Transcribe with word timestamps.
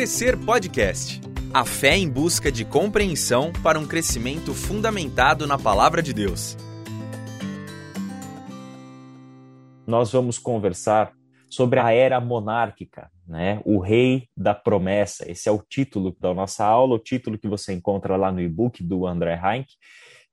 Crescer 0.00 0.34
Podcast. 0.38 1.20
A 1.52 1.62
fé 1.62 1.94
em 1.94 2.08
busca 2.08 2.50
de 2.50 2.64
compreensão 2.64 3.52
para 3.62 3.78
um 3.78 3.86
crescimento 3.86 4.54
fundamentado 4.54 5.46
na 5.46 5.58
palavra 5.58 6.02
de 6.02 6.14
Deus. 6.14 6.56
Nós 9.86 10.10
vamos 10.10 10.38
conversar 10.38 11.12
sobre 11.50 11.80
a 11.80 11.92
era 11.92 12.18
monárquica, 12.18 13.10
né? 13.28 13.60
O 13.62 13.78
rei 13.78 14.26
da 14.34 14.54
promessa. 14.54 15.30
Esse 15.30 15.50
é 15.50 15.52
o 15.52 15.62
título 15.68 16.16
da 16.18 16.32
nossa 16.32 16.64
aula, 16.64 16.94
o 16.94 16.98
título 16.98 17.36
que 17.36 17.46
você 17.46 17.74
encontra 17.74 18.16
lá 18.16 18.32
no 18.32 18.40
e-book 18.40 18.82
do 18.82 19.06
André 19.06 19.34
Heinck 19.34 19.68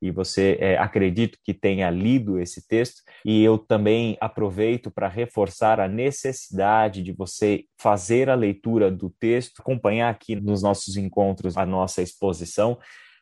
e 0.01 0.11
você 0.11 0.57
é, 0.59 0.77
acredito 0.77 1.37
que 1.43 1.53
tenha 1.53 1.89
lido 1.89 2.39
esse 2.39 2.65
texto, 2.67 3.01
e 3.25 3.43
eu 3.43 3.57
também 3.57 4.17
aproveito 4.19 4.91
para 4.91 5.07
reforçar 5.07 5.79
a 5.79 5.87
necessidade 5.87 7.01
de 7.01 7.11
você 7.11 7.65
fazer 7.79 8.29
a 8.29 8.35
leitura 8.35 8.91
do 8.91 9.09
texto, 9.09 9.59
acompanhar 9.59 10.09
aqui 10.09 10.35
nos 10.35 10.61
nossos 10.61 10.95
encontros 10.97 11.57
a 11.57 11.65
nossa 11.65 12.01
exposição, 12.01 12.77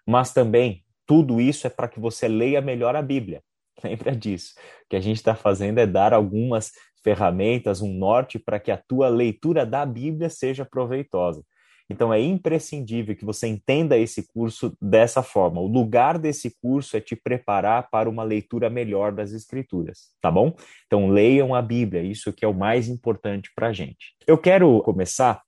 mas 0.07 0.33
também 0.33 0.83
tudo 1.05 1.39
isso 1.39 1.67
é 1.67 1.69
para 1.69 1.87
que 1.87 1.99
você 1.99 2.27
leia 2.27 2.61
melhor 2.61 2.95
a 2.95 3.01
Bíblia. 3.01 3.41
Lembra 3.83 4.15
disso. 4.15 4.53
O 4.85 4.89
que 4.89 4.95
a 4.95 5.01
gente 5.01 5.17
está 5.17 5.35
fazendo 5.35 5.79
é 5.79 5.87
dar 5.87 6.13
algumas 6.13 6.71
ferramentas, 7.03 7.81
um 7.81 7.93
norte 7.93 8.39
para 8.39 8.59
que 8.59 8.71
a 8.71 8.77
tua 8.77 9.07
leitura 9.07 9.65
da 9.65 9.85
Bíblia 9.85 10.29
seja 10.29 10.65
proveitosa. 10.65 11.43
Então 11.89 12.13
é 12.13 12.19
imprescindível 12.19 13.15
que 13.15 13.25
você 13.25 13.47
entenda 13.47 13.97
esse 13.97 14.27
curso 14.27 14.75
dessa 14.81 15.21
forma. 15.21 15.61
O 15.61 15.67
lugar 15.67 16.17
desse 16.17 16.55
curso 16.61 16.97
é 16.97 17.01
te 17.01 17.15
preparar 17.15 17.89
para 17.89 18.09
uma 18.09 18.23
leitura 18.23 18.69
melhor 18.69 19.11
das 19.11 19.31
escrituras, 19.31 20.09
tá 20.21 20.31
bom? 20.31 20.55
Então 20.87 21.09
leiam 21.09 21.53
a 21.53 21.61
Bíblia, 21.61 22.01
isso 22.01 22.33
que 22.33 22.43
é 22.43 22.47
o 22.47 22.53
mais 22.53 22.87
importante 22.87 23.51
para 23.55 23.67
a 23.67 23.73
gente. 23.73 24.15
Eu 24.25 24.37
quero 24.37 24.81
começar 24.81 25.41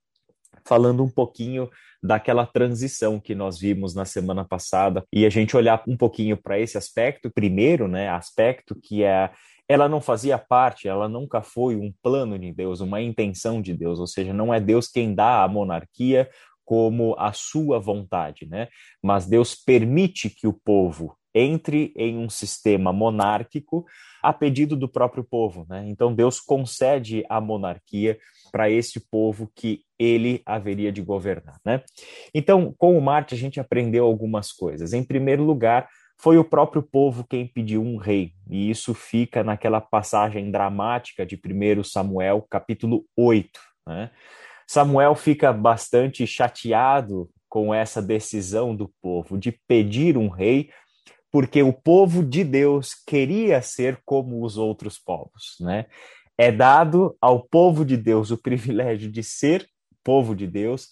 falando 0.64 1.04
um 1.04 1.10
pouquinho 1.10 1.70
daquela 2.04 2.46
transição 2.46 3.20
que 3.20 3.34
nós 3.34 3.58
vimos 3.58 3.96
na 3.96 4.06
semana 4.06 4.46
passada 4.46 5.04
e 5.12 5.26
a 5.26 5.30
gente 5.30 5.58
olhar 5.58 5.82
um 5.88 5.98
pouquinho 5.98 6.38
para 6.38 6.60
esse 6.60 6.78
aspecto 6.78 7.32
primeiro, 7.32 7.88
né, 7.88 8.10
aspecto 8.10 8.76
que 8.76 9.04
é 9.04 9.32
ela 9.68 9.90
não 9.90 10.00
fazia 10.00 10.38
parte, 10.38 10.88
ela 10.88 11.10
nunca 11.10 11.42
foi 11.42 11.76
um 11.76 11.94
plano 12.02 12.40
de 12.40 12.54
Deus, 12.54 12.80
uma 12.80 13.02
intenção 13.02 13.62
de 13.62 13.74
Deus, 13.74 14.00
ou 14.00 14.08
seja, 14.08 14.34
não 14.34 14.54
é 14.54 14.60
Deus 14.60 14.88
quem 14.88 15.14
dá 15.14 15.44
a 15.44 15.48
monarquia 15.48 16.30
como 16.64 17.16
a 17.18 17.32
sua 17.32 17.80
vontade, 17.80 18.46
né? 18.46 18.68
Mas 19.02 19.26
Deus 19.26 19.56
permite 19.56 20.30
que 20.30 20.48
o 20.48 20.54
povo 20.54 21.18
entre 21.34 21.94
em 21.96 22.18
um 22.18 22.30
sistema 22.30 22.92
monárquico 22.92 23.86
a 24.24 24.34
pedido 24.34 24.76
do 24.76 24.90
próprio 24.90 25.24
povo, 25.24 25.66
né? 25.70 25.86
Então 25.88 26.14
Deus 26.14 26.40
concede 26.40 27.24
a 27.30 27.40
monarquia 27.40 28.18
para 28.52 28.70
esse 28.70 29.00
povo 29.00 29.50
que 29.56 29.84
ele 30.00 30.42
haveria 30.46 30.92
de 30.92 31.02
governar, 31.02 31.60
né? 31.64 31.84
Então, 32.34 32.74
com 32.78 32.98
o 32.98 33.02
Marte 33.02 33.36
a 33.36 33.38
gente 33.38 33.60
aprendeu 33.60 34.06
algumas 34.06 34.52
coisas. 34.52 34.94
Em 34.94 35.04
primeiro 35.04 35.44
lugar, 35.44 35.88
foi 36.20 36.38
o 36.38 36.44
próprio 36.44 36.82
povo 36.82 37.26
quem 37.28 37.48
pediu 37.48 37.82
um 37.82 37.98
rei, 37.98 38.34
e 38.50 38.70
isso 38.70 38.94
fica 38.94 39.44
naquela 39.44 39.80
passagem 39.80 40.50
dramática 40.50 41.26
de 41.26 41.36
1 41.36 41.84
Samuel, 41.84 42.46
capítulo 42.50 43.06
8. 43.16 43.60
Né? 43.86 44.10
Samuel 44.68 45.16
fica 45.16 45.54
bastante 45.54 46.26
chateado 46.26 47.30
com 47.48 47.74
essa 47.74 48.02
decisão 48.02 48.76
do 48.76 48.92
povo 49.02 49.38
de 49.38 49.52
pedir 49.68 50.18
um 50.18 50.28
rei, 50.28 50.70
porque 51.32 51.62
o 51.62 51.72
povo 51.72 52.24
de 52.24 52.44
Deus 52.44 52.94
queria 53.06 53.62
ser 53.62 54.02
como 54.04 54.44
os 54.44 54.58
outros 54.58 54.98
povos. 54.98 55.56
Né? 55.60 55.86
É 56.38 56.52
dado 56.52 57.16
ao 57.22 57.44
povo 57.48 57.86
de 57.86 57.96
Deus 57.96 58.32
o 58.32 58.38
privilégio 58.38 59.12
de 59.12 59.24
ser 59.24 59.68
povo 60.04 60.36
de 60.36 60.48
Deus, 60.48 60.90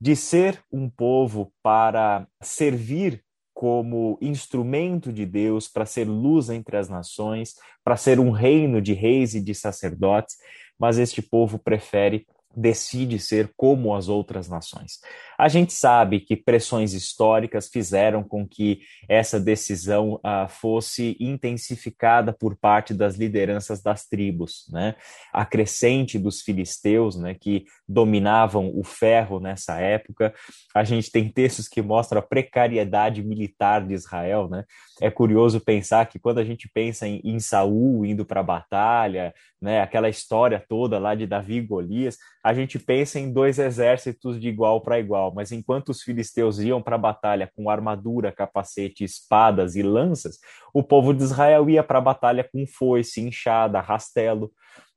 de 0.00 0.14
ser 0.14 0.60
um 0.70 0.90
povo 0.90 1.52
para 1.62 2.26
servir 2.42 3.24
como 3.56 4.18
instrumento 4.20 5.10
de 5.10 5.24
Deus 5.24 5.66
para 5.66 5.86
ser 5.86 6.06
luz 6.06 6.50
entre 6.50 6.76
as 6.76 6.90
nações, 6.90 7.54
para 7.82 7.96
ser 7.96 8.20
um 8.20 8.30
reino 8.30 8.82
de 8.82 8.92
reis 8.92 9.34
e 9.34 9.40
de 9.40 9.54
sacerdotes, 9.54 10.36
mas 10.78 10.98
este 10.98 11.22
povo 11.22 11.58
prefere 11.58 12.26
decide 12.56 13.18
ser 13.18 13.52
como 13.54 13.94
as 13.94 14.08
outras 14.08 14.48
nações. 14.48 15.00
A 15.38 15.48
gente 15.48 15.74
sabe 15.74 16.20
que 16.20 16.34
pressões 16.34 16.94
históricas 16.94 17.68
fizeram 17.68 18.24
com 18.24 18.48
que 18.48 18.80
essa 19.06 19.38
decisão 19.38 20.14
uh, 20.14 20.48
fosse 20.48 21.14
intensificada 21.20 22.32
por 22.32 22.56
parte 22.56 22.94
das 22.94 23.16
lideranças 23.16 23.82
das 23.82 24.06
tribos, 24.06 24.66
né? 24.70 24.94
A 25.32 25.44
crescente 25.44 26.18
dos 26.18 26.40
filisteus, 26.40 27.16
né, 27.16 27.34
que 27.34 27.66
dominavam 27.86 28.72
o 28.74 28.82
ferro 28.82 29.38
nessa 29.38 29.78
época. 29.78 30.32
A 30.74 30.82
gente 30.82 31.10
tem 31.10 31.28
textos 31.28 31.68
que 31.68 31.82
mostram 31.82 32.20
a 32.20 32.22
precariedade 32.22 33.22
militar 33.22 33.86
de 33.86 33.92
Israel, 33.92 34.48
né? 34.48 34.64
É 35.02 35.10
curioso 35.10 35.60
pensar 35.60 36.06
que 36.06 36.18
quando 36.18 36.38
a 36.38 36.44
gente 36.44 36.66
pensa 36.72 37.06
em, 37.06 37.20
em 37.22 37.38
Saul 37.38 38.06
indo 38.06 38.24
para 38.24 38.40
a 38.40 38.44
batalha, 38.44 39.34
né, 39.60 39.80
aquela 39.80 40.08
história 40.08 40.64
toda 40.66 40.98
lá 40.98 41.14
de 41.14 41.26
Davi 41.26 41.56
e 41.56 41.60
Golias, 41.60 42.16
a 42.46 42.54
gente 42.54 42.78
pensa 42.78 43.18
em 43.18 43.32
dois 43.32 43.58
exércitos 43.58 44.40
de 44.40 44.48
igual 44.48 44.80
para 44.80 45.00
igual, 45.00 45.34
mas 45.34 45.50
enquanto 45.50 45.88
os 45.88 46.00
filisteus 46.00 46.60
iam 46.60 46.80
para 46.80 46.94
a 46.94 46.98
batalha 46.98 47.50
com 47.56 47.68
armadura, 47.68 48.30
capacete, 48.30 49.02
espadas 49.02 49.74
e 49.74 49.82
lanças, 49.82 50.38
o 50.72 50.80
povo 50.80 51.12
de 51.12 51.24
Israel 51.24 51.68
ia 51.68 51.82
para 51.82 51.98
a 51.98 52.00
batalha 52.00 52.48
com 52.48 52.64
foice, 52.64 53.20
enxada, 53.20 53.80
rastelo. 53.80 54.52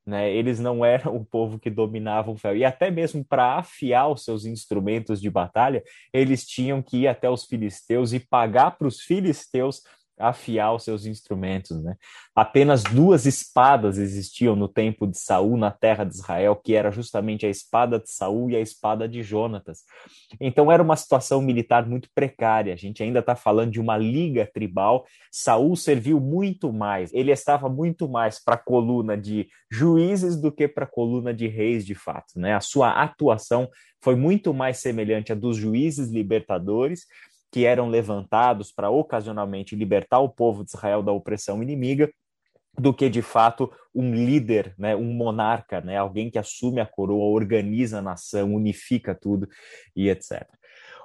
Né? 0.05 0.31
Eles 0.31 0.59
não 0.59 0.85
eram 0.85 1.15
o 1.15 1.25
povo 1.25 1.57
que 1.57 1.71
dominava 1.71 2.29
o 2.29 2.37
ferro. 2.37 2.55
E 2.55 2.63
até 2.63 2.91
mesmo 2.91 3.25
para 3.25 3.55
afiar 3.55 4.11
os 4.11 4.23
seus 4.23 4.45
instrumentos 4.45 5.19
de 5.19 5.31
batalha, 5.31 5.83
eles 6.13 6.45
tinham 6.45 6.83
que 6.83 6.97
ir 6.97 7.07
até 7.07 7.27
os 7.31 7.45
filisteus 7.45 8.13
e 8.13 8.19
pagar 8.19 8.77
para 8.77 8.87
os 8.87 9.01
filisteus 9.01 9.81
afiar 10.19 10.75
os 10.75 10.83
seus 10.83 11.05
instrumentos, 11.05 11.81
né? 11.81 11.95
Apenas 12.35 12.83
duas 12.83 13.25
espadas 13.25 13.97
existiam 13.97 14.55
no 14.55 14.67
tempo 14.67 15.07
de 15.07 15.17
Saul 15.17 15.57
na 15.57 15.71
terra 15.71 16.03
de 16.03 16.13
Israel, 16.13 16.55
que 16.55 16.75
era 16.75 16.91
justamente 16.91 17.45
a 17.45 17.49
espada 17.49 17.99
de 17.99 18.11
Saul 18.11 18.51
e 18.51 18.55
a 18.55 18.59
espada 18.59 19.07
de 19.07 19.23
Jonatas. 19.23 19.79
Então 20.39 20.71
era 20.71 20.83
uma 20.83 20.95
situação 20.95 21.41
militar 21.41 21.87
muito 21.87 22.09
precária. 22.13 22.73
A 22.73 22.77
gente 22.77 23.01
ainda 23.01 23.19
está 23.19 23.35
falando 23.35 23.71
de 23.71 23.79
uma 23.79 23.97
liga 23.97 24.49
tribal. 24.53 25.05
Saul 25.31 25.75
serviu 25.75 26.19
muito 26.19 26.71
mais. 26.71 27.13
Ele 27.13 27.31
estava 27.31 27.69
muito 27.69 28.07
mais 28.07 28.43
para 28.43 28.55
a 28.55 28.59
coluna 28.59 29.17
de 29.17 29.47
juízes 29.71 30.35
do 30.35 30.51
que 30.51 30.67
para 30.67 30.83
a 30.83 30.89
coluna 30.89 31.33
de 31.33 31.47
reis, 31.47 31.85
de 31.85 31.95
fato, 31.95 32.37
né? 32.39 32.55
A 32.55 32.61
sua 32.61 33.01
atuação 33.01 33.69
foi 34.01 34.15
muito 34.15 34.53
mais 34.53 34.77
semelhante 34.77 35.31
à 35.31 35.35
dos 35.35 35.57
juízes 35.57 36.09
libertadores 36.09 37.05
que 37.51 37.65
eram 37.65 37.89
levantados 37.89 38.71
para 38.71 38.89
ocasionalmente 38.89 39.75
libertar 39.75 40.19
o 40.19 40.29
povo 40.29 40.63
de 40.63 40.71
Israel 40.71 41.01
da 41.01 41.11
opressão 41.11 41.61
inimiga, 41.63 42.11
do 42.77 42.93
que 42.93 43.09
de 43.09 43.21
fato 43.21 43.71
um 43.93 44.13
líder, 44.13 44.73
né, 44.77 44.95
um 44.95 45.11
monarca, 45.13 45.81
né, 45.81 45.97
alguém 45.97 46.29
que 46.29 46.37
assume 46.37 46.79
a 46.79 46.85
coroa, 46.85 47.25
organiza 47.25 47.99
a 47.99 48.01
nação, 48.01 48.53
unifica 48.53 49.13
tudo 49.13 49.47
e 49.95 50.09
etc. 50.09 50.47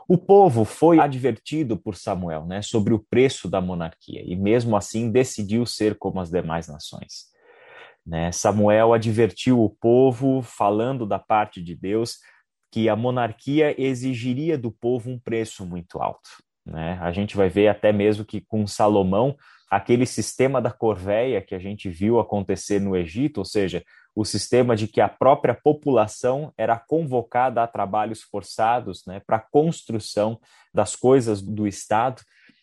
O 0.06 0.18
povo 0.18 0.64
foi 0.64 1.00
advertido 1.00 1.78
por 1.78 1.96
Samuel 1.96 2.44
né, 2.44 2.60
sobre 2.60 2.92
o 2.92 2.98
preço 2.98 3.48
da 3.48 3.60
monarquia 3.60 4.22
e, 4.24 4.36
mesmo 4.36 4.76
assim, 4.76 5.10
decidiu 5.10 5.64
ser 5.64 5.96
como 5.96 6.20
as 6.20 6.30
demais 6.30 6.68
nações. 6.68 7.32
Né? 8.06 8.30
Samuel 8.30 8.92
advertiu 8.92 9.62
o 9.62 9.70
povo, 9.70 10.42
falando 10.42 11.06
da 11.06 11.18
parte 11.18 11.62
de 11.62 11.74
Deus, 11.74 12.18
que 12.74 12.88
a 12.88 12.96
monarquia 12.96 13.80
exigiria 13.80 14.58
do 14.58 14.68
povo 14.68 15.08
um 15.08 15.16
preço 15.16 15.64
muito 15.64 16.02
alto. 16.02 16.28
Né? 16.66 16.98
A 17.00 17.12
gente 17.12 17.36
vai 17.36 17.48
ver 17.48 17.68
até 17.68 17.92
mesmo 17.92 18.24
que 18.24 18.40
com 18.40 18.66
Salomão, 18.66 19.36
aquele 19.70 20.04
sistema 20.04 20.60
da 20.60 20.72
corvéia 20.72 21.40
que 21.40 21.54
a 21.54 21.58
gente 21.60 21.88
viu 21.88 22.18
acontecer 22.18 22.80
no 22.80 22.96
Egito, 22.96 23.38
ou 23.38 23.44
seja, 23.44 23.84
o 24.12 24.24
sistema 24.24 24.74
de 24.74 24.88
que 24.88 25.00
a 25.00 25.08
própria 25.08 25.54
população 25.54 26.52
era 26.58 26.76
convocada 26.76 27.62
a 27.62 27.68
trabalhos 27.68 28.22
forçados 28.22 29.06
né, 29.06 29.22
para 29.24 29.36
a 29.36 29.46
construção 29.52 30.40
das 30.74 30.96
coisas 30.96 31.40
do 31.40 31.68
Estado, 31.68 32.22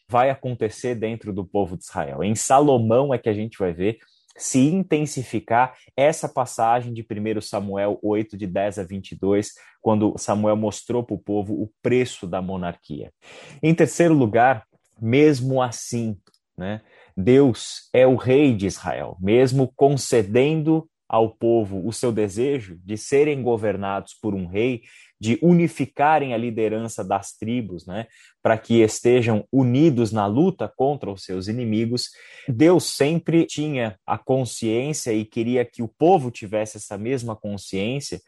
vai 0.10 0.30
acontecer 0.30 0.94
dentro 0.94 1.32
do 1.32 1.46
povo 1.46 1.78
de 1.78 1.86
Israel. 1.86 2.22
Em 2.22 2.36
Salomão 2.36 3.14
é 3.14 3.18
que 3.18 3.30
a 3.30 3.34
gente 3.34 3.58
vai 3.58 3.72
ver 3.72 3.98
se 4.38 4.60
intensificar 4.60 5.76
essa 5.96 6.28
passagem 6.28 6.94
de 6.94 7.02
1 7.02 7.42
Samuel 7.42 8.00
8, 8.02 8.38
de 8.38 8.48
10 8.48 8.80
a 8.80 8.84
22, 8.84 9.52
quando 9.82 10.18
Samuel 10.18 10.56
mostrou 10.56 11.04
para 11.04 11.16
o 11.16 11.20
povo 11.20 11.54
o 11.54 11.72
preço 11.82 12.28
da 12.28 12.42
monarquia. 12.42 13.12
Em 13.62 13.74
terceiro 13.74 14.14
lugar, 14.14 14.66
mesmo 15.00 15.62
assim, 15.62 16.18
né, 16.58 16.82
Deus 17.16 17.90
é 17.94 18.06
o 18.06 18.16
rei 18.16 18.56
de 18.56 18.68
Israel, 18.68 19.18
mesmo 19.20 19.72
concedendo 19.76 20.88
ao 21.12 21.30
povo 21.30 21.86
o 21.86 21.92
seu 21.92 22.10
desejo 22.10 22.80
de 22.86 22.98
serem 22.98 23.44
governados 23.44 24.14
por 24.14 24.34
um 24.34 24.48
rei, 24.48 24.84
de 25.20 25.38
unificarem 25.42 26.34
a 26.34 26.38
liderança 26.38 27.04
das 27.04 27.34
tribos, 27.34 27.86
né, 27.86 28.08
para 28.42 28.58
que 28.58 28.82
estejam 28.82 29.46
unidos 29.52 30.14
na 30.14 30.26
luta 30.26 30.72
contra 30.74 31.12
os 31.12 31.26
seus 31.26 31.50
inimigos. 31.50 32.06
Deus 32.48 32.96
sempre 32.96 33.46
tinha 33.46 34.00
a 34.08 34.18
consciência 34.18 35.12
e 35.12 35.26
queria 35.26 35.66
que 35.66 35.84
o 35.84 35.88
povo 35.90 36.32
tivesse 36.32 36.78
essa 36.78 36.98
mesma 36.98 37.36
consciência 37.36 38.22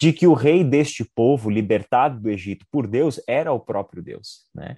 de 0.00 0.12
que 0.12 0.28
o 0.28 0.32
rei 0.32 0.62
deste 0.62 1.04
povo, 1.04 1.50
libertado 1.50 2.20
do 2.20 2.30
Egito 2.30 2.64
por 2.70 2.86
Deus, 2.86 3.20
era 3.26 3.52
o 3.52 3.58
próprio 3.58 4.00
Deus, 4.00 4.46
né? 4.54 4.76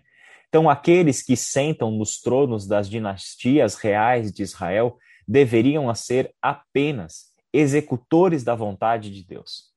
Então, 0.48 0.68
aqueles 0.68 1.22
que 1.22 1.36
sentam 1.36 1.92
nos 1.92 2.20
tronos 2.20 2.66
das 2.66 2.88
dinastias 2.88 3.76
reais 3.76 4.32
de 4.32 4.42
Israel 4.42 4.96
deveriam 5.28 5.94
ser 5.94 6.34
apenas 6.42 7.29
executores 7.52 8.44
da 8.44 8.54
vontade 8.54 9.10
de 9.10 9.24
Deus. 9.24 9.70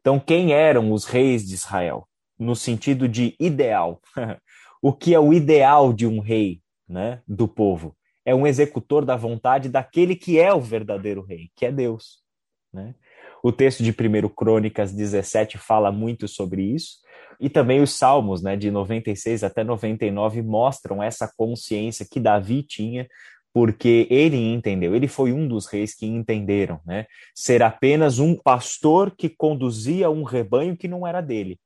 Então, 0.00 0.18
quem 0.18 0.52
eram 0.52 0.92
os 0.92 1.04
reis 1.04 1.46
de 1.46 1.54
Israel? 1.54 2.08
No 2.38 2.56
sentido 2.56 3.08
de 3.08 3.36
ideal. 3.38 4.00
o 4.82 4.92
que 4.92 5.14
é 5.14 5.20
o 5.20 5.32
ideal 5.32 5.92
de 5.92 6.06
um 6.06 6.20
rei 6.20 6.60
né, 6.88 7.22
do 7.28 7.46
povo? 7.46 7.94
É 8.24 8.34
um 8.34 8.46
executor 8.46 9.04
da 9.04 9.16
vontade 9.16 9.68
daquele 9.68 10.14
que 10.14 10.38
é 10.38 10.52
o 10.52 10.60
verdadeiro 10.60 11.22
rei, 11.22 11.50
que 11.54 11.66
é 11.66 11.72
Deus. 11.72 12.20
Né? 12.72 12.94
O 13.42 13.50
texto 13.50 13.82
de 13.82 13.90
1 13.90 14.28
Crônicas 14.28 14.92
17 14.92 15.58
fala 15.58 15.90
muito 15.90 16.28
sobre 16.28 16.62
isso, 16.62 16.98
e 17.40 17.48
também 17.48 17.80
os 17.80 17.96
Salmos, 17.96 18.42
né, 18.42 18.54
de 18.54 18.70
96 18.70 19.42
até 19.42 19.64
99, 19.64 20.42
mostram 20.42 21.02
essa 21.02 21.32
consciência 21.36 22.06
que 22.08 22.20
Davi 22.20 22.62
tinha 22.62 23.08
porque 23.52 24.06
ele 24.10 24.36
entendeu, 24.36 24.94
ele 24.94 25.08
foi 25.08 25.32
um 25.32 25.46
dos 25.48 25.66
reis 25.66 25.94
que 25.94 26.06
entenderam, 26.06 26.80
né? 26.86 27.06
Ser 27.34 27.62
apenas 27.62 28.18
um 28.18 28.36
pastor 28.36 29.10
que 29.16 29.28
conduzia 29.28 30.10
um 30.10 30.22
rebanho 30.22 30.76
que 30.76 30.88
não 30.88 31.06
era 31.06 31.20
dele. 31.20 31.58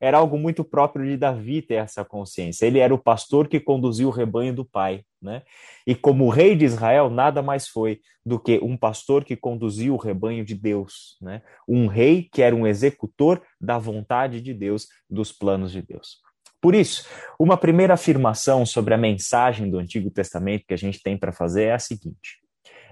Era 0.00 0.18
algo 0.18 0.36
muito 0.36 0.64
próprio 0.64 1.06
de 1.06 1.16
Davi 1.16 1.62
ter 1.62 1.74
essa 1.74 2.04
consciência. 2.04 2.66
Ele 2.66 2.80
era 2.80 2.92
o 2.92 2.98
pastor 2.98 3.46
que 3.46 3.60
conduzia 3.60 4.06
o 4.06 4.10
rebanho 4.10 4.52
do 4.52 4.64
pai, 4.64 5.04
né? 5.20 5.42
E 5.86 5.94
como 5.94 6.28
rei 6.28 6.56
de 6.56 6.64
Israel, 6.64 7.08
nada 7.08 7.40
mais 7.40 7.68
foi 7.68 8.00
do 8.26 8.38
que 8.38 8.58
um 8.62 8.76
pastor 8.76 9.24
que 9.24 9.36
conduzia 9.36 9.92
o 9.92 9.96
rebanho 9.96 10.44
de 10.44 10.56
Deus, 10.56 11.16
né? 11.20 11.42
Um 11.68 11.86
rei 11.86 12.28
que 12.32 12.42
era 12.42 12.54
um 12.54 12.66
executor 12.66 13.40
da 13.60 13.78
vontade 13.78 14.40
de 14.40 14.52
Deus, 14.52 14.88
dos 15.08 15.30
planos 15.30 15.70
de 15.70 15.82
Deus. 15.82 16.18
Por 16.62 16.76
isso, 16.76 17.04
uma 17.40 17.56
primeira 17.56 17.94
afirmação 17.94 18.64
sobre 18.64 18.94
a 18.94 18.98
mensagem 18.98 19.68
do 19.68 19.80
Antigo 19.80 20.08
Testamento 20.12 20.64
que 20.64 20.72
a 20.72 20.78
gente 20.78 21.02
tem 21.02 21.18
para 21.18 21.32
fazer 21.32 21.64
é 21.64 21.72
a 21.72 21.78
seguinte: 21.78 22.40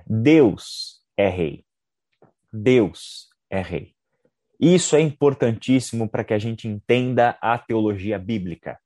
Deus 0.05 1.01
é 1.17 1.29
rei. 1.29 1.65
Deus 2.53 3.29
é 3.49 3.63
rei. 3.63 3.95
Isso 4.59 4.97
é 4.97 5.01
importantíssimo 5.01 6.09
para 6.09 6.25
que 6.25 6.35
a 6.35 6.39
gente 6.39 6.67
entenda 6.67 7.39
a 7.41 7.57
teologia 7.57 8.19
bíblica. 8.19 8.77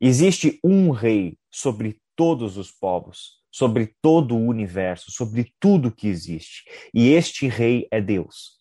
Existe 0.00 0.60
um 0.62 0.90
rei 0.90 1.36
sobre 1.50 2.00
todos 2.14 2.56
os 2.56 2.70
povos, 2.70 3.42
sobre 3.50 3.96
todo 4.00 4.36
o 4.36 4.46
universo, 4.46 5.10
sobre 5.10 5.52
tudo 5.58 5.90
que 5.90 6.06
existe. 6.06 6.70
E 6.94 7.08
este 7.08 7.48
rei 7.48 7.88
é 7.90 8.00
Deus. 8.00 8.60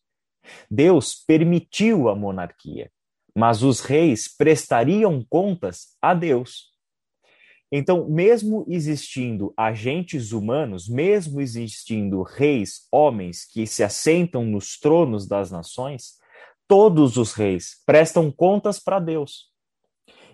Deus 0.70 1.14
permitiu 1.28 2.10
a 2.10 2.16
monarquia 2.16 2.90
mas 3.38 3.62
os 3.62 3.82
reis 3.82 4.28
prestariam 4.28 5.24
contas 5.30 5.96
a 6.02 6.16
Deus. 6.16 6.72
Então, 7.72 8.10
mesmo 8.10 8.66
existindo 8.68 9.54
agentes 9.56 10.32
humanos, 10.32 10.90
mesmo 10.90 11.40
existindo 11.40 12.24
reis, 12.24 12.88
homens 12.92 13.46
que 13.46 13.68
se 13.68 13.84
assentam 13.84 14.44
nos 14.44 14.80
tronos 14.80 15.28
das 15.28 15.52
nações, 15.52 16.14
todos 16.68 17.16
os 17.16 17.34
reis 17.34 17.84
prestam 17.86 18.32
contas 18.32 18.80
para 18.80 19.00
Deus. 19.00 19.52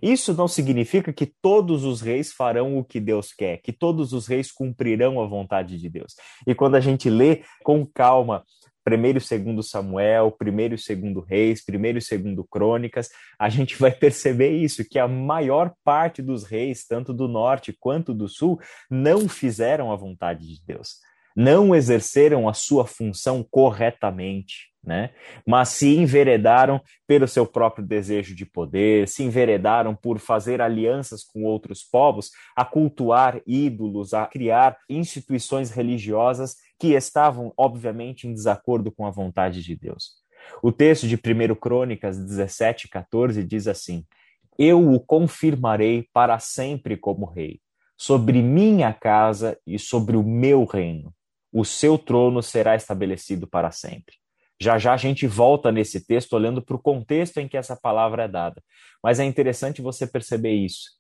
Isso 0.02 0.34
não 0.34 0.48
significa 0.48 1.12
que 1.12 1.26
todos 1.26 1.84
os 1.84 2.00
reis 2.00 2.32
farão 2.32 2.78
o 2.78 2.86
que 2.86 3.02
Deus 3.02 3.34
quer, 3.34 3.58
que 3.58 3.74
todos 3.74 4.14
os 4.14 4.28
reis 4.28 4.50
cumprirão 4.50 5.22
a 5.22 5.28
vontade 5.28 5.78
de 5.78 5.90
Deus. 5.90 6.16
E 6.48 6.56
quando 6.56 6.76
a 6.76 6.80
gente 6.80 7.10
lê 7.10 7.44
com 7.64 7.86
calma 7.86 8.46
primeiro 8.84 9.18
e 9.18 9.22
segundo 9.22 9.64
Samuel, 9.64 10.32
primeiro 10.32 10.76
e 10.76 10.78
segundo 10.78 11.22
Reis, 11.22 11.64
primeiro 11.64 11.98
e 11.98 12.02
segundo 12.02 12.44
Crônicas, 12.44 13.10
a 13.40 13.48
gente 13.50 13.78
vai 13.78 13.92
perceber 13.92 14.52
isso, 14.52 14.88
que 14.88 15.00
a 15.00 15.08
maior 15.08 15.74
parte 15.84 16.22
dos 16.22 16.44
reis, 16.44 16.86
tanto 16.86 17.14
do 17.14 17.28
norte 17.28 17.72
quanto 17.72 18.14
do 18.14 18.28
sul, 18.28 18.60
não 18.90 19.30
fizeram 19.30 19.92
a 19.92 19.96
vontade 19.96 20.48
de 20.48 20.62
Deus, 20.66 20.98
não 21.36 21.74
exerceram 21.74 22.50
a 22.50 22.54
sua 22.54 22.86
função 22.86 23.46
corretamente 23.50 24.73
né? 24.84 25.12
Mas 25.48 25.70
se 25.70 25.96
enveredaram 25.96 26.82
pelo 27.08 27.28
seu 27.28 27.46
próprio 27.46 27.86
desejo 27.86 28.36
de 28.36 28.46
poder, 28.46 29.08
se 29.08 29.24
enveredaram 29.24 29.96
por 29.96 30.20
fazer 30.20 30.62
alianças 30.62 31.24
com 31.24 31.44
outros 31.44 31.84
povos, 31.84 32.32
a 32.56 32.66
cultuar 32.66 33.42
ídolos, 33.48 34.14
a 34.14 34.26
criar 34.26 34.78
instituições 34.90 35.72
religiosas 35.72 36.56
que 36.78 36.94
estavam, 36.94 37.54
obviamente, 37.56 38.28
em 38.28 38.34
desacordo 38.34 38.92
com 38.92 39.06
a 39.06 39.12
vontade 39.12 39.64
de 39.64 39.76
Deus. 39.76 40.22
O 40.62 40.72
texto 40.72 41.08
de 41.08 41.16
1 41.16 41.56
Crônicas 41.56 42.18
17, 42.18 42.90
14 42.90 43.44
diz 43.44 43.68
assim: 43.68 44.06
Eu 44.60 44.92
o 44.92 45.00
confirmarei 45.00 46.10
para 46.12 46.38
sempre 46.40 46.98
como 46.98 47.26
rei, 47.26 47.62
sobre 47.98 48.42
minha 48.42 48.94
casa 48.94 49.58
e 49.66 49.80
sobre 49.80 50.18
o 50.18 50.24
meu 50.24 50.66
reino. 50.66 51.14
O 51.52 51.64
seu 51.64 51.98
trono 51.98 52.42
será 52.42 52.76
estabelecido 52.76 53.48
para 53.48 53.72
sempre. 53.72 54.23
Já 54.64 54.78
já 54.78 54.94
a 54.94 54.98
gente 54.98 55.28
volta 55.28 55.74
nesse 55.74 56.06
texto 56.08 56.34
olhando 56.34 56.62
para 56.62 56.76
o 56.78 56.82
contexto 56.82 57.38
em 57.40 57.50
que 57.50 57.58
essa 57.58 57.76
palavra 57.76 58.24
é 58.24 58.28
dada. 58.30 58.64
Mas 59.04 59.20
é 59.20 59.26
interessante 59.26 59.82
você 59.82 60.08
perceber 60.08 60.54
isso. 60.54 60.92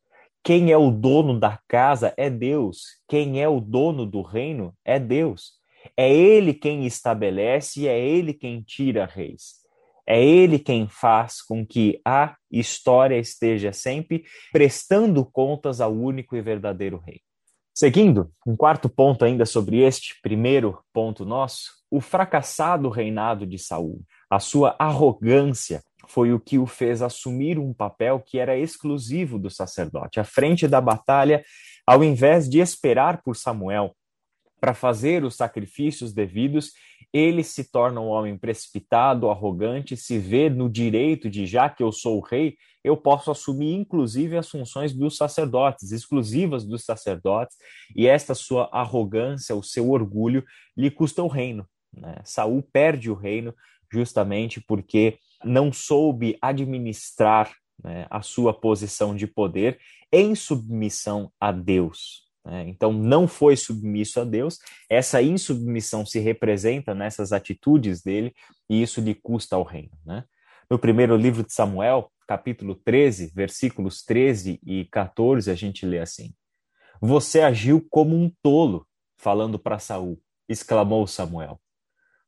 Quem 0.43 0.73
é 0.73 0.77
o 0.77 0.91
dono 0.91 1.39
da 1.39 1.57
casa 1.69 2.13
é 2.17 2.29
Deus. 2.29 2.81
Quem 3.07 3.41
é 3.41 3.47
o 3.47 3.61
dono 3.61 4.05
do 4.05 4.21
reino 4.21 4.75
é 4.83 4.99
Deus. 4.99 5.53
É 5.95 6.13
Ele 6.13 6.53
quem 6.53 6.85
estabelece 6.85 7.81
e 7.81 7.87
é 7.87 7.97
Ele 7.97 8.33
quem 8.33 8.61
tira 8.61 9.05
reis. 9.05 9.63
É 10.05 10.21
Ele 10.21 10.59
quem 10.59 10.85
faz 10.89 11.41
com 11.41 11.65
que 11.65 12.01
a 12.03 12.35
história 12.51 13.17
esteja 13.17 13.71
sempre 13.71 14.25
prestando 14.51 15.23
contas 15.23 15.79
ao 15.79 15.93
único 15.93 16.35
e 16.35 16.41
verdadeiro 16.41 16.97
Rei. 16.97 17.21
Seguindo, 17.73 18.29
um 18.45 18.55
quarto 18.55 18.87
ponto 18.87 19.25
ainda 19.25 19.45
sobre 19.45 19.79
este 19.79 20.19
primeiro 20.21 20.79
ponto 20.93 21.25
nosso, 21.25 21.71
o 21.93 22.01
fracassado 22.01 22.89
reinado 22.89 23.45
de 23.45 23.59
Saul, 23.59 24.01
a 24.27 24.39
sua 24.39 24.75
arrogância 24.79 25.83
foi 26.07 26.33
o 26.33 26.39
que 26.39 26.57
o 26.57 26.65
fez 26.65 27.03
assumir 27.03 27.59
um 27.59 27.71
papel 27.71 28.19
que 28.19 28.39
era 28.39 28.57
exclusivo 28.57 29.37
do 29.37 29.47
sacerdote. 29.47 30.19
À 30.19 30.23
frente 30.23 30.67
da 30.67 30.81
batalha, 30.81 31.45
ao 31.85 32.03
invés 32.03 32.49
de 32.49 32.57
esperar 32.57 33.21
por 33.21 33.35
Samuel 33.35 33.95
para 34.59 34.73
fazer 34.73 35.23
os 35.23 35.35
sacrifícios 35.35 36.11
devidos, 36.11 36.71
ele 37.13 37.43
se 37.43 37.69
torna 37.71 38.01
um 38.01 38.07
homem 38.07 38.39
precipitado, 38.39 39.29
arrogante, 39.29 39.95
se 39.95 40.17
vê 40.17 40.49
no 40.49 40.67
direito 40.67 41.29
de, 41.29 41.45
já 41.45 41.69
que 41.69 41.83
eu 41.83 41.91
sou 41.91 42.17
o 42.17 42.21
rei, 42.21 42.55
eu 42.83 42.97
posso 42.97 43.29
assumir 43.29 43.75
inclusive 43.75 44.35
as 44.35 44.49
funções 44.49 44.95
dos 44.95 45.15
sacerdotes, 45.15 45.91
exclusivas 45.91 46.65
dos 46.65 46.83
sacerdotes, 46.83 47.55
e 47.95 48.07
esta 48.07 48.33
sua 48.33 48.67
arrogância, 48.73 49.55
o 49.55 49.61
seu 49.61 49.91
orgulho, 49.91 50.43
lhe 50.75 50.89
custa 50.89 51.21
o 51.21 51.27
reino. 51.27 51.67
Né? 51.93 52.15
Saul 52.23 52.61
perde 52.61 53.09
o 53.09 53.15
reino 53.15 53.53
justamente 53.91 54.59
porque 54.61 55.17
não 55.43 55.71
soube 55.71 56.37
administrar 56.41 57.53
né, 57.83 58.07
a 58.09 58.21
sua 58.21 58.53
posição 58.53 59.15
de 59.15 59.27
poder 59.27 59.79
em 60.11 60.35
submissão 60.35 61.31
a 61.39 61.51
Deus. 61.51 62.23
Né? 62.45 62.65
Então, 62.67 62.91
não 62.91 63.27
foi 63.27 63.55
submisso 63.55 64.19
a 64.19 64.23
Deus, 64.23 64.59
essa 64.89 65.21
insubmissão 65.21 66.05
se 66.05 66.19
representa 66.19 66.93
nessas 66.93 67.31
atitudes 67.31 68.01
dele, 68.01 68.33
e 68.69 68.81
isso 68.81 69.01
lhe 69.01 69.15
custa 69.15 69.55
ao 69.55 69.63
reino. 69.63 69.97
Né? 70.05 70.23
No 70.69 70.77
primeiro 70.77 71.15
livro 71.15 71.43
de 71.43 71.53
Samuel, 71.53 72.11
capítulo 72.27 72.75
13, 72.75 73.31
versículos 73.33 74.03
13 74.03 74.59
e 74.65 74.85
14, 74.85 75.49
a 75.51 75.55
gente 75.55 75.85
lê 75.85 75.99
assim: 75.99 76.33
Você 77.01 77.41
agiu 77.41 77.85
como 77.89 78.15
um 78.15 78.31
tolo, 78.41 78.87
falando 79.17 79.57
para 79.59 79.79
Saul, 79.79 80.19
exclamou 80.47 81.05
Samuel. 81.07 81.59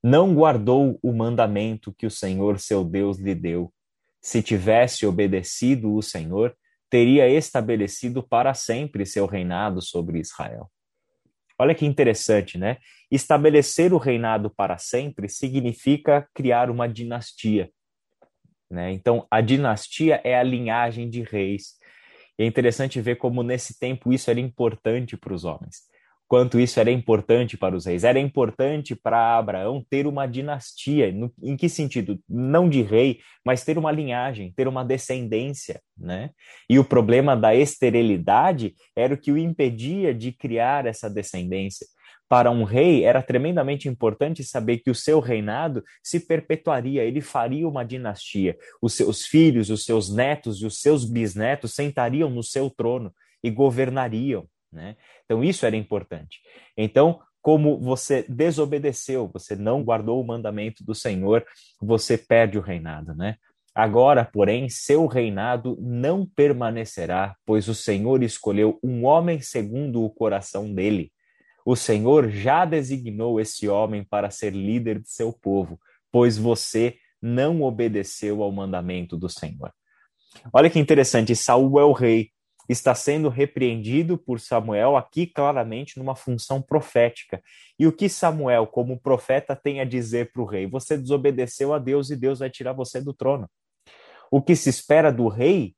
Não 0.08 0.36
guardou 0.36 1.00
o 1.02 1.12
mandamento 1.12 1.92
que 1.92 2.06
o 2.06 2.12
Senhor 2.12 2.60
seu 2.60 2.84
Deus 2.84 3.18
lhe 3.18 3.34
deu. 3.34 3.74
Se 4.22 4.40
tivesse 4.40 5.04
obedecido 5.04 5.96
o 5.96 6.02
Senhor, 6.04 6.56
teria 6.92 7.28
estabelecido 7.28 8.22
para 8.22 8.54
sempre 8.54 9.04
seu 9.04 9.26
reinado 9.26 9.82
sobre 9.82 10.20
Israel. 10.20 10.70
Olha 11.58 11.74
que 11.74 11.88
interessante, 11.88 12.56
né? 12.56 12.78
Estabelecer 13.10 13.94
o 13.94 13.98
reinado 13.98 14.48
para 14.48 14.78
sempre 14.78 15.28
significa 15.28 16.30
criar 16.36 16.70
uma 16.70 16.88
dinastia. 16.88 17.72
Né? 18.70 18.92
Então, 18.92 19.26
a 19.32 19.42
dinastia 19.42 20.22
é 20.24 20.38
a 20.38 20.44
linhagem 20.44 21.10
de 21.10 21.24
reis. 21.24 21.80
É 22.38 22.46
interessante 22.46 23.02
ver 23.02 23.16
como 23.16 23.42
nesse 23.42 23.80
tempo 23.80 24.14
isso 24.14 24.30
era 24.30 24.40
importante 24.40 25.18
para 25.18 25.34
os 25.34 25.46
homens. 25.46 25.95
Quanto 26.28 26.60
isso 26.60 26.80
era 26.80 26.92
importante 26.92 27.58
para 27.58 27.76
os 27.76 27.86
reis. 27.86 28.04
Era 28.04 28.20
importante 28.20 28.96
para 28.96 29.38
Abraão 29.38 29.86
ter 29.90 30.08
uma 30.08 30.26
dinastia. 30.26 31.12
No, 31.12 31.32
em 31.42 31.56
que 31.56 31.70
sentido? 31.70 32.20
Não 32.28 32.70
de 32.70 32.82
rei, 32.82 33.20
mas 33.46 33.64
ter 33.64 33.78
uma 33.78 33.92
linhagem, 33.92 34.52
ter 34.56 34.68
uma 34.68 34.84
descendência. 34.84 35.82
Né? 35.98 36.32
E 36.70 36.80
o 36.80 36.86
problema 36.86 37.36
da 37.36 37.56
esterilidade 37.56 38.76
era 38.96 39.14
o 39.14 39.18
que 39.18 39.32
o 39.32 39.38
impedia 39.38 40.14
de 40.14 40.32
criar 40.32 40.86
essa 40.86 41.10
descendência. 41.10 41.86
Para 42.28 42.50
um 42.50 42.64
rei, 42.64 43.04
era 43.04 43.22
tremendamente 43.22 43.88
importante 43.88 44.44
saber 44.44 44.80
que 44.80 44.90
o 44.90 44.96
seu 44.96 45.20
reinado 45.20 45.84
se 46.04 46.20
perpetuaria, 46.20 47.04
ele 47.04 47.22
faria 47.22 47.68
uma 47.68 47.86
dinastia. 47.86 48.58
Os 48.82 48.94
seus 48.94 49.26
filhos, 49.28 49.70
os 49.70 49.86
seus 49.86 50.12
netos 50.12 50.60
e 50.60 50.66
os 50.66 50.82
seus 50.82 51.06
bisnetos 51.06 51.76
sentariam 51.76 52.28
no 52.32 52.42
seu 52.42 52.68
trono 52.68 53.14
e 53.44 53.52
governariam. 53.52 54.48
Né? 54.76 54.96
Então, 55.24 55.44
isso 55.44 55.66
era 55.66 55.76
importante. 55.76 56.40
Então, 56.78 57.20
como 57.42 57.80
você 57.80 58.26
desobedeceu, 58.28 59.30
você 59.32 59.56
não 59.56 59.84
guardou 59.84 60.22
o 60.22 60.26
mandamento 60.26 60.84
do 60.84 60.94
Senhor, 60.94 61.46
você 61.80 62.18
perde 62.18 62.58
o 62.58 62.62
reinado, 62.62 63.16
né? 63.16 63.38
Agora, 63.74 64.24
porém, 64.24 64.70
seu 64.70 65.06
reinado 65.06 65.78
não 65.82 66.26
permanecerá, 66.26 67.36
pois 67.46 67.68
o 67.68 67.76
Senhor 67.76 68.24
escolheu 68.24 68.80
um 68.82 69.06
homem 69.06 69.42
segundo 69.42 70.04
o 70.04 70.10
coração 70.10 70.74
dele. 70.74 71.12
O 71.66 71.76
Senhor 71.76 72.30
já 72.30 72.64
designou 72.64 73.40
esse 73.40 73.68
homem 73.68 74.04
para 74.04 74.30
ser 74.30 74.52
líder 74.54 75.02
de 75.02 75.10
seu 75.10 75.34
povo, 75.34 75.80
pois 76.12 76.38
você 76.38 76.96
não 77.22 77.64
obedeceu 77.64 78.42
ao 78.42 78.52
mandamento 78.52 79.18
do 79.18 79.30
Senhor. 79.30 79.74
Olha 80.54 80.70
que 80.70 80.80
interessante, 80.80 81.36
Saul 81.36 81.80
é 81.80 81.84
o 81.84 81.92
rei, 81.92 82.32
está 82.68 82.96
sendo 82.96 83.30
repreendido 83.30 84.18
por 84.18 84.40
Samuel 84.40 84.98
aqui 84.98 85.28
claramente 85.28 85.98
numa 85.98 86.16
função 86.16 86.62
profética. 86.62 87.42
E 87.78 87.86
o 87.86 87.92
que 87.92 88.10
Samuel, 88.10 88.66
como 88.68 89.00
profeta, 89.00 89.56
tem 89.56 89.80
a 89.80 89.86
dizer 89.86 90.32
para 90.32 90.42
o 90.42 90.46
rei? 90.46 90.66
Você 90.68 90.98
desobedeceu 90.98 91.74
a 91.74 91.80
Deus 91.80 92.10
e 92.10 92.16
Deus 92.16 92.40
vai 92.40 92.50
tirar 92.50 92.74
você 92.74 93.00
do 93.02 93.14
trono. 93.14 93.50
O 94.32 94.42
que 94.42 94.56
se 94.56 94.70
espera 94.70 95.12
do 95.12 95.28
rei 95.28 95.76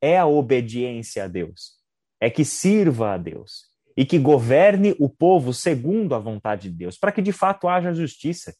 é 0.00 0.18
a 0.18 0.26
obediência 0.26 1.24
a 1.24 1.28
Deus, 1.28 1.72
é 2.20 2.30
que 2.30 2.44
sirva 2.44 3.14
a 3.14 3.16
Deus 3.16 3.68
e 3.96 4.04
que 4.04 4.18
governe 4.18 4.94
o 5.00 5.08
povo 5.08 5.52
segundo 5.52 6.14
a 6.14 6.18
vontade 6.18 6.70
de 6.70 6.76
Deus, 6.76 6.96
para 6.96 7.10
que 7.10 7.20
de 7.20 7.32
fato 7.32 7.66
haja 7.66 7.92
justiça, 7.92 8.54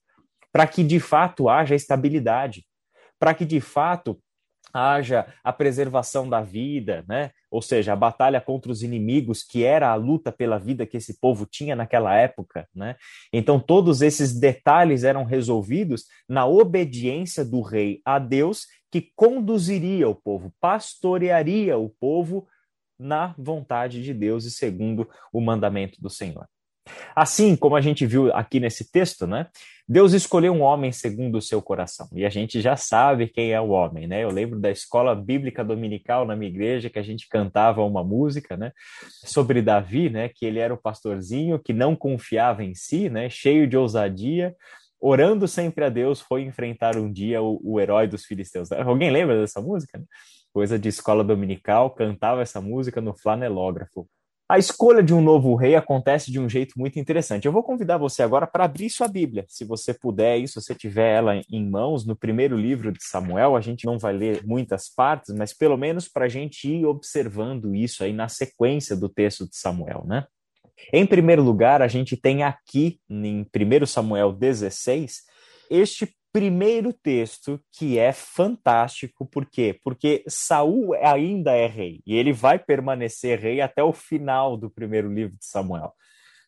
para 0.51 0.67
que 0.67 0.83
de 0.83 0.99
fato 0.99 1.49
haja 1.49 1.77
estabilidade, 1.77 2.67
para 3.21 3.33
que 3.35 3.45
de 3.45 3.61
fato 3.61 4.21
haja 4.73 5.27
a 5.43 5.53
preservação 5.53 6.29
da 6.29 6.41
vida, 6.41 7.05
né? 7.09 7.31
Ou 7.51 7.63
seja, 7.63 7.93
a 7.93 7.97
batalha 7.97 8.41
contra 8.41 8.71
os 8.71 8.83
inimigos, 8.83 9.43
que 9.43 9.65
era 9.65 9.91
a 9.91 9.95
luta 9.95 10.31
pela 10.31 10.59
vida 10.59 10.87
que 10.87 10.97
esse 10.97 11.19
povo 11.19 11.47
tinha 11.47 11.75
naquela 11.75 12.15
época, 12.15 12.69
né? 12.75 12.97
Então 13.33 13.59
todos 13.59 14.03
esses 14.03 14.39
detalhes 14.39 15.05
eram 15.05 15.25
resolvidos 15.25 16.05
na 16.29 16.47
obediência 16.47 17.45
do 17.45 17.63
rei 17.63 18.01
a 18.05 18.19
Deus, 18.19 18.67
que 18.91 19.11
conduziria 19.15 20.09
o 20.09 20.15
povo, 20.15 20.53
pastorearia 20.61 21.77
o 21.77 21.89
povo 21.89 22.47
na 22.99 23.35
vontade 23.39 24.03
de 24.03 24.13
Deus 24.13 24.45
e 24.45 24.51
segundo 24.51 25.09
o 25.33 25.41
mandamento 25.41 26.01
do 26.01 26.11
Senhor. 26.11 26.47
Assim 27.15 27.57
como 27.57 27.77
a 27.77 27.81
gente 27.81 28.07
viu 28.07 28.33
aqui 28.35 28.61
nesse 28.61 28.91
texto, 28.91 29.27
né? 29.27 29.47
Deus 29.89 30.13
escolheu 30.13 30.53
um 30.53 30.61
homem 30.61 30.93
segundo 30.93 31.39
o 31.39 31.43
seu 31.43 31.63
coração. 31.63 32.09
E 32.13 32.27
a 32.27 32.29
gente 32.29 32.61
já 32.61 32.77
sabe 32.77 33.27
quem 33.27 33.53
é 33.53 33.61
o 33.61 33.71
homem, 33.71 34.07
né? 34.07 34.23
Eu 34.23 34.31
lembro 34.31 34.61
da 34.61 34.71
escola 34.71 35.15
bíblica 35.15 35.65
dominical 35.65 36.27
na 36.27 36.37
minha 36.37 36.51
igreja 36.51 36.91
que 36.91 36.99
a 36.99 37.03
gente 37.03 37.27
cantava 37.27 37.83
uma 37.83 38.05
música, 38.05 38.57
né, 38.57 38.73
sobre 39.25 39.63
Davi, 39.63 40.11
né, 40.11 40.29
que 40.29 40.45
ele 40.45 40.59
era 40.59 40.75
o 40.75 40.77
pastorzinho 40.77 41.59
que 41.59 41.73
não 41.73 41.97
confiava 41.97 42.63
em 42.63 42.75
si, 42.75 43.09
né, 43.09 43.31
cheio 43.31 43.67
de 43.67 43.77
ousadia, 43.77 44.55
orando 45.01 45.49
sempre 45.49 45.85
a 45.85 45.89
Deus, 45.89 46.21
foi 46.21 46.43
enfrentar 46.43 46.97
um 46.97 47.11
dia 47.11 47.41
o, 47.41 47.61
o 47.63 47.81
herói 47.81 48.07
dos 48.07 48.25
filisteus. 48.25 48.71
Alguém 48.73 49.11
lembra 49.11 49.41
dessa 49.41 49.61
música? 49.61 50.03
Coisa 50.53 50.79
de 50.79 50.89
escola 50.89 51.25
dominical, 51.25 51.91
cantava 51.91 52.43
essa 52.43 52.61
música 52.61 53.01
no 53.01 53.17
flanelógrafo. 53.17 54.09
A 54.51 54.59
escolha 54.59 55.03
de 55.03 55.13
um 55.13 55.21
novo 55.21 55.55
rei 55.55 55.77
acontece 55.77 56.33
de 56.33 56.41
um 56.41 56.49
jeito 56.49 56.79
muito 56.79 56.99
interessante. 56.99 57.45
Eu 57.45 57.53
vou 57.53 57.63
convidar 57.63 57.99
você 57.99 58.23
agora 58.23 58.47
para 58.47 58.65
abrir 58.65 58.89
sua 58.89 59.07
Bíblia, 59.07 59.45
se 59.47 59.63
você 59.63 59.93
puder, 59.93 60.39
e 60.39 60.49
se 60.49 60.55
você 60.55 60.75
tiver 60.75 61.17
ela 61.17 61.35
em 61.53 61.69
mãos, 61.69 62.07
no 62.07 62.17
primeiro 62.17 62.57
livro 62.57 62.91
de 62.91 63.05
Samuel. 63.05 63.55
A 63.55 63.61
gente 63.61 63.85
não 63.85 63.99
vai 63.99 64.15
ler 64.15 64.43
muitas 64.47 64.89
partes, 64.89 65.35
mas 65.35 65.53
pelo 65.53 65.77
menos 65.77 66.09
para 66.09 66.25
a 66.25 66.29
gente 66.29 66.67
ir 66.67 66.87
observando 66.87 67.75
isso 67.75 68.03
aí 68.03 68.15
na 68.15 68.27
sequência 68.27 68.97
do 68.97 69.07
texto 69.11 69.47
de 69.47 69.55
Samuel, 69.55 70.05
né? 70.07 70.27
Em 70.95 71.05
primeiro 71.05 71.43
lugar, 71.43 71.83
a 71.83 71.89
gente 71.89 72.17
tem 72.17 72.43
aqui, 72.43 73.01
em 73.11 73.43
1 73.55 73.85
Samuel 73.85 74.33
16, 74.33 75.25
este 75.71 76.09
primeiro 76.33 76.93
texto 76.93 77.61
que 77.73 77.99
é 77.99 78.13
fantástico, 78.13 79.27
por 79.27 79.47
quê? 79.47 79.79
Porque 79.83 80.25
Saul 80.29 80.95
ainda 80.95 81.53
é 81.53 81.67
rei 81.67 82.01
e 82.07 82.15
ele 82.15 82.33
vai 82.33 82.59
permanecer 82.59 83.39
rei 83.39 83.61
até 83.61 83.83
o 83.83 83.93
final 83.93 84.57
do 84.57 84.71
primeiro 84.71 85.13
livro 85.13 85.37
de 85.37 85.45
Samuel. 85.45 85.93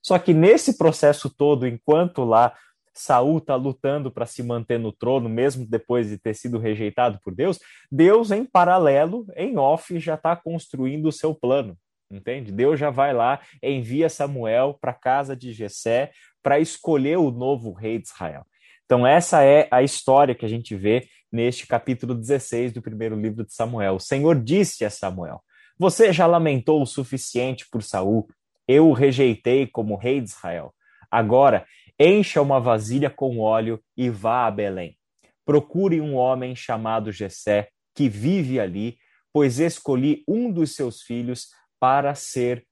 Só 0.03 0.19
que 0.19 0.33
nesse 0.33 0.79
processo 0.79 1.29
todo, 1.29 1.67
enquanto 1.67 2.25
lá 2.25 2.55
Saul 2.95 3.39
está 3.39 3.55
lutando 3.55 4.11
para 4.11 4.27
se 4.27 4.43
manter 4.43 4.79
no 4.79 4.93
trono, 4.93 5.29
mesmo 5.29 5.67
depois 5.67 6.09
de 6.09 6.19
ter 6.19 6.35
sido 6.35 6.59
rejeitado 6.59 7.19
por 7.23 7.35
Deus, 7.35 7.59
Deus, 7.91 8.31
em 8.31 8.45
paralelo, 8.45 9.27
em 9.37 9.57
off, 9.59 9.99
já 9.99 10.15
está 10.15 10.37
construindo 10.37 11.07
o 11.07 11.13
seu 11.13 11.35
plano. 11.35 11.77
Entende? 12.11 12.51
Deus 12.51 12.79
já 12.79 12.91
vai 12.91 13.15
lá, 13.15 13.41
envia 13.63 14.09
Samuel 14.09 14.77
para 14.81 14.91
a 14.91 14.99
casa 14.99 15.37
de 15.37 15.53
Jessé 15.53 16.11
para 16.43 16.59
escolher 16.59 17.19
o 17.19 17.31
novo 17.31 17.73
rei 17.73 17.99
de 17.99 18.09
Israel. 18.09 18.45
Então, 18.91 19.07
essa 19.07 19.45
é 19.45 19.69
a 19.71 19.85
história 19.85 20.35
que 20.35 20.45
a 20.45 20.49
gente 20.49 20.75
vê 20.75 21.07
neste 21.31 21.65
capítulo 21.65 22.13
16 22.13 22.73
do 22.73 22.83
primeiro 22.83 23.15
livro 23.15 23.47
de 23.47 23.55
Samuel. 23.55 23.95
O 23.95 24.01
Senhor 24.01 24.43
disse 24.43 24.85
a 24.85 24.91
Samuel: 24.91 25.45
Você 25.79 26.13
já 26.13 26.27
lamentou 26.27 26.83
o 26.83 26.87
suficiente 26.87 27.69
por 27.71 27.85
Saul? 27.85 28.29
Eu 28.67 28.89
o 28.89 28.93
rejeitei 28.93 29.65
como 29.65 29.95
rei 29.95 30.21
de 30.21 30.31
Israel. 30.31 30.75
Agora, 31.09 31.65
encha 32.01 32.43
uma 32.43 32.59
vasilha 32.59 33.09
com 33.09 33.39
óleo 33.39 33.81
e 33.97 34.11
vá 34.11 34.49
a 34.49 34.51
Belém. 34.51 34.99
Procure 35.47 36.01
um 36.01 36.17
homem 36.17 36.57
chamado 36.57 37.13
Jessé, 37.13 37.69
que 37.95 38.09
vive 38.09 38.59
ali, 38.59 38.99
pois 39.33 39.61
escolhi 39.61 40.25
um 40.27 40.51
dos 40.51 40.75
seus 40.75 41.01
filhos 41.01 41.47
para 41.79 42.17
ser 42.17 42.67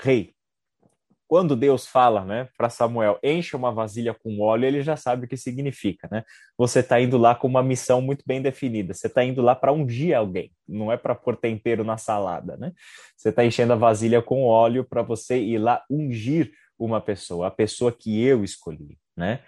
rei 0.00 0.33
quando 1.26 1.56
Deus 1.56 1.86
fala, 1.86 2.24
né, 2.24 2.48
para 2.56 2.68
Samuel, 2.68 3.18
encha 3.22 3.56
uma 3.56 3.72
vasilha 3.72 4.14
com 4.14 4.40
óleo, 4.40 4.66
ele 4.66 4.82
já 4.82 4.96
sabe 4.96 5.24
o 5.24 5.28
que 5.28 5.36
significa, 5.36 6.08
né? 6.10 6.22
Você 6.56 6.80
está 6.80 7.00
indo 7.00 7.16
lá 7.18 7.34
com 7.34 7.48
uma 7.48 7.62
missão 7.62 8.00
muito 8.00 8.22
bem 8.26 8.42
definida. 8.42 8.92
Você 8.92 9.06
está 9.06 9.24
indo 9.24 9.40
lá 9.42 9.54
para 9.54 9.72
ungir 9.72 10.16
alguém, 10.16 10.52
não 10.68 10.92
é 10.92 10.96
para 10.96 11.14
pôr 11.14 11.36
tempero 11.36 11.84
na 11.84 11.96
salada, 11.96 12.56
né? 12.56 12.72
Você 13.16 13.30
está 13.30 13.44
enchendo 13.44 13.72
a 13.72 13.76
vasilha 13.76 14.22
com 14.22 14.44
óleo 14.44 14.84
para 14.84 15.02
você 15.02 15.38
ir 15.38 15.58
lá 15.58 15.82
ungir 15.90 16.52
uma 16.78 17.00
pessoa, 17.00 17.46
a 17.46 17.50
pessoa 17.50 17.92
que 17.92 18.22
eu 18.22 18.44
escolhi 18.44 18.98
né? 19.16 19.40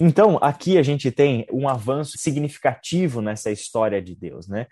Então, 0.00 0.38
aqui 0.40 0.78
a 0.78 0.82
gente 0.82 1.10
tem 1.10 1.46
um 1.52 1.68
avanço 1.68 2.12
significativo 2.16 3.20
nessa 3.20 3.50
história 3.50 4.00
de 4.00 4.14
Deus, 4.14 4.48
né? 4.48 4.66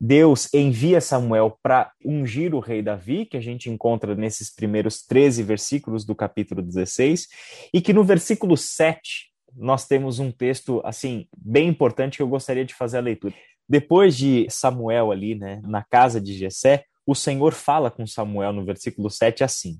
Deus 0.00 0.52
envia 0.52 1.00
Samuel 1.00 1.58
para 1.62 1.92
ungir 2.04 2.54
o 2.54 2.60
rei 2.60 2.82
Davi, 2.82 3.24
que 3.24 3.36
a 3.36 3.40
gente 3.40 3.70
encontra 3.70 4.14
nesses 4.14 4.54
primeiros 4.54 5.02
13 5.02 5.42
versículos 5.42 6.04
do 6.04 6.14
capítulo 6.14 6.60
16, 6.60 7.28
e 7.72 7.80
que 7.80 7.92
no 7.92 8.04
versículo 8.04 8.56
7 8.56 9.30
nós 9.56 9.86
temos 9.86 10.18
um 10.18 10.30
texto 10.30 10.82
assim 10.84 11.26
bem 11.36 11.68
importante 11.68 12.16
que 12.16 12.22
eu 12.22 12.28
gostaria 12.28 12.64
de 12.64 12.74
fazer 12.74 12.98
a 12.98 13.02
leitura. 13.02 13.34
Depois 13.68 14.16
de 14.16 14.46
Samuel 14.50 15.10
ali, 15.10 15.34
né, 15.34 15.62
na 15.64 15.82
casa 15.82 16.20
de 16.20 16.36
Jessé, 16.36 16.84
o 17.06 17.14
Senhor 17.14 17.52
fala 17.52 17.90
com 17.90 18.06
Samuel 18.06 18.52
no 18.52 18.64
versículo 18.64 19.08
7 19.08 19.44
assim: 19.44 19.78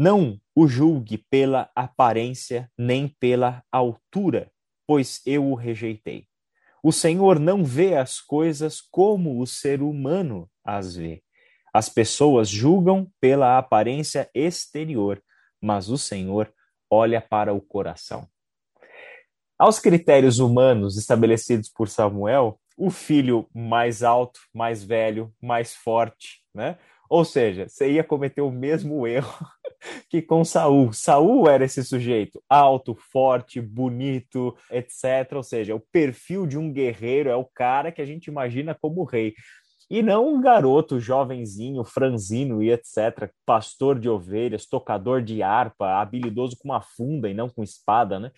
não 0.00 0.40
o 0.56 0.66
julgue 0.66 1.18
pela 1.18 1.70
aparência 1.76 2.72
nem 2.78 3.06
pela 3.06 3.62
altura, 3.70 4.50
pois 4.86 5.20
eu 5.26 5.46
o 5.50 5.54
rejeitei. 5.54 6.26
O 6.82 6.90
Senhor 6.90 7.38
não 7.38 7.62
vê 7.62 7.96
as 7.96 8.18
coisas 8.18 8.80
como 8.80 9.38
o 9.38 9.46
ser 9.46 9.82
humano 9.82 10.48
as 10.64 10.96
vê. 10.96 11.22
As 11.70 11.90
pessoas 11.90 12.48
julgam 12.48 13.12
pela 13.20 13.58
aparência 13.58 14.30
exterior, 14.34 15.22
mas 15.60 15.90
o 15.90 15.98
Senhor 15.98 16.50
olha 16.90 17.20
para 17.20 17.52
o 17.52 17.60
coração. 17.60 18.26
Aos 19.58 19.78
critérios 19.78 20.38
humanos 20.38 20.96
estabelecidos 20.96 21.68
por 21.68 21.90
Samuel, 21.90 22.58
o 22.74 22.88
filho 22.88 23.46
mais 23.54 24.02
alto, 24.02 24.40
mais 24.50 24.82
velho, 24.82 25.30
mais 25.42 25.74
forte, 25.74 26.42
né? 26.54 26.78
Ou 27.06 27.22
seja, 27.22 27.68
você 27.68 27.92
ia 27.92 28.02
cometer 28.02 28.40
o 28.40 28.50
mesmo 28.50 29.04
erro 29.06 29.46
que 30.08 30.20
com 30.20 30.44
Saul. 30.44 30.92
Saul 30.92 31.48
era 31.48 31.64
esse 31.64 31.82
sujeito 31.84 32.42
alto, 32.48 32.94
forte, 32.94 33.60
bonito, 33.60 34.56
etc. 34.70 35.32
Ou 35.34 35.42
seja, 35.42 35.74
o 35.74 35.80
perfil 35.80 36.46
de 36.46 36.58
um 36.58 36.72
guerreiro 36.72 37.30
é 37.30 37.36
o 37.36 37.44
cara 37.44 37.92
que 37.92 38.02
a 38.02 38.06
gente 38.06 38.26
imagina 38.26 38.76
como 38.80 39.04
rei. 39.04 39.34
E 39.90 40.02
não 40.02 40.34
um 40.34 40.40
garoto 40.40 41.00
jovenzinho, 41.00 41.82
franzino 41.82 42.62
e 42.62 42.70
etc., 42.70 43.28
pastor 43.44 43.98
de 43.98 44.08
ovelhas, 44.08 44.64
tocador 44.64 45.20
de 45.20 45.42
harpa, 45.42 46.00
habilidoso 46.00 46.56
com 46.56 46.68
uma 46.68 46.80
funda 46.80 47.28
e 47.28 47.34
não 47.34 47.48
com 47.48 47.64
espada, 47.64 48.20
né? 48.20 48.30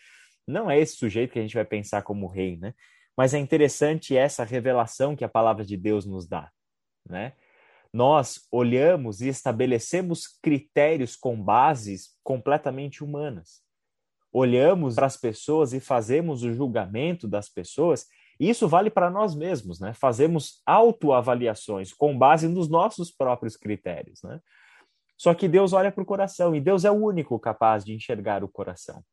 Não 0.46 0.70
é 0.70 0.80
esse 0.80 0.96
sujeito 0.96 1.32
que 1.32 1.38
a 1.38 1.42
gente 1.42 1.54
vai 1.54 1.64
pensar 1.64 2.02
como 2.02 2.26
rei, 2.26 2.56
né? 2.56 2.72
Mas 3.14 3.34
é 3.34 3.38
interessante 3.38 4.16
essa 4.16 4.44
revelação 4.44 5.14
que 5.14 5.24
a 5.24 5.28
palavra 5.28 5.62
de 5.62 5.76
Deus 5.76 6.06
nos 6.06 6.26
dá, 6.26 6.50
né? 7.06 7.34
Nós 7.92 8.46
olhamos 8.50 9.20
e 9.20 9.28
estabelecemos 9.28 10.26
critérios 10.42 11.14
com 11.14 11.40
bases 11.40 12.16
completamente 12.22 13.04
humanas. 13.04 13.60
Olhamos 14.32 14.94
para 14.94 15.06
as 15.06 15.16
pessoas 15.16 15.72
e 15.72 15.80
fazemos 15.80 16.42
o 16.42 16.52
julgamento 16.52 17.28
das 17.28 17.48
pessoas 17.48 18.06
isso 18.48 18.66
vale 18.66 18.90
para 18.90 19.08
nós 19.08 19.34
mesmos, 19.34 19.78
né? 19.78 19.92
Fazemos 19.94 20.62
autoavaliações 20.66 21.92
com 21.92 22.16
base 22.18 22.48
nos 22.48 22.68
nossos 22.68 23.10
próprios 23.10 23.56
critérios, 23.56 24.22
né? 24.22 24.40
Só 25.16 25.32
que 25.32 25.46
Deus 25.46 25.72
olha 25.72 25.92
para 25.92 26.02
o 26.02 26.06
coração 26.06 26.54
e 26.54 26.60
Deus 26.60 26.84
é 26.84 26.90
o 26.90 26.94
único 26.94 27.38
capaz 27.38 27.84
de 27.84 27.94
enxergar 27.94 28.42
o 28.42 28.48
coração. 28.48 29.04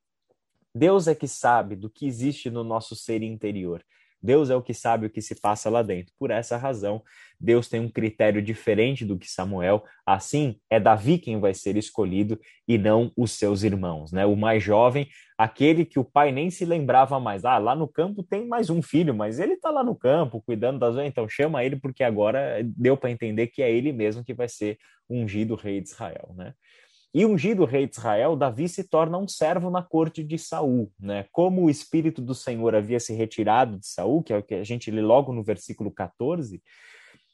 Deus 0.73 1.07
é 1.07 1.13
que 1.13 1.27
sabe 1.27 1.75
do 1.75 1.89
que 1.89 2.07
existe 2.07 2.49
no 2.49 2.63
nosso 2.63 2.95
ser 2.95 3.21
interior. 3.21 3.83
Deus 4.21 4.49
é 4.49 4.55
o 4.55 4.61
que 4.61 4.73
sabe 4.73 5.05
o 5.05 5.09
que 5.09 5.21
se 5.21 5.35
passa 5.35 5.69
lá 5.69 5.81
dentro. 5.81 6.13
Por 6.17 6.31
essa 6.31 6.57
razão, 6.57 7.01
Deus 7.39 7.69
tem 7.69 7.79
um 7.79 7.89
critério 7.89 8.41
diferente 8.41 9.05
do 9.05 9.17
que 9.17 9.29
Samuel. 9.29 9.83
Assim, 10.05 10.59
é 10.69 10.79
Davi 10.79 11.17
quem 11.17 11.39
vai 11.39 11.53
ser 11.53 11.77
escolhido 11.77 12.39
e 12.67 12.77
não 12.77 13.11
os 13.15 13.31
seus 13.31 13.63
irmãos, 13.63 14.11
né? 14.11 14.25
O 14.25 14.35
mais 14.35 14.61
jovem, 14.61 15.07
aquele 15.37 15.85
que 15.85 15.97
o 15.97 16.03
pai 16.03 16.31
nem 16.31 16.49
se 16.49 16.65
lembrava 16.65 17.19
mais. 17.19 17.45
Ah, 17.45 17.57
lá 17.57 17.73
no 17.73 17.87
campo 17.87 18.21
tem 18.21 18.45
mais 18.45 18.69
um 18.69 18.81
filho, 18.81 19.13
mas 19.15 19.39
ele 19.39 19.53
está 19.53 19.69
lá 19.69 19.83
no 19.83 19.95
campo 19.95 20.41
cuidando 20.41 20.79
das 20.79 20.97
então 20.97 21.27
chama 21.29 21.63
ele 21.63 21.77
porque 21.77 22.03
agora 22.03 22.61
deu 22.63 22.97
para 22.97 23.11
entender 23.11 23.47
que 23.47 23.61
é 23.61 23.71
ele 23.71 23.93
mesmo 23.93 24.23
que 24.23 24.33
vai 24.33 24.49
ser 24.49 24.77
ungido 25.09 25.55
rei 25.55 25.79
de 25.79 25.89
Israel, 25.89 26.33
né? 26.35 26.53
E 27.13 27.25
ungido 27.25 27.65
rei 27.65 27.87
de 27.87 27.95
Israel, 27.97 28.35
Davi 28.35 28.69
se 28.69 28.83
torna 28.83 29.17
um 29.17 29.27
servo 29.27 29.71
na 29.71 29.81
corte 29.81 30.23
de 30.23 30.37
Saul, 30.37 30.91
né? 30.99 31.25
Como 31.31 31.63
o 31.63 31.69
espírito 31.69 32.21
do 32.21 32.35
Senhor 32.35 32.75
havia 32.75 32.99
se 32.99 33.13
retirado 33.13 33.79
de 33.79 33.87
Saul, 33.87 34.21
que 34.21 34.31
é 34.31 34.37
o 34.37 34.43
que 34.43 34.53
a 34.53 34.63
gente 34.63 34.91
lê 34.91 35.01
logo 35.01 35.33
no 35.33 35.43
versículo 35.43 35.91
14, 35.91 36.61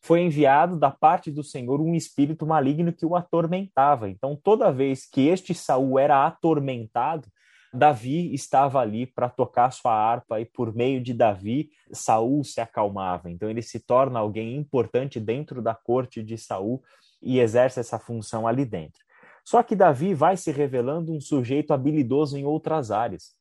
foi 0.01 0.21
enviado 0.21 0.77
da 0.77 0.91
parte 0.91 1.29
do 1.29 1.43
Senhor 1.43 1.81
um 1.81 1.93
espírito 1.93 2.45
maligno 2.45 2.93
que 2.93 3.05
o 3.05 3.15
atormentava. 3.15 4.07
Então, 4.07 4.39
toda 4.41 4.71
vez 4.71 5.05
que 5.09 5.27
este 5.27 5.53
Saul 5.53 5.99
era 5.99 6.25
atormentado, 6.25 7.27
Davi 7.75 8.33
estava 8.33 8.79
ali 8.79 9.05
para 9.05 9.29
tocar 9.29 9.71
sua 9.71 9.93
harpa 9.93 10.39
e 10.39 10.45
por 10.45 10.73
meio 10.73 11.01
de 11.01 11.13
Davi, 11.13 11.69
Saul 11.91 12.43
se 12.43 12.61
acalmava. 12.61 13.29
Então 13.29 13.49
ele 13.49 13.61
se 13.61 13.79
torna 13.79 14.19
alguém 14.19 14.55
importante 14.55 15.19
dentro 15.19 15.61
da 15.61 15.75
corte 15.75 16.23
de 16.23 16.37
Saul 16.37 16.81
e 17.21 17.39
exerce 17.39 17.79
essa 17.79 17.99
função 17.99 18.47
ali 18.47 18.63
dentro. 18.63 19.04
Só 19.45 19.61
que 19.61 19.75
Davi 19.75 20.15
vai 20.15 20.35
se 20.35 20.51
revelando 20.51 21.13
um 21.13 21.21
sujeito 21.21 21.71
habilidoso 21.71 22.35
em 22.35 22.43
outras 22.43 22.89
áreas. 22.89 23.35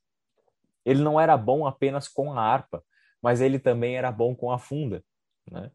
Ele 0.84 1.02
não 1.02 1.18
era 1.18 1.34
bom 1.34 1.66
apenas 1.66 2.06
com 2.06 2.30
a 2.30 2.40
harpa, 2.40 2.84
mas 3.22 3.40
ele 3.40 3.58
também 3.58 3.96
era 3.96 4.12
bom 4.12 4.36
com 4.36 4.52
a 4.52 4.58
funda. 4.58 5.02
Né? 5.50 5.70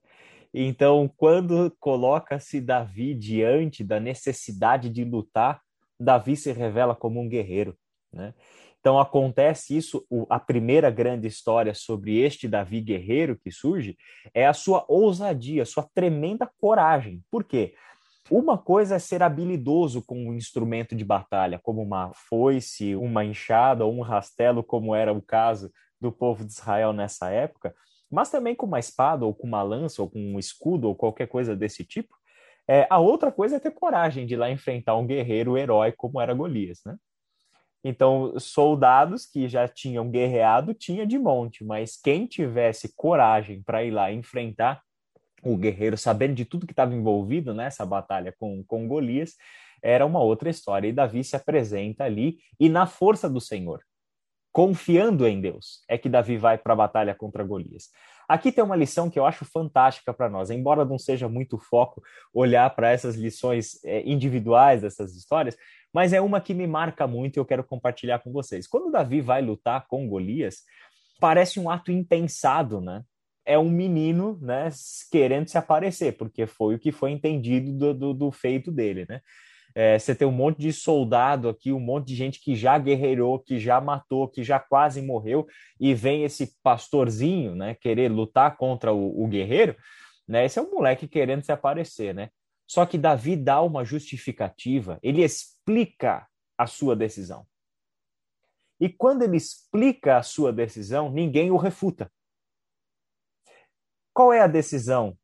Então, 0.53 1.11
quando 1.17 1.75
coloca-se 1.79 2.61
Davi 2.61 3.15
diante 3.15 3.83
da 3.83 3.99
necessidade 3.99 4.87
de 4.87 5.03
lutar, 5.03 5.61
Davi 5.99 6.35
se 6.35 6.51
revela 6.51 6.95
como 6.95 7.19
um 7.19 7.27
guerreiro. 7.27 7.75
Né? 8.13 8.35
Então, 8.79 8.99
acontece 8.99 9.75
isso, 9.75 10.05
a 10.29 10.39
primeira 10.39 10.91
grande 10.91 11.27
história 11.27 11.73
sobre 11.73 12.19
este 12.19 12.47
Davi 12.47 12.81
guerreiro 12.81 13.37
que 13.37 13.51
surge 13.51 13.97
é 14.33 14.45
a 14.45 14.53
sua 14.53 14.85
ousadia, 14.87 15.65
sua 15.65 15.89
tremenda 15.93 16.49
coragem. 16.61 17.23
Por 17.31 17.43
quê? 17.43 17.73
Uma 18.31 18.57
coisa 18.57 18.95
é 18.95 18.99
ser 18.99 19.23
habilidoso 19.23 20.03
com 20.03 20.15
um 20.15 20.33
instrumento 20.33 20.95
de 20.95 21.03
batalha, 21.03 21.59
como 21.59 21.81
uma 21.81 22.11
foice, 22.13 22.95
uma 22.95 23.25
enxada 23.25 23.83
ou 23.83 23.93
um 23.93 24.01
rastelo, 24.01 24.63
como 24.63 24.93
era 24.93 25.11
o 25.11 25.21
caso 25.21 25.71
do 25.99 26.11
povo 26.11 26.45
de 26.45 26.51
Israel 26.51 26.93
nessa 26.93 27.29
época, 27.31 27.73
mas 28.09 28.29
também 28.29 28.53
com 28.53 28.67
uma 28.67 28.79
espada 28.79 29.25
ou 29.25 29.33
com 29.33 29.47
uma 29.47 29.63
lança 29.63 30.01
ou 30.01 30.09
com 30.09 30.19
um 30.19 30.37
escudo 30.37 30.87
ou 30.87 30.95
qualquer 30.95 31.27
coisa 31.27 31.55
desse 31.55 31.83
tipo. 31.83 32.15
É, 32.67 32.85
a 32.89 32.99
outra 32.99 33.31
coisa 33.31 33.55
é 33.55 33.59
ter 33.59 33.71
coragem 33.71 34.27
de 34.27 34.35
ir 34.35 34.37
lá 34.37 34.49
enfrentar 34.51 34.95
um 34.95 35.07
guerreiro 35.07 35.57
herói 35.57 35.91
como 35.91 36.21
era 36.21 36.33
Golias, 36.33 36.81
né? 36.85 36.95
Então, 37.83 38.37
soldados 38.37 39.25
que 39.25 39.47
já 39.47 39.67
tinham 39.67 40.09
guerreado 40.09 40.73
tinha 40.73 41.07
de 41.07 41.17
monte, 41.17 41.63
mas 41.63 41.95
quem 41.95 42.27
tivesse 42.27 42.93
coragem 42.93 43.63
para 43.63 43.83
ir 43.83 43.91
lá 43.91 44.11
enfrentar 44.11 44.81
o 45.43 45.57
guerreiro, 45.57 45.97
sabendo 45.97 46.35
de 46.35 46.45
tudo 46.45 46.65
que 46.65 46.73
estava 46.73 46.93
envolvido 46.93 47.53
nessa 47.53 47.85
batalha 47.85 48.33
com, 48.39 48.63
com 48.63 48.87
Golias, 48.87 49.35
era 49.81 50.05
uma 50.05 50.21
outra 50.21 50.49
história. 50.49 50.87
E 50.87 50.93
Davi 50.93 51.23
se 51.23 51.35
apresenta 51.35 52.03
ali 52.03 52.37
e 52.59 52.69
na 52.69 52.85
força 52.85 53.29
do 53.29 53.39
Senhor, 53.39 53.81
confiando 54.51 55.27
em 55.27 55.39
Deus, 55.39 55.83
é 55.87 55.97
que 55.97 56.09
Davi 56.09 56.37
vai 56.37 56.57
para 56.57 56.73
a 56.73 56.75
batalha 56.75 57.15
contra 57.15 57.43
Golias. 57.43 57.89
Aqui 58.27 58.51
tem 58.51 58.63
uma 58.63 58.75
lição 58.75 59.09
que 59.09 59.17
eu 59.17 59.25
acho 59.25 59.43
fantástica 59.43 60.13
para 60.13 60.29
nós, 60.29 60.51
embora 60.51 60.85
não 60.85 60.99
seja 60.99 61.27
muito 61.27 61.57
foco 61.57 62.03
olhar 62.31 62.69
para 62.75 62.91
essas 62.91 63.15
lições 63.15 63.83
é, 63.83 64.07
individuais 64.07 64.83
dessas 64.83 65.15
histórias, 65.15 65.57
mas 65.91 66.13
é 66.13 66.21
uma 66.21 66.39
que 66.39 66.53
me 66.53 66.67
marca 66.67 67.07
muito 67.07 67.37
e 67.37 67.39
eu 67.39 67.45
quero 67.45 67.63
compartilhar 67.63 68.19
com 68.19 68.31
vocês. 68.31 68.67
Quando 68.67 68.91
Davi 68.91 69.19
vai 69.19 69.41
lutar 69.41 69.87
com 69.87 70.07
Golias, 70.07 70.63
parece 71.19 71.59
um 71.59 71.69
ato 71.69 71.91
impensado, 71.91 72.79
né? 72.79 73.03
É 73.49 73.57
um 73.57 73.69
menino, 73.69 74.37
né, 74.39 74.69
querendo 75.11 75.47
se 75.47 75.57
aparecer, 75.57 76.15
porque 76.15 76.45
foi 76.45 76.75
o 76.75 76.79
que 76.79 76.91
foi 76.91 77.09
entendido 77.09 77.73
do, 77.73 77.93
do, 77.95 78.13
do 78.13 78.31
feito 78.31 78.71
dele, 78.71 79.07
né? 79.09 79.21
É, 79.73 79.97
você 79.97 80.13
tem 80.13 80.27
um 80.27 80.31
monte 80.31 80.59
de 80.59 80.71
soldado 80.71 81.49
aqui, 81.49 81.71
um 81.71 81.79
monte 81.79 82.07
de 82.07 82.15
gente 82.15 82.39
que 82.39 82.55
já 82.55 82.77
guerreirou, 82.77 83.39
que 83.39 83.59
já 83.59 83.81
matou, 83.81 84.27
que 84.27 84.43
já 84.43 84.59
quase 84.59 85.01
morreu, 85.01 85.47
e 85.79 85.95
vem 85.95 86.23
esse 86.23 86.55
pastorzinho, 86.61 87.55
né, 87.55 87.73
querer 87.73 88.11
lutar 88.11 88.55
contra 88.55 88.93
o, 88.93 89.23
o 89.23 89.27
guerreiro, 89.27 89.75
né? 90.27 90.45
Esse 90.45 90.59
é 90.59 90.61
um 90.61 90.69
moleque 90.69 91.07
querendo 91.07 91.43
se 91.43 91.51
aparecer, 91.51 92.13
né? 92.13 92.29
Só 92.67 92.85
que 92.85 92.99
Davi 92.99 93.35
dá 93.35 93.61
uma 93.63 93.83
justificativa, 93.83 94.99
ele 95.01 95.23
explica 95.23 96.27
a 96.55 96.67
sua 96.67 96.95
decisão. 96.95 97.47
E 98.79 98.87
quando 98.89 99.23
ele 99.23 99.37
explica 99.37 100.17
a 100.17 100.23
sua 100.23 100.53
decisão, 100.53 101.11
ninguém 101.11 101.49
o 101.49 101.57
refuta. 101.57 102.11
Qual 104.19 104.33
é 104.33 104.41
a 104.41 104.47
decisão 104.47 105.17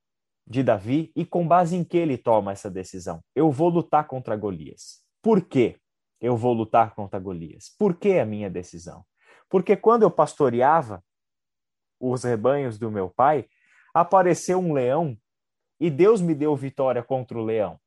de 0.47 0.63
Davi 0.63 1.12
e 1.17 1.25
com 1.25 1.45
base 1.45 1.75
em 1.75 1.84
que 1.84 1.97
ele 1.97 2.17
toma 2.17 2.53
essa 2.53 2.71
decisão? 2.71 3.21
Eu 3.36 3.51
vou 3.51 3.67
lutar 3.67 4.08
contra 4.08 4.38
Golias. 4.38 5.03
Por 5.21 5.41
quê? 5.41 5.77
Eu 6.21 6.38
vou 6.38 6.53
lutar 6.53 6.95
contra 6.95 7.19
Golias. 7.19 7.75
Por 7.77 7.97
que 7.97 8.17
a 8.17 8.25
minha 8.25 8.49
decisão? 8.49 9.03
Porque 9.49 9.75
quando 9.75 10.03
eu 10.03 10.10
pastoreava 10.10 11.03
os 11.99 12.23
rebanhos 12.23 12.79
do 12.79 12.89
meu 12.89 13.10
pai, 13.10 13.49
apareceu 13.93 14.60
um 14.60 14.71
leão 14.71 15.17
e 15.77 15.89
Deus 15.89 16.21
me 16.21 16.34
deu 16.34 16.55
vitória 16.55 17.03
contra 17.03 17.38
o 17.38 17.43
leão. 17.43 17.77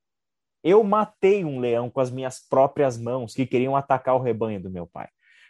Eu 0.63 0.85
matei 0.85 1.43
um 1.43 1.59
leão 1.59 1.89
com 1.89 2.03
as 2.03 2.11
minhas 2.11 2.39
próprias 2.39 2.99
mãos 2.99 3.33
que 3.33 3.47
queriam 3.47 3.75
atacar 3.75 4.15
o 4.15 4.23
rebanho 4.23 4.63
do 4.63 4.69
meu 4.69 4.87
pai. 4.87 5.09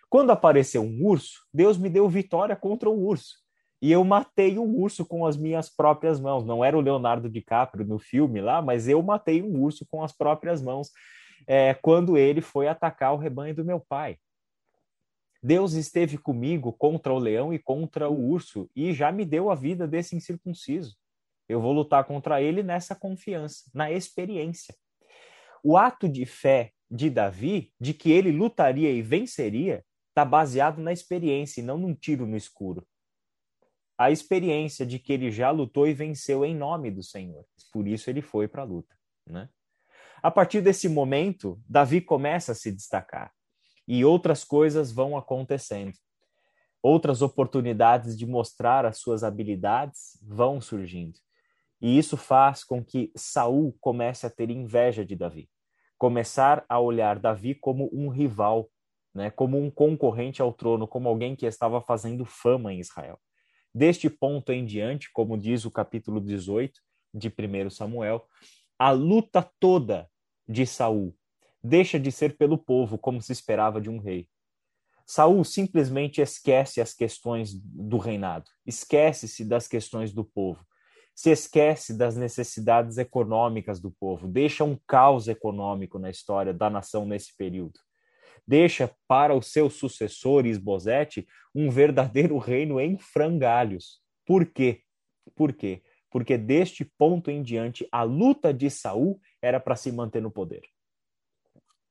Quando 0.09 0.31
apareceu 0.31 0.83
um 0.83 1.05
urso, 1.05 1.45
Deus 1.53 1.77
me 1.77 1.91
deu 1.91 2.09
vitória 2.09 2.55
contra 2.55 2.89
o 2.89 3.05
urso 3.05 3.48
e 3.81 3.93
eu 3.93 4.03
matei 4.05 4.59
um 4.59 4.77
urso 4.77 5.07
com 5.07 5.25
as 5.25 5.37
minhas 5.37 5.69
próprias 5.69 6.19
mãos. 6.19 6.45
Não 6.45 6.65
era 6.65 6.77
o 6.77 6.81
Leonardo 6.81 7.31
DiCaprio 7.31 7.87
no 7.87 7.99
filme 7.99 8.41
lá, 8.41 8.61
mas 8.61 8.89
eu 8.89 9.01
matei 9.03 9.41
um 9.41 9.63
urso 9.63 9.87
com 9.87 10.03
as 10.03 10.13
próprias 10.13 10.61
mãos 10.61 10.91
é, 11.47 11.75
quando 11.75 12.17
ele 12.17 12.41
foi 12.41 12.67
atacar 12.67 13.15
o 13.15 13.19
rebanho 13.19 13.55
do 13.55 13.65
meu 13.65 13.81
pai. 13.81 14.19
Deus 15.41 15.75
esteve 15.75 16.19
comigo 16.19 16.73
contra 16.73 17.13
o 17.13 17.19
leão 17.19 17.55
e 17.55 17.59
contra 17.61 18.09
o 18.09 18.31
urso 18.31 18.69
e 18.75 18.93
já 18.93 19.13
me 19.13 19.25
deu 19.25 19.51
a 19.51 19.55
vida 19.55 19.87
desse 19.87 20.17
incircunciso. 20.17 20.97
Eu 21.49 21.61
vou 21.61 21.73
lutar 21.73 22.05
contra 22.05 22.43
ele 22.43 22.65
nessa 22.65 22.97
confiança, 22.97 23.71
na 23.73 23.91
experiência. 23.93 24.75
O 25.63 25.77
ato 25.77 26.09
de 26.09 26.27
fé 26.27 26.73
de 26.91 27.09
Davi, 27.09 27.73
de 27.81 27.95
que 27.95 28.11
ele 28.11 28.33
lutaria 28.33 28.91
e 28.91 29.01
venceria, 29.01 29.85
está 30.09 30.25
baseado 30.25 30.79
na 30.79 30.93
experiência 30.93 31.61
e 31.61 31.65
não 31.65 31.79
num 31.79 31.95
tiro 31.95 32.27
no 32.27 32.37
escuro 32.37 32.85
a 33.99 34.13
experiência 34.13 34.87
de 34.87 34.99
que 34.99 35.13
ele 35.13 35.31
já 35.31 35.51
lutou 35.51 35.87
e 35.87 35.93
venceu 35.93 36.45
em 36.45 36.55
nome 36.55 36.91
do 36.91 37.03
Senhor. 37.03 37.45
Por 37.73 37.89
isso 37.89 38.09
ele 38.09 38.23
foi 38.23 38.47
para 38.47 38.63
a 38.63 38.65
luta, 38.65 38.95
né? 39.27 39.49
A 40.23 40.31
partir 40.31 40.61
desse 40.61 40.89
momento, 40.89 41.61
Davi 41.69 42.01
começa 42.01 42.53
a 42.53 42.55
se 42.55 42.73
destacar 42.73 43.33
e 43.87 44.05
outras 44.05 44.45
coisas 44.45 44.93
vão 44.93 45.17
acontecendo. 45.17 45.93
Outras 46.83 47.23
oportunidades 47.23 48.17
de 48.17 48.27
mostrar 48.27 48.85
as 48.85 48.99
suas 48.99 49.25
habilidades 49.25 50.19
vão 50.23 50.61
surgindo. 50.61 51.19
E 51.81 51.97
isso 51.99 52.17
faz 52.17 52.65
com 52.65 52.85
que 52.85 53.13
Saul 53.17 53.77
comece 53.81 54.27
a 54.27 54.31
ter 54.31 54.51
inveja 54.51 55.05
de 55.05 55.15
Davi, 55.15 55.49
começar 55.97 56.65
a 56.69 56.81
olhar 56.81 57.19
Davi 57.19 57.55
como 57.55 57.89
um 57.93 58.09
rival, 58.09 58.69
né, 59.15 59.31
como 59.31 59.59
um 59.59 59.71
concorrente 59.71 60.43
ao 60.43 60.53
trono, 60.53 60.87
como 60.87 61.09
alguém 61.09 61.37
que 61.37 61.47
estava 61.47 61.81
fazendo 61.81 62.25
fama 62.25 62.73
em 62.73 62.81
Israel. 62.81 63.19
Deste 63.75 64.09
ponto 64.09 64.53
em 64.53 64.65
diante, 64.65 65.11
como 65.13 65.39
diz 65.39 65.65
o 65.65 65.71
capítulo 65.71 66.21
18, 66.21 66.81
de 67.15 67.29
1 67.29 67.71
Samuel, 67.71 68.27
a 68.79 68.91
luta 68.91 69.43
toda 69.59 70.09
de 70.49 70.67
Saul 70.67 71.15
deixa 71.63 71.99
de 71.99 72.11
ser 72.13 72.37
pelo 72.37 72.57
povo 72.57 72.99
como 72.99 73.21
se 73.21 73.33
esperava 73.33 73.81
de 73.81 73.91
um 73.91 73.99
rei. 73.99 74.29
Saul 75.07 75.43
simplesmente 75.43 76.21
esquece 76.21 76.81
as 76.81 76.93
questões 76.93 77.55
do 77.55 77.97
reinado, 77.97 78.51
esquece-se 78.67 79.45
das 79.45 79.67
questões 79.67 80.13
do 80.13 80.25
povo, 80.25 80.65
se 81.15 81.31
esquece 81.31 81.97
das 81.97 82.15
necessidades 82.15 82.99
econômicas 82.99 83.81
do 83.81 83.91
povo, 83.91 84.29
deixa 84.29 84.65
um 84.65 84.79
caos 84.87 85.27
econômico 85.27 85.99
na 85.99 86.11
história 86.11 86.53
da 86.53 86.69
nação 86.69 87.07
nesse 87.07 87.35
período. 87.37 87.81
Deixa 88.49 88.91
para 89.07 89.35
o 89.35 89.43
seu 89.43 89.69
sucessor 89.69 90.47
Isbosete 90.47 91.29
um 91.55 91.69
verdadeiro 91.69 92.39
reino 92.41 92.81
em 92.81 92.97
frangalhos. 92.97 94.01
Por 94.25 94.47
quê? 94.47 94.81
Por 95.37 95.53
quê? 95.53 95.83
Porque 96.11 96.39
deste 96.39 96.83
ponto 96.83 97.31
em 97.31 97.43
diante 97.43 97.87
a 97.93 98.03
luta 98.03 98.55
de 98.55 98.71
Saul 98.71 99.21
era 99.43 99.61
para 99.61 99.77
se 99.77 99.93
manter 99.93 100.23
no 100.23 100.31
poder. 100.31 100.63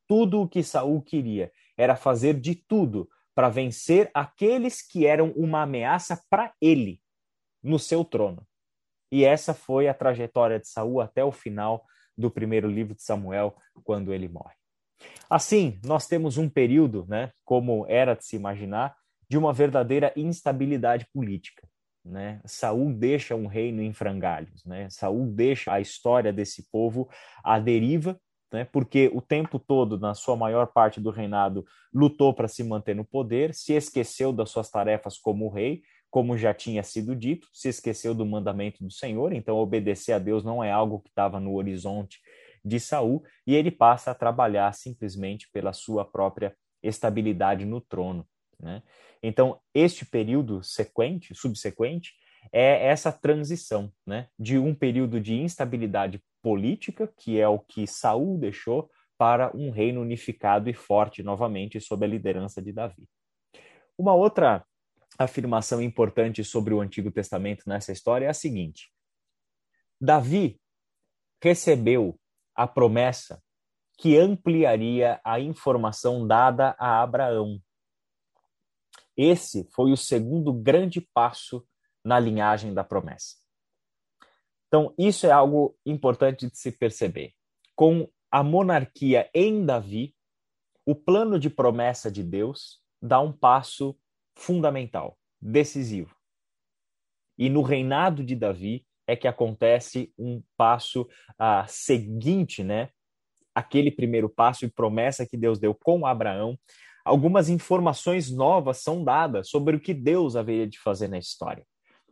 Tudo 0.08 0.42
o 0.42 0.50
que 0.50 0.64
Saul 0.64 1.00
queria 1.04 1.52
era 1.78 1.96
fazer 1.96 2.40
de 2.40 2.56
tudo 2.56 3.08
para 3.36 3.50
vencer 3.50 4.10
aqueles 4.12 4.82
que 4.82 5.06
eram 5.06 5.30
uma 5.34 5.62
ameaça 5.62 6.20
para 6.28 6.56
ele 6.60 7.00
no 7.62 7.78
seu 7.78 8.04
trono. 8.04 8.48
E 9.12 9.24
essa 9.24 9.54
foi 9.54 9.88
a 9.88 9.94
trajetória 9.94 10.60
de 10.60 10.68
Saul 10.68 11.02
até 11.02 11.24
o 11.24 11.32
final 11.32 11.86
do 12.18 12.32
primeiro 12.32 12.68
livro 12.68 12.96
de 12.96 13.04
Samuel, 13.04 13.56
quando 13.84 14.12
ele 14.12 14.28
morre. 14.28 14.56
Assim, 15.30 15.80
nós 15.84 16.08
temos 16.08 16.38
um 16.38 16.50
período, 16.50 17.06
né, 17.08 17.32
como 17.44 17.86
era 17.88 18.16
de 18.16 18.26
se 18.26 18.36
imaginar, 18.36 18.96
de 19.30 19.38
uma 19.38 19.52
verdadeira 19.52 20.14
instabilidade 20.16 21.06
política. 21.14 21.68
Né? 22.04 22.40
Saul 22.46 22.94
deixa 22.94 23.36
um 23.36 23.48
reino 23.48 23.82
em 23.82 23.92
frangalhos, 23.92 24.64
né? 24.64 24.90
Saul 24.90 25.28
deixa 25.28 25.74
a 25.74 25.82
história 25.82 26.32
desse 26.32 26.66
povo 26.72 27.10
à 27.44 27.60
deriva, 27.60 28.18
né? 28.50 28.64
Porque 28.64 29.12
o 29.14 29.22
tempo 29.22 29.60
todo, 29.60 30.00
na 30.00 30.14
sua 30.14 30.38
maior 30.38 30.68
parte 30.68 31.02
do 31.02 31.10
reinado, 31.10 31.66
lutou 31.94 32.34
para 32.34 32.48
se 32.48 32.64
manter 32.64 32.96
no 32.96 33.04
poder, 33.04 33.54
se 33.54 33.74
esqueceu 33.74 34.32
das 34.32 34.50
suas 34.50 34.70
tarefas 34.70 35.18
como 35.18 35.50
rei, 35.50 35.82
como 36.10 36.38
já 36.38 36.54
tinha 36.54 36.82
sido 36.84 37.14
dito, 37.16 37.50
se 37.52 37.68
esqueceu 37.68 38.16
do 38.16 38.26
mandamento 38.26 38.82
do 38.84 38.90
Senhor, 38.90 39.34
então 39.34 39.58
obedecer 39.58 40.14
a 40.14 40.20
Deus 40.20 40.44
não 40.44 40.64
é 40.64 40.72
algo 40.72 41.02
que 41.02 41.10
estava 41.10 41.40
no 41.40 41.56
horizonte 41.56 42.20
de 42.68 42.80
Saul, 42.80 43.24
e 43.46 43.56
ele 43.56 43.72
passa 43.72 44.12
a 44.12 44.16
trabalhar 44.16 44.74
simplesmente 44.74 45.50
pela 45.52 45.74
sua 45.74 46.04
própria 46.04 46.56
estabilidade 46.84 47.66
no 47.66 47.80
trono. 47.82 48.28
Né? 48.60 48.84
Então, 49.22 49.60
este 49.74 50.06
período 50.06 50.64
sequente, 50.64 51.34
subsequente, 51.34 52.14
é 52.52 52.88
essa 52.88 53.12
transição 53.12 53.92
né, 54.06 54.28
de 54.38 54.58
um 54.58 54.74
período 54.74 55.20
de 55.20 55.36
instabilidade 55.36 56.22
política, 56.42 57.12
que 57.18 57.40
é 57.40 57.48
o 57.48 57.60
que 57.60 57.88
Saul 57.88 58.38
deixou, 58.38 58.90
para 59.18 59.56
um 59.56 59.72
reino 59.72 60.02
unificado 60.02 60.70
e 60.70 60.74
forte 60.74 61.24
novamente 61.24 61.82
sob 61.82 62.06
a 62.06 62.08
liderança 62.08 62.62
de 62.62 62.72
Davi. 62.72 63.10
Uma 63.98 64.14
outra 64.14 64.64
afirmação 65.18 65.82
importante 65.82 66.44
sobre 66.44 66.74
o 66.74 66.80
Antigo 66.80 67.12
Testamento 67.12 67.64
nessa 67.68 67.92
história 67.92 68.28
é 68.28 68.30
a 68.30 68.34
seguinte: 68.34 68.92
Davi 70.00 70.62
recebeu 71.42 72.20
a 72.58 72.68
promessa 72.68 73.42
que 73.98 74.18
ampliaria 74.18 75.22
a 75.24 75.40
informação 75.40 76.28
dada 76.28 76.76
a 76.78 77.02
Abraão 77.02 77.62
esse 79.18 79.68
foi 79.72 79.92
o 79.92 79.98
segundo 79.98 80.54
grande 80.54 81.02
passo 81.02 81.68
na 82.06 82.20
linhagem 82.20 82.72
da 82.74 82.84
promessa. 82.84 83.36
Então, 84.68 84.94
isso 84.98 85.26
é 85.26 85.32
algo 85.32 85.76
importante 85.86 86.48
de 86.48 86.56
se 86.56 86.72
perceber. 86.72 87.34
Com 87.76 88.08
a 88.30 88.44
monarquia 88.44 89.30
em 89.34 89.66
Davi, 89.66 90.16
o 90.86 90.94
plano 90.94 91.40
de 91.40 91.50
promessa 91.50 92.12
de 92.12 92.24
Deus 92.24 92.80
dá 93.02 93.20
um 93.20 93.32
passo 93.32 93.98
fundamental, 94.36 95.18
decisivo. 95.42 96.16
E 97.38 97.50
no 97.50 97.62
reinado 97.62 98.24
de 98.24 98.36
Davi 98.36 98.86
é 99.08 99.16
que 99.16 99.28
acontece 99.28 100.14
um 100.20 100.44
passo 100.58 101.08
ah, 101.40 101.66
seguinte, 101.68 102.64
né? 102.64 102.90
Aquele 103.56 103.90
primeiro 103.90 104.30
passo 104.30 104.66
e 104.66 104.70
promessa 104.70 105.26
que 105.26 105.38
Deus 105.38 105.58
deu 105.58 105.74
com 105.74 106.06
Abraão, 106.06 106.60
algumas 107.04 107.50
informações 107.50 108.30
novas 108.30 108.78
são 108.78 109.04
dadas 109.04 109.50
sobre 109.50 109.78
o 109.78 109.80
que 109.80 109.94
Deus 109.94 110.36
haveria 110.36 110.68
de 110.68 110.78
fazer 110.78 111.08
na 111.08 111.18
história. 111.18 111.66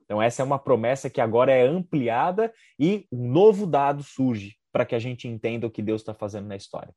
Então, 0.06 0.22
essa 0.22 0.42
é 0.42 0.46
uma 0.46 0.58
promessa 0.58 1.10
que 1.10 1.20
agora 1.20 1.52
é 1.52 1.68
ampliada 1.68 2.54
e 2.80 3.06
um 3.12 3.28
novo 3.28 3.68
dado 3.68 4.02
surge 4.02 4.56
para 4.72 4.86
que 4.86 4.96
a 4.96 5.00
gente 5.00 5.28
entenda 5.28 5.68
o 5.68 5.72
que 5.72 5.82
Deus 5.82 6.02
está 6.02 6.14
fazendo 6.14 6.48
na 6.48 6.56
história. 6.56 6.94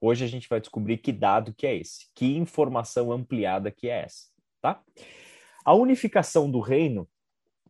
Hoje 0.00 0.24
a 0.24 0.28
gente 0.28 0.48
vai 0.48 0.60
descobrir 0.60 0.98
que 0.98 1.12
dado 1.12 1.54
que 1.54 1.66
é 1.66 1.76
esse, 1.76 2.06
que 2.14 2.36
informação 2.36 3.12
ampliada 3.12 3.70
que 3.70 3.88
é 3.88 4.02
essa, 4.04 4.26
tá? 4.60 4.82
A 5.64 5.74
unificação 5.74 6.50
do 6.50 6.58
reino 6.58 7.08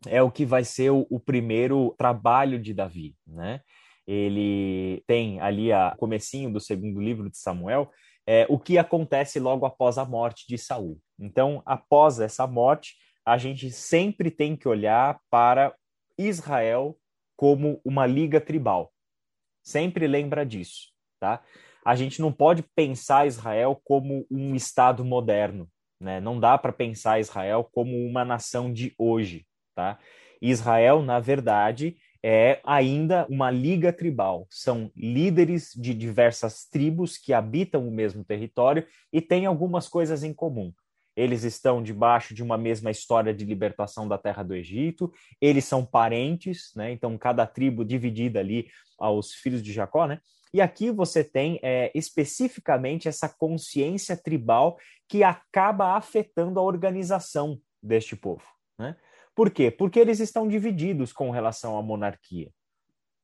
é 0.07 0.21
o 0.21 0.31
que 0.31 0.45
vai 0.45 0.63
ser 0.63 0.91
o, 0.91 1.05
o 1.09 1.19
primeiro 1.19 1.93
trabalho 1.97 2.59
de 2.59 2.73
Davi, 2.73 3.15
né? 3.25 3.61
Ele 4.07 5.03
tem 5.07 5.39
ali 5.39 5.71
a 5.71 5.95
comecinho 5.97 6.51
do 6.51 6.59
segundo 6.59 6.99
livro 6.99 7.29
de 7.29 7.37
Samuel, 7.37 7.91
é, 8.25 8.45
o 8.49 8.59
que 8.59 8.77
acontece 8.77 9.39
logo 9.39 9.65
após 9.65 9.97
a 9.97 10.05
morte 10.05 10.45
de 10.47 10.57
Saul. 10.57 10.99
Então, 11.19 11.61
após 11.65 12.19
essa 12.19 12.47
morte, 12.47 12.95
a 13.25 13.37
gente 13.37 13.71
sempre 13.71 14.31
tem 14.31 14.55
que 14.55 14.67
olhar 14.67 15.19
para 15.29 15.73
Israel 16.17 16.97
como 17.35 17.79
uma 17.85 18.05
liga 18.05 18.41
tribal. 18.41 18.91
Sempre 19.63 20.07
lembra 20.07 20.45
disso, 20.45 20.91
tá? 21.19 21.43
A 21.85 21.95
gente 21.95 22.21
não 22.21 22.31
pode 22.31 22.63
pensar 22.75 23.27
Israel 23.27 23.79
como 23.83 24.25
um 24.29 24.55
estado 24.55 25.03
moderno, 25.05 25.69
né? 25.99 26.19
Não 26.19 26.39
dá 26.39 26.57
para 26.57 26.73
pensar 26.73 27.19
Israel 27.19 27.67
como 27.71 27.95
uma 28.05 28.25
nação 28.25 28.71
de 28.71 28.93
hoje, 28.97 29.45
tá? 29.75 29.99
Israel, 30.41 31.01
na 31.01 31.19
verdade, 31.19 31.97
é 32.23 32.59
ainda 32.63 33.25
uma 33.29 33.49
liga 33.49 33.91
tribal. 33.91 34.47
São 34.49 34.91
líderes 34.95 35.71
de 35.75 35.93
diversas 35.93 36.65
tribos 36.65 37.17
que 37.17 37.33
habitam 37.33 37.87
o 37.87 37.91
mesmo 37.91 38.23
território 38.23 38.85
e 39.11 39.21
têm 39.21 39.45
algumas 39.45 39.87
coisas 39.87 40.23
em 40.23 40.33
comum. 40.33 40.71
Eles 41.15 41.43
estão 41.43 41.83
debaixo 41.83 42.33
de 42.33 42.41
uma 42.41 42.57
mesma 42.57 42.89
história 42.89 43.33
de 43.33 43.43
libertação 43.43 44.07
da 44.07 44.17
terra 44.17 44.43
do 44.43 44.55
Egito, 44.55 45.11
eles 45.41 45.65
são 45.65 45.85
parentes, 45.85 46.71
né? 46.75 46.91
então 46.91 47.17
cada 47.17 47.45
tribo 47.45 47.83
dividida 47.83 48.39
ali 48.39 48.67
aos 48.97 49.33
filhos 49.33 49.61
de 49.61 49.73
Jacó, 49.73 50.05
né? 50.07 50.21
E 50.53 50.59
aqui 50.59 50.91
você 50.91 51.23
tem 51.23 51.59
é, 51.63 51.91
especificamente 51.95 53.07
essa 53.07 53.29
consciência 53.29 54.17
tribal 54.17 54.77
que 55.07 55.23
acaba 55.23 55.95
afetando 55.95 56.59
a 56.59 56.63
organização 56.63 57.57
deste 57.81 58.17
povo. 58.17 58.43
Né? 58.77 58.95
Por 59.35 59.49
quê? 59.49 59.71
Porque 59.71 59.99
eles 59.99 60.19
estão 60.19 60.47
divididos 60.47 61.13
com 61.13 61.31
relação 61.31 61.77
à 61.77 61.81
monarquia. 61.81 62.49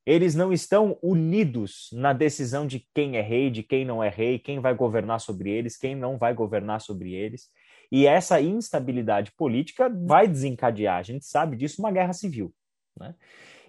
Eles 0.06 0.36
não 0.36 0.54
estão 0.54 0.98
unidos 1.02 1.90
na 1.92 2.14
decisão 2.14 2.66
de 2.66 2.88
quem 2.96 3.18
é 3.18 3.22
rei, 3.22 3.50
de 3.50 3.62
quem 3.62 3.84
não 3.84 4.02
é 4.02 4.08
rei, 4.08 4.40
quem 4.40 4.60
vai 4.60 4.74
governar 4.74 5.20
sobre 5.20 5.50
eles, 5.50 5.76
quem 5.76 5.96
não 5.96 6.18
vai 6.18 6.34
governar 6.34 6.80
sobre 6.80 7.14
eles. 7.14 7.50
E 7.92 8.08
essa 8.08 8.40
instabilidade 8.40 9.34
política 9.34 9.90
vai 9.90 10.28
desencadear, 10.28 10.98
a 10.98 11.04
gente 11.04 11.26
sabe 11.26 11.58
disso, 11.58 11.82
uma 11.82 11.92
guerra 11.92 12.14
civil. 12.14 12.54
Né? 12.98 13.14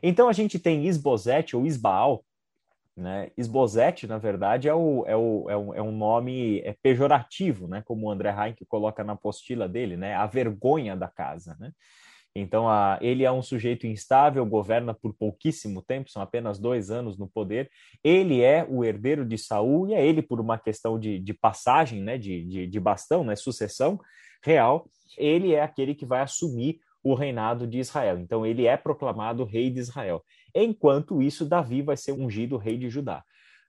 Então 0.03 0.29
a 0.29 0.33
gente 0.33 0.59
tem 0.59 0.87
Isbosete 0.87 1.57
ou 1.57 1.67
Isbaal. 1.67 2.25
Né? 2.97 3.31
Isbosete, 3.37 4.07
na 4.07 4.19
verdade, 4.19 4.69
é, 4.69 4.75
o, 4.75 5.05
é, 5.07 5.17
o, 5.17 5.51
é, 5.51 5.57
um, 5.57 5.75
é 5.75 5.83
um 5.83 5.93
nome 5.93 6.61
é 6.61 6.75
pejorativo, 6.83 7.69
né? 7.69 7.83
como 7.85 8.07
o 8.07 8.11
André 8.11 8.31
Heinck 8.31 8.65
coloca 8.67 9.05
na 9.05 9.13
apostila 9.13 9.69
dele, 9.69 9.97
né? 9.97 10.15
a 10.15 10.27
vergonha 10.27 10.97
da 10.97 11.09
casa. 11.09 11.57
Né? 11.61 11.73
Então, 12.41 12.69
a, 12.69 12.99
ele 13.01 13.25
é 13.25 13.33
um 13.33 13.43
sujeito 13.43 13.87
instável, 13.87 14.45
governa 14.47 14.95
por 14.95 15.15
pouquíssimo 15.15 15.83
tempo, 15.83 16.11
são 16.11 16.23
apenas 16.23 16.59
dois 16.59 16.91
anos 16.91 17.19
no 17.19 17.29
poder. 17.29 17.71
Ele 18.03 18.43
é 18.43 18.67
o 18.69 18.85
herdeiro 18.85 19.25
de 19.25 19.37
Saul 19.37 19.89
e 19.89 19.95
é 19.95 20.07
ele, 20.07 20.23
por 20.23 20.41
uma 20.41 20.59
questão 20.59 20.99
de, 20.99 21.19
de 21.19 21.35
passagem, 21.35 22.03
né, 22.03 22.19
de, 22.19 22.45
de, 22.45 22.67
de 22.67 22.81
bastão, 22.81 23.25
né, 23.25 23.37
sucessão 23.37 23.99
real, 24.43 24.89
ele 25.17 25.53
é 25.53 25.63
aquele 25.63 25.95
que 25.95 26.07
vai 26.07 26.21
assumir 26.21 26.79
o 27.03 27.15
reinado 27.15 27.67
de 27.67 27.79
Israel. 27.79 28.19
Então, 28.19 28.45
ele 28.45 28.67
é 28.67 28.77
proclamado 28.77 29.45
rei 29.45 29.71
de 29.71 29.81
Israel. 29.81 30.23
Enquanto 30.55 31.23
isso, 31.23 31.47
Davi 31.47 31.83
vai 31.83 31.97
ser 31.97 32.13
ungido 32.13 32.57
rei 32.57 32.77
de 32.77 32.89
Judá. 32.89 33.23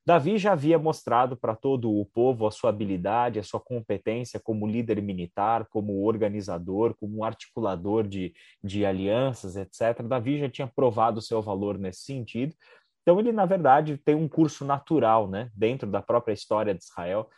Davi 0.10 0.40
já 0.40 0.54
havia 0.54 0.80
mostrado 0.80 1.38
para 1.38 1.56
todo 1.56 1.92
o 1.92 2.04
povo 2.04 2.48
a 2.48 2.52
sua 2.52 2.72
habilidade, 2.72 3.38
a 3.38 3.44
sua 3.44 3.60
competência 3.60 4.40
como 4.40 4.66
líder 4.66 5.00
militar, 5.04 5.68
como 5.70 6.04
organizador, 6.04 6.96
como 6.96 7.24
articulador 7.24 8.08
de, 8.08 8.34
de 8.64 8.84
alianças, 8.88 9.56
etc. 9.56 10.02
Davi 10.02 10.40
já 10.40 10.50
tinha 10.50 10.66
provado 10.66 11.20
o 11.20 11.22
seu 11.22 11.44
valor 11.44 11.78
nesse 11.78 12.06
sentido. 12.06 12.56
Então, 13.04 13.20
ele, 13.20 13.32
na 13.32 13.46
verdade, 13.46 14.00
tem 14.00 14.16
um 14.16 14.28
curso 14.28 14.66
natural 14.66 15.30
né, 15.30 15.52
dentro 15.54 15.88
da 15.88 16.02
própria 16.02 16.34
história 16.34 16.74
de 16.74 16.84
Israel 16.84 17.30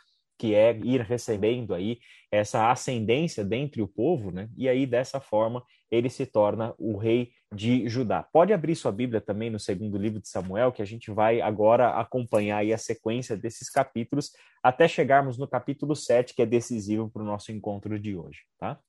que 0.42 0.56
é 0.56 0.76
ir 0.82 1.02
recebendo 1.02 1.72
aí 1.72 2.00
essa 2.28 2.68
ascendência 2.68 3.44
dentre 3.44 3.80
o 3.80 3.86
povo, 3.86 4.32
né? 4.32 4.48
E 4.56 4.68
aí 4.68 4.86
dessa 4.86 5.20
forma 5.20 5.64
ele 5.88 6.10
se 6.10 6.26
torna 6.26 6.74
o 6.78 6.96
rei 6.96 7.30
de 7.54 7.88
Judá. 7.88 8.24
Pode 8.24 8.52
abrir 8.52 8.74
sua 8.74 8.90
Bíblia 8.90 9.20
também 9.20 9.50
no 9.50 9.60
segundo 9.60 9.96
livro 9.96 10.20
de 10.20 10.28
Samuel, 10.28 10.72
que 10.72 10.82
a 10.82 10.84
gente 10.84 11.12
vai 11.12 11.40
agora 11.40 11.90
acompanhar 11.90 12.56
aí 12.56 12.72
a 12.72 12.78
sequência 12.78 13.36
desses 13.36 13.70
capítulos 13.70 14.32
até 14.60 14.88
chegarmos 14.88 15.38
no 15.38 15.46
capítulo 15.46 15.94
7, 15.94 16.34
que 16.34 16.42
é 16.42 16.46
decisivo 16.46 17.08
para 17.08 17.22
o 17.22 17.26
nosso 17.26 17.52
encontro 17.52 17.96
de 17.96 18.16
hoje, 18.16 18.40
tá? 18.58 18.80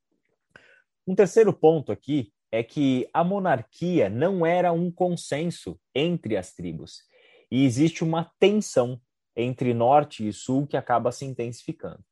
Um 1.05 1.13
terceiro 1.13 1.53
ponto 1.53 1.91
aqui 1.91 2.33
é 2.51 2.63
que 2.63 3.07
a 3.13 3.23
monarquia 3.23 4.09
não 4.09 4.43
era 4.43 4.71
um 4.71 4.89
consenso 4.89 5.79
entre 5.93 6.35
as 6.35 6.51
tribos. 6.51 7.03
E 7.51 7.63
existe 7.63 8.03
uma 8.03 8.31
tensão 8.39 8.99
entre 9.35 9.73
norte 9.73 10.27
e 10.27 10.33
sul 10.33 10.67
que 10.67 10.77
acaba 10.77 11.11
se 11.11 11.25
intensificando. 11.25 12.03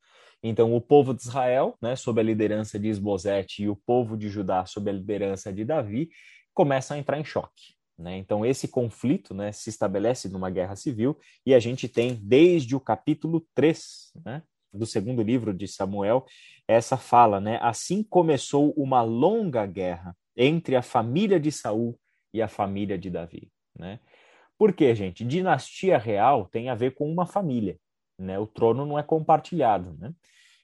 Então, 0.43 0.75
o 0.75 0.81
povo 0.81 1.13
de 1.13 1.21
Israel, 1.21 1.75
né, 1.81 1.95
sob 1.95 2.19
a 2.19 2.23
liderança 2.23 2.79
de 2.79 2.88
Esbozete, 2.88 3.63
e 3.63 3.69
o 3.69 3.75
povo 3.75 4.17
de 4.17 4.27
Judá, 4.27 4.65
sob 4.65 4.89
a 4.89 4.93
liderança 4.93 5.53
de 5.53 5.63
Davi, 5.63 6.10
começam 6.53 6.97
a 6.97 6.99
entrar 6.99 7.19
em 7.19 7.23
choque. 7.23 7.75
Né? 7.97 8.17
Então, 8.17 8.43
esse 8.43 8.67
conflito 8.67 9.34
né, 9.34 9.51
se 9.51 9.69
estabelece 9.69 10.27
numa 10.29 10.49
guerra 10.49 10.75
civil, 10.75 11.17
e 11.45 11.53
a 11.53 11.60
gente 11.60 11.88
tem, 11.88 12.15
desde 12.15 12.75
o 12.75 12.79
capítulo 12.79 13.45
3 13.53 14.13
né, 14.25 14.41
do 14.73 14.86
segundo 14.86 15.21
livro 15.21 15.53
de 15.53 15.67
Samuel, 15.67 16.25
essa 16.67 16.97
fala: 16.97 17.39
né, 17.39 17.60
assim 17.62 18.03
começou 18.03 18.73
uma 18.75 19.03
longa 19.03 19.65
guerra 19.65 20.15
entre 20.36 20.75
a 20.75 20.81
família 20.81 21.39
de 21.39 21.51
Saul 21.51 21.99
e 22.34 22.41
a 22.41 22.47
família 22.47 22.97
de 22.97 23.10
Davi. 23.10 23.51
Né? 23.77 23.99
Por 24.62 24.74
quê, 24.74 24.93
gente? 24.93 25.26
Dinastia 25.26 25.97
real 25.97 26.45
tem 26.45 26.69
a 26.69 26.76
ver 26.76 26.93
com 26.93 27.12
uma 27.12 27.26
família. 27.26 27.80
Né? 28.15 28.38
O 28.38 28.45
trono 28.45 28.86
não 28.86 29.00
é 29.00 29.02
compartilhado. 29.02 29.97
Né? 29.97 30.13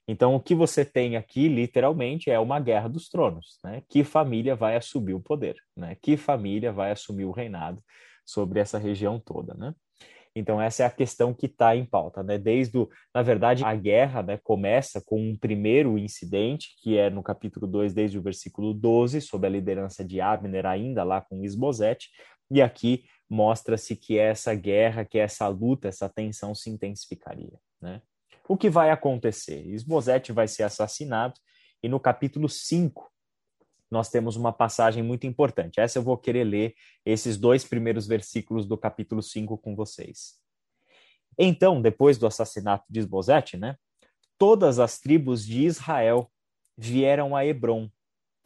Então, 0.07 0.35
o 0.35 0.39
que 0.39 0.53
você 0.53 0.85
tem 0.85 1.17
aqui, 1.17 1.47
literalmente, 1.47 2.29
é 2.29 2.39
uma 2.39 2.59
guerra 2.59 2.87
dos 2.87 3.09
tronos. 3.09 3.57
Né? 3.63 3.81
Que 3.89 4.03
família 4.03 4.55
vai 4.55 4.75
assumir 4.75 5.15
o 5.15 5.19
poder? 5.19 5.55
Né? 5.75 5.97
Que 5.99 6.15
família 6.15 6.71
vai 6.71 6.91
assumir 6.91 7.25
o 7.25 7.31
reinado 7.31 7.81
sobre 8.23 8.59
essa 8.59 8.77
região 8.77 9.19
toda? 9.19 9.55
Né? 9.55 9.73
Então, 10.35 10.61
essa 10.61 10.83
é 10.83 10.85
a 10.85 10.91
questão 10.91 11.33
que 11.33 11.47
está 11.47 11.75
em 11.75 11.83
pauta. 11.83 12.21
Né? 12.21 12.37
Desde, 12.37 12.77
o, 12.77 12.87
na 13.15 13.23
verdade, 13.23 13.65
a 13.65 13.73
guerra 13.73 14.21
né, 14.21 14.37
começa 14.43 15.01
com 15.03 15.19
um 15.19 15.35
primeiro 15.35 15.97
incidente, 15.97 16.75
que 16.83 16.99
é 16.99 17.09
no 17.09 17.23
capítulo 17.23 17.65
2, 17.65 17.95
desde 17.95 18.19
o 18.19 18.21
versículo 18.21 18.75
12, 18.75 19.21
sob 19.21 19.47
a 19.47 19.49
liderança 19.49 20.05
de 20.05 20.21
Abner, 20.21 20.67
ainda 20.67 21.03
lá 21.03 21.19
com 21.19 21.43
Isbosete, 21.43 22.09
e 22.51 22.61
aqui 22.61 23.03
mostra-se 23.29 23.95
que 23.95 24.17
essa 24.17 24.53
guerra, 24.55 25.05
que 25.05 25.17
essa 25.17 25.47
luta, 25.47 25.87
essa 25.87 26.07
tensão 26.07 26.55
se 26.55 26.69
intensificaria. 26.69 27.59
Né? 27.81 28.01
o 28.47 28.57
que 28.57 28.69
vai 28.69 28.89
acontecer? 28.89 29.65
Esbozete 29.67 30.31
vai 30.31 30.47
ser 30.47 30.63
assassinado, 30.63 31.39
e 31.83 31.89
no 31.89 31.99
capítulo 31.99 32.47
5 32.47 33.11
nós 33.89 34.09
temos 34.09 34.35
uma 34.35 34.51
passagem 34.51 35.01
muito 35.01 35.25
importante. 35.25 35.79
Essa 35.79 35.99
eu 35.99 36.03
vou 36.03 36.17
querer 36.17 36.43
ler 36.43 36.75
esses 37.05 37.37
dois 37.37 37.63
primeiros 37.63 38.05
versículos 38.05 38.65
do 38.65 38.77
capítulo 38.77 39.21
5 39.21 39.57
com 39.57 39.75
vocês. 39.75 40.35
Então, 41.37 41.81
depois 41.81 42.17
do 42.17 42.27
assassinato 42.27 42.85
de 42.89 42.99
Esbozete, 42.99 43.55
né, 43.55 43.77
todas 44.37 44.79
as 44.79 44.99
tribos 44.99 45.45
de 45.45 45.65
Israel 45.65 46.29
vieram 46.77 47.35
a 47.35 47.45
Hebron 47.45 47.89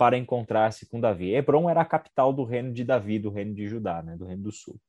para 0.01 0.17
encontrar-se 0.17 0.87
com 0.87 0.99
Davi. 0.99 1.31
Hebron 1.31 1.69
era 1.69 1.81
a 1.81 1.85
capital 1.85 2.33
do 2.33 2.43
reino 2.43 2.73
de 2.73 2.83
Davi, 2.83 3.19
do 3.19 3.29
reino 3.29 3.53
de 3.53 3.67
Judá, 3.67 4.01
né, 4.01 4.17
do 4.17 4.25
reino 4.25 4.41
do 4.41 4.51
sul. 4.51 4.81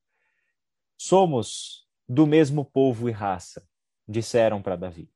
Somos 0.96 1.86
do 2.08 2.26
mesmo 2.26 2.64
povo 2.64 3.10
e 3.10 3.12
raça 3.12 3.62
disseram 4.08 4.62
para 4.62 4.74
Davi. 4.74 5.12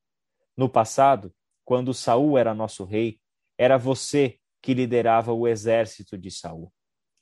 No 0.54 0.68
passado, 0.68 1.34
quando 1.64 1.94
Saul 1.94 2.36
era 2.36 2.52
nosso 2.52 2.84
rei, 2.84 3.18
era 3.56 3.78
você 3.78 4.38
que 4.60 4.74
liderava 4.74 5.32
o 5.32 5.48
exército 5.48 6.18
de 6.18 6.30
Saul. 6.30 6.70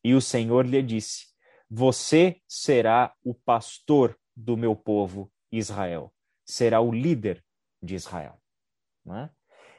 E 0.03 0.13
o 0.13 0.21
Senhor 0.21 0.67
lhe 0.67 0.83
disse: 0.83 1.27
Você 1.71 2.43
será 2.49 3.15
o 3.23 3.35
pastor 3.35 4.19
do 4.35 4.57
meu 4.57 4.75
povo 4.75 5.31
Israel, 5.53 6.13
será 6.45 6.81
o 6.81 6.91
líder 6.91 7.41
de 7.81 7.95
Israel. 7.95 8.43
Né? 9.05 9.31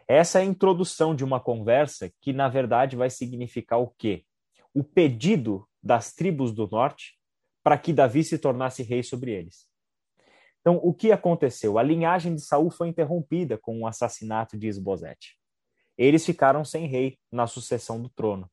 Essa 0.07 0.39
é 0.39 0.41
a 0.43 0.45
introdução 0.45 1.15
de 1.15 1.23
uma 1.23 1.39
conversa 1.39 2.11
que, 2.21 2.31
na 2.31 2.47
verdade, 2.47 2.95
vai 2.95 3.09
significar 3.09 3.79
o 3.79 3.93
quê? 3.97 4.23
O 4.73 4.83
pedido 4.83 5.67
das 5.81 6.13
tribos 6.13 6.51
do 6.51 6.67
norte 6.67 7.17
para 7.63 7.77
que 7.77 7.91
Davi 7.91 8.23
se 8.23 8.37
tornasse 8.37 8.83
rei 8.83 9.01
sobre 9.01 9.31
eles. 9.31 9.67
Então, 10.61 10.79
o 10.83 10.93
que 10.93 11.11
aconteceu? 11.11 11.77
A 11.77 11.83
linhagem 11.83 12.35
de 12.35 12.41
Saul 12.41 12.69
foi 12.69 12.87
interrompida 12.87 13.57
com 13.57 13.81
o 13.81 13.87
assassinato 13.87 14.57
de 14.57 14.67
Esbozete. 14.67 15.37
Eles 15.97 16.25
ficaram 16.25 16.65
sem 16.65 16.87
rei 16.87 17.17
na 17.31 17.47
sucessão 17.47 18.01
do 18.01 18.09
trono. 18.09 18.49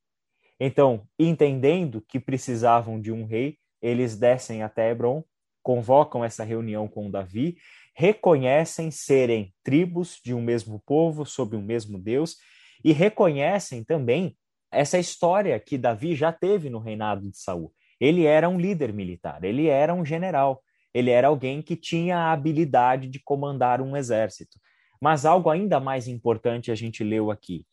Então, 0.60 1.06
entendendo 1.18 2.02
que 2.06 2.20
precisavam 2.20 3.00
de 3.00 3.10
um 3.10 3.24
rei, 3.24 3.58
eles 3.80 4.16
descem 4.16 4.62
até 4.62 4.90
Hebron, 4.90 5.24
convocam 5.62 6.24
essa 6.24 6.44
reunião 6.44 6.86
com 6.86 7.10
Davi, 7.10 7.56
reconhecem 7.94 8.90
serem 8.90 9.52
tribos 9.62 10.18
de 10.24 10.34
um 10.34 10.40
mesmo 10.40 10.82
povo, 10.86 11.24
sob 11.24 11.56
um 11.56 11.62
mesmo 11.62 11.98
Deus, 11.98 12.36
e 12.84 12.92
reconhecem 12.92 13.84
também 13.84 14.36
essa 14.70 14.98
história 14.98 15.58
que 15.60 15.76
Davi 15.76 16.14
já 16.14 16.32
teve 16.32 16.70
no 16.70 16.78
reinado 16.78 17.30
de 17.30 17.36
Saul. 17.36 17.72
Ele 18.00 18.24
era 18.24 18.48
um 18.48 18.58
líder 18.58 18.92
militar, 18.92 19.44
ele 19.44 19.68
era 19.68 19.94
um 19.94 20.04
general, 20.04 20.62
ele 20.92 21.10
era 21.10 21.28
alguém 21.28 21.62
que 21.62 21.76
tinha 21.76 22.16
a 22.16 22.32
habilidade 22.32 23.08
de 23.08 23.20
comandar 23.20 23.80
um 23.80 23.96
exército. 23.96 24.58
Mas 25.00 25.24
algo 25.24 25.50
ainda 25.50 25.78
mais 25.78 26.08
importante 26.08 26.70
a 26.70 26.74
gente 26.74 27.04
leu 27.04 27.30
aqui. 27.30 27.66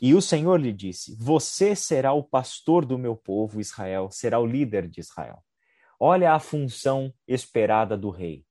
E 0.00 0.14
o 0.14 0.20
Senhor 0.20 0.60
lhe 0.60 0.72
disse: 0.72 1.16
Você 1.18 1.74
será 1.74 2.12
o 2.12 2.22
pastor 2.22 2.84
do 2.84 2.98
meu 2.98 3.16
povo 3.16 3.60
Israel, 3.60 4.10
será 4.10 4.38
o 4.38 4.46
líder 4.46 4.88
de 4.88 5.00
Israel. 5.00 5.42
Olha 5.98 6.32
a 6.32 6.38
função 6.38 7.12
esperada 7.26 7.96
do 7.96 8.10
rei: 8.10 8.44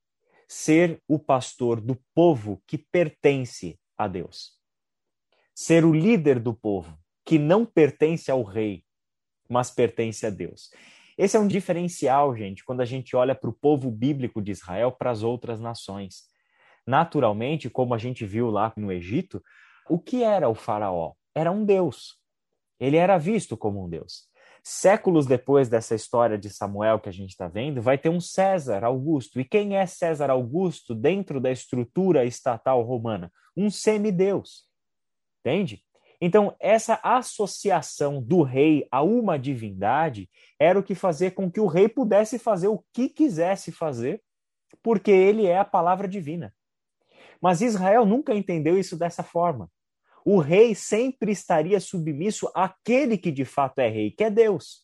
ser 0.48 1.02
o 1.08 1.18
pastor 1.18 1.82
do 1.82 1.98
povo 2.14 2.62
que 2.68 2.78
pertence 2.78 3.80
a 3.98 4.08
Deus. 4.08 4.54
Ser 5.54 5.86
o 5.86 5.94
líder 5.94 6.40
do 6.40 6.54
povo 6.54 6.98
que 7.26 7.40
não 7.40 7.66
pertence 7.66 8.30
ao 8.30 8.44
rei, 8.44 8.84
mas 9.50 9.72
pertence 9.72 10.26
a 10.26 10.30
Deus. 10.30 10.70
Esse 11.18 11.38
é 11.38 11.40
um 11.40 11.48
diferencial, 11.48 12.36
gente, 12.36 12.64
quando 12.64 12.82
a 12.82 12.86
gente 12.86 13.16
olha 13.16 13.34
para 13.34 13.50
o 13.50 13.54
povo 13.54 13.90
bíblico 13.90 14.42
de 14.42 14.52
Israel 14.52 14.92
para 14.92 15.12
as 15.12 15.24
outras 15.24 15.60
nações. 15.60 16.26
Naturalmente, 16.86 17.70
como 17.70 17.94
a 17.94 17.98
gente 17.98 18.26
viu 18.26 18.50
lá 18.52 18.72
no 18.78 18.92
Egito, 18.92 19.42
o 19.90 19.98
que 19.98 20.24
era 20.24 20.48
o 20.50 20.54
Faraó? 20.54 21.14
Era 21.34 21.52
um 21.52 21.66
deus. 21.66 22.20
Ele 22.80 22.98
era 22.98 23.18
visto 23.18 23.56
como 23.58 23.84
um 23.84 23.90
deus. 23.90 24.30
Séculos 24.68 25.28
depois 25.28 25.70
dessa 25.70 25.94
história 25.94 26.40
de 26.40 26.50
Samuel 26.50 27.00
que 27.00 27.08
a 27.08 27.12
gente 27.12 27.30
está 27.30 27.48
vendo, 27.48 27.84
vai 27.84 28.00
ter 28.00 28.10
um 28.10 28.20
César 28.20 28.84
Augusto. 28.84 29.40
E 29.40 29.46
quem 29.46 29.78
é 29.78 29.86
César 29.86 30.32
Augusto 30.32 30.96
dentro 30.96 31.40
da 31.40 31.52
estrutura 31.52 32.26
estatal 32.26 32.82
romana? 32.82 33.32
Um 33.56 33.70
semideus. 33.70 34.68
Entende? 35.40 35.84
Então, 36.20 36.56
essa 36.60 37.00
associação 37.04 38.20
do 38.20 38.42
rei 38.42 38.88
a 38.90 39.04
uma 39.04 39.38
divindade 39.38 40.28
era 40.60 40.80
o 40.80 40.84
que 40.84 40.96
fazia 40.96 41.30
com 41.30 41.52
que 41.52 41.60
o 41.60 41.68
rei 41.68 41.88
pudesse 41.88 42.40
fazer 42.40 42.68
o 42.68 42.84
que 42.92 43.08
quisesse 43.08 43.72
fazer, 43.72 44.24
porque 44.82 45.12
ele 45.12 45.46
é 45.46 45.60
a 45.60 45.66
palavra 45.66 46.08
divina. 46.08 46.52
Mas 47.40 47.62
Israel 47.62 48.04
nunca 48.04 48.34
entendeu 48.34 48.80
isso 48.80 48.98
dessa 48.98 49.22
forma. 49.22 49.70
O 50.28 50.40
rei 50.40 50.74
sempre 50.74 51.32
estaria 51.32 51.80
submisso 51.80 52.50
àquele 52.56 53.16
que 53.16 53.32
de 53.32 53.46
fato 53.46 53.78
é 53.78 53.88
rei, 53.88 54.10
que 54.10 54.24
é 54.24 54.30
Deus. 54.32 54.84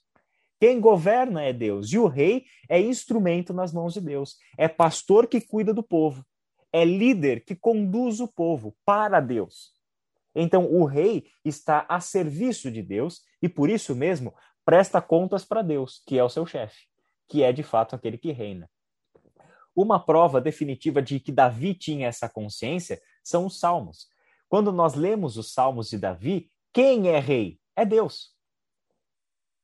Quem 0.59 0.79
governa 0.79 1.41
é 1.43 1.51
Deus, 1.51 1.91
e 1.91 1.97
o 1.97 2.05
rei 2.05 2.45
é 2.69 2.79
instrumento 2.79 3.51
nas 3.51 3.73
mãos 3.73 3.95
de 3.95 4.01
Deus. 4.01 4.37
É 4.55 4.67
pastor 4.67 5.25
que 5.25 5.41
cuida 5.41 5.73
do 5.73 5.81
povo, 5.81 6.23
é 6.71 6.85
líder 6.85 7.43
que 7.43 7.55
conduz 7.55 8.19
o 8.19 8.27
povo 8.27 8.77
para 8.85 9.19
Deus. 9.19 9.71
Então, 10.35 10.71
o 10.71 10.85
rei 10.85 11.25
está 11.43 11.87
a 11.89 11.99
serviço 11.99 12.69
de 12.69 12.83
Deus 12.83 13.21
e, 13.41 13.49
por 13.49 13.67
isso 13.67 13.95
mesmo, 13.95 14.35
presta 14.63 15.01
contas 15.01 15.43
para 15.43 15.63
Deus, 15.63 16.03
que 16.05 16.19
é 16.19 16.23
o 16.23 16.29
seu 16.29 16.45
chefe, 16.45 16.85
que 17.27 17.41
é 17.41 17.51
de 17.51 17.63
fato 17.63 17.95
aquele 17.95 18.19
que 18.19 18.31
reina. 18.31 18.69
Uma 19.75 19.99
prova 19.99 20.39
definitiva 20.39 21.01
de 21.01 21.19
que 21.19 21.31
Davi 21.31 21.73
tinha 21.73 22.07
essa 22.07 22.29
consciência 22.29 23.01
são 23.23 23.47
os 23.47 23.59
salmos. 23.59 24.10
Quando 24.51 24.69
nós 24.73 24.95
lemos 24.95 25.37
os 25.37 25.53
salmos 25.53 25.89
de 25.89 25.97
Davi, 25.97 26.51
quem 26.73 27.07
é 27.07 27.19
rei? 27.19 27.57
É 27.73 27.85
Deus. 27.85 28.35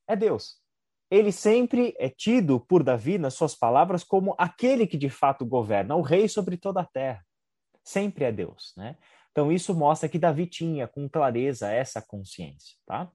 É 0.08 0.16
Deus. 0.16 0.62
Ele 1.10 1.30
sempre 1.30 1.94
é 1.98 2.08
tido 2.08 2.58
por 2.58 2.82
Davi, 2.82 3.18
nas 3.18 3.34
suas 3.34 3.54
palavras, 3.54 4.02
como 4.02 4.34
aquele 4.38 4.86
que 4.86 4.96
de 4.96 5.10
fato 5.10 5.44
governa, 5.44 5.94
o 5.94 6.00
rei 6.00 6.26
sobre 6.26 6.56
toda 6.56 6.80
a 6.80 6.86
terra. 6.86 7.22
Sempre 7.84 8.24
é 8.24 8.32
Deus, 8.32 8.72
né? 8.78 8.96
Então, 9.30 9.52
isso 9.52 9.74
mostra 9.74 10.08
que 10.08 10.18
Davi 10.18 10.46
tinha 10.46 10.88
com 10.88 11.06
clareza 11.06 11.70
essa 11.70 12.00
consciência. 12.00 12.74
Tá? 12.86 13.12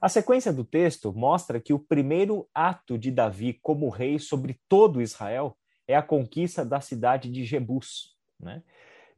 A 0.00 0.08
sequência 0.08 0.54
do 0.54 0.64
texto 0.64 1.12
mostra 1.12 1.60
que 1.60 1.74
o 1.74 1.78
primeiro 1.78 2.48
ato 2.54 2.96
de 2.96 3.10
Davi 3.10 3.52
como 3.62 3.90
rei 3.90 4.18
sobre 4.18 4.58
todo 4.66 5.02
Israel 5.02 5.54
é 5.86 5.94
a 5.94 6.02
conquista 6.02 6.64
da 6.64 6.80
cidade 6.80 7.30
de 7.30 7.44
Jebus. 7.44 8.16
Né? 8.40 8.62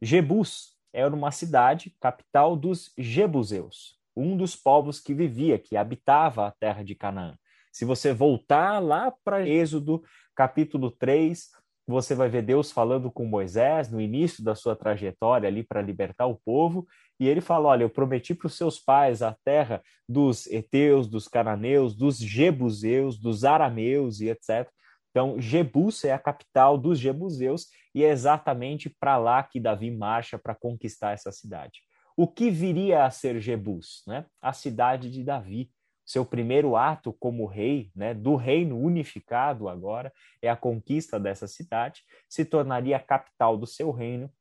Jebus 0.01 0.76
era 0.93 1.13
uma 1.13 1.31
cidade, 1.31 1.95
capital 1.99 2.55
dos 2.55 2.91
Jebuseus, 2.97 3.97
um 4.15 4.35
dos 4.35 4.55
povos 4.55 4.99
que 4.99 5.13
vivia, 5.13 5.59
que 5.59 5.77
habitava 5.77 6.47
a 6.47 6.51
terra 6.51 6.83
de 6.83 6.95
Canaã. 6.95 7.37
Se 7.71 7.85
você 7.85 8.13
voltar 8.13 8.79
lá 8.79 9.13
para 9.23 9.47
Êxodo, 9.47 10.01
capítulo 10.35 10.89
3, 10.89 11.49
você 11.87 12.13
vai 12.13 12.27
ver 12.27 12.41
Deus 12.41 12.71
falando 12.71 13.09
com 13.09 13.25
Moisés 13.25 13.89
no 13.89 14.01
início 14.01 14.43
da 14.43 14.55
sua 14.55 14.75
trajetória 14.75 15.47
ali 15.47 15.63
para 15.63 15.81
libertar 15.81 16.25
o 16.25 16.35
povo, 16.35 16.85
e 17.19 17.27
ele 17.27 17.39
fala: 17.39 17.69
Olha, 17.69 17.83
eu 17.83 17.89
prometi 17.89 18.35
para 18.35 18.47
os 18.47 18.57
seus 18.57 18.77
pais 18.77 19.21
a 19.21 19.35
terra 19.45 19.81
dos 20.07 20.47
heteus, 20.47 21.07
dos 21.07 21.27
cananeus, 21.27 21.95
dos 21.95 22.17
jebuseus, 22.17 23.17
dos 23.17 23.45
arameus 23.45 24.19
e 24.19 24.29
etc. 24.29 24.69
Então, 25.17 25.41
Jebus 25.41 26.05
é 26.05 26.11
a 26.13 26.19
capital 26.19 26.77
dos 26.77 26.99
jebuseus 26.99 27.69
e 27.91 28.03
é 28.03 28.09
exatamente 28.11 28.87
para 28.87 29.17
lá 29.17 29.41
que 29.41 29.59
Davi 29.59 29.89
marcha 29.89 30.37
para 30.37 30.53
conquistar 30.53 31.13
essa 31.13 31.31
cidade. 31.31 31.79
O 32.15 32.27
que 32.27 32.51
viria 32.51 33.03
a 33.03 33.09
ser 33.09 33.41
Jebus? 33.41 34.03
Né? 34.05 34.27
A 34.39 34.53
cidade 34.53 35.09
de 35.09 35.23
Davi, 35.23 35.71
seu 36.05 36.23
primeiro 36.23 36.75
ato 36.75 37.11
como 37.11 37.47
rei, 37.47 37.89
né, 37.95 38.13
do 38.13 38.35
reino 38.35 38.77
unificado 38.79 39.67
agora, 39.67 40.13
é 40.39 40.51
a 40.51 40.55
conquista 40.55 41.19
dessa 41.19 41.47
cidade, 41.47 42.03
se 42.29 42.45
tornaria 42.45 42.97
a 42.97 42.99
capital 42.99 43.57
do 43.57 43.65
seu 43.65 43.89
reino, 43.89 44.31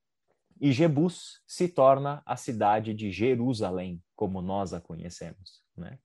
e 0.60 0.72
Jebus 0.72 1.40
se 1.46 1.68
torna 1.68 2.22
a 2.26 2.36
cidade 2.36 2.92
de 2.92 3.10
Jerusalém, 3.10 4.02
como 4.14 4.42
nós 4.42 4.74
a 4.74 4.80
conhecemos. 4.80 5.62
Né? 5.74 5.98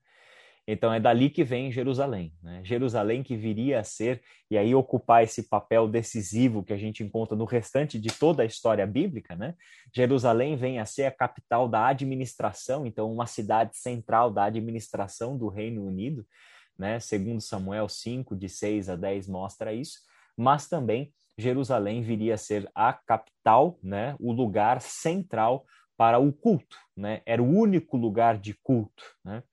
Então 0.71 0.93
é 0.93 1.01
dali 1.01 1.29
que 1.29 1.43
vem 1.43 1.69
Jerusalém, 1.69 2.33
né? 2.41 2.61
Jerusalém 2.63 3.21
que 3.21 3.35
viria 3.35 3.81
a 3.81 3.83
ser 3.83 4.21
e 4.49 4.57
aí 4.57 4.73
ocupar 4.73 5.21
esse 5.21 5.49
papel 5.49 5.85
decisivo 5.85 6.63
que 6.63 6.71
a 6.71 6.77
gente 6.77 7.03
encontra 7.03 7.35
no 7.35 7.43
restante 7.43 7.99
de 7.99 8.07
toda 8.07 8.43
a 8.43 8.45
história 8.45 8.87
bíblica, 8.87 9.35
né? 9.35 9.53
Jerusalém 9.93 10.55
vem 10.55 10.79
a 10.79 10.85
ser 10.85 11.03
a 11.03 11.11
capital 11.11 11.67
da 11.67 11.87
administração, 11.87 12.85
então 12.85 13.11
uma 13.11 13.25
cidade 13.25 13.75
central 13.75 14.31
da 14.31 14.45
administração 14.45 15.37
do 15.37 15.49
Reino 15.49 15.85
Unido, 15.85 16.25
né? 16.79 17.01
Segundo 17.01 17.41
Samuel 17.41 17.89
5 17.89 18.33
de 18.33 18.47
6 18.47 18.87
a 18.87 18.95
10 18.95 19.27
mostra 19.27 19.73
isso, 19.73 19.99
mas 20.37 20.69
também 20.69 21.11
Jerusalém 21.37 22.01
viria 22.01 22.35
a 22.35 22.37
ser 22.37 22.71
a 22.73 22.93
capital, 22.93 23.77
né? 23.83 24.15
O 24.21 24.31
lugar 24.31 24.79
central 24.79 25.65
para 25.97 26.17
o 26.17 26.31
culto, 26.31 26.77
né? 26.95 27.21
Era 27.25 27.43
o 27.43 27.45
único 27.45 27.97
lugar 27.97 28.37
de 28.37 28.53
culto, 28.53 29.03
né? 29.21 29.43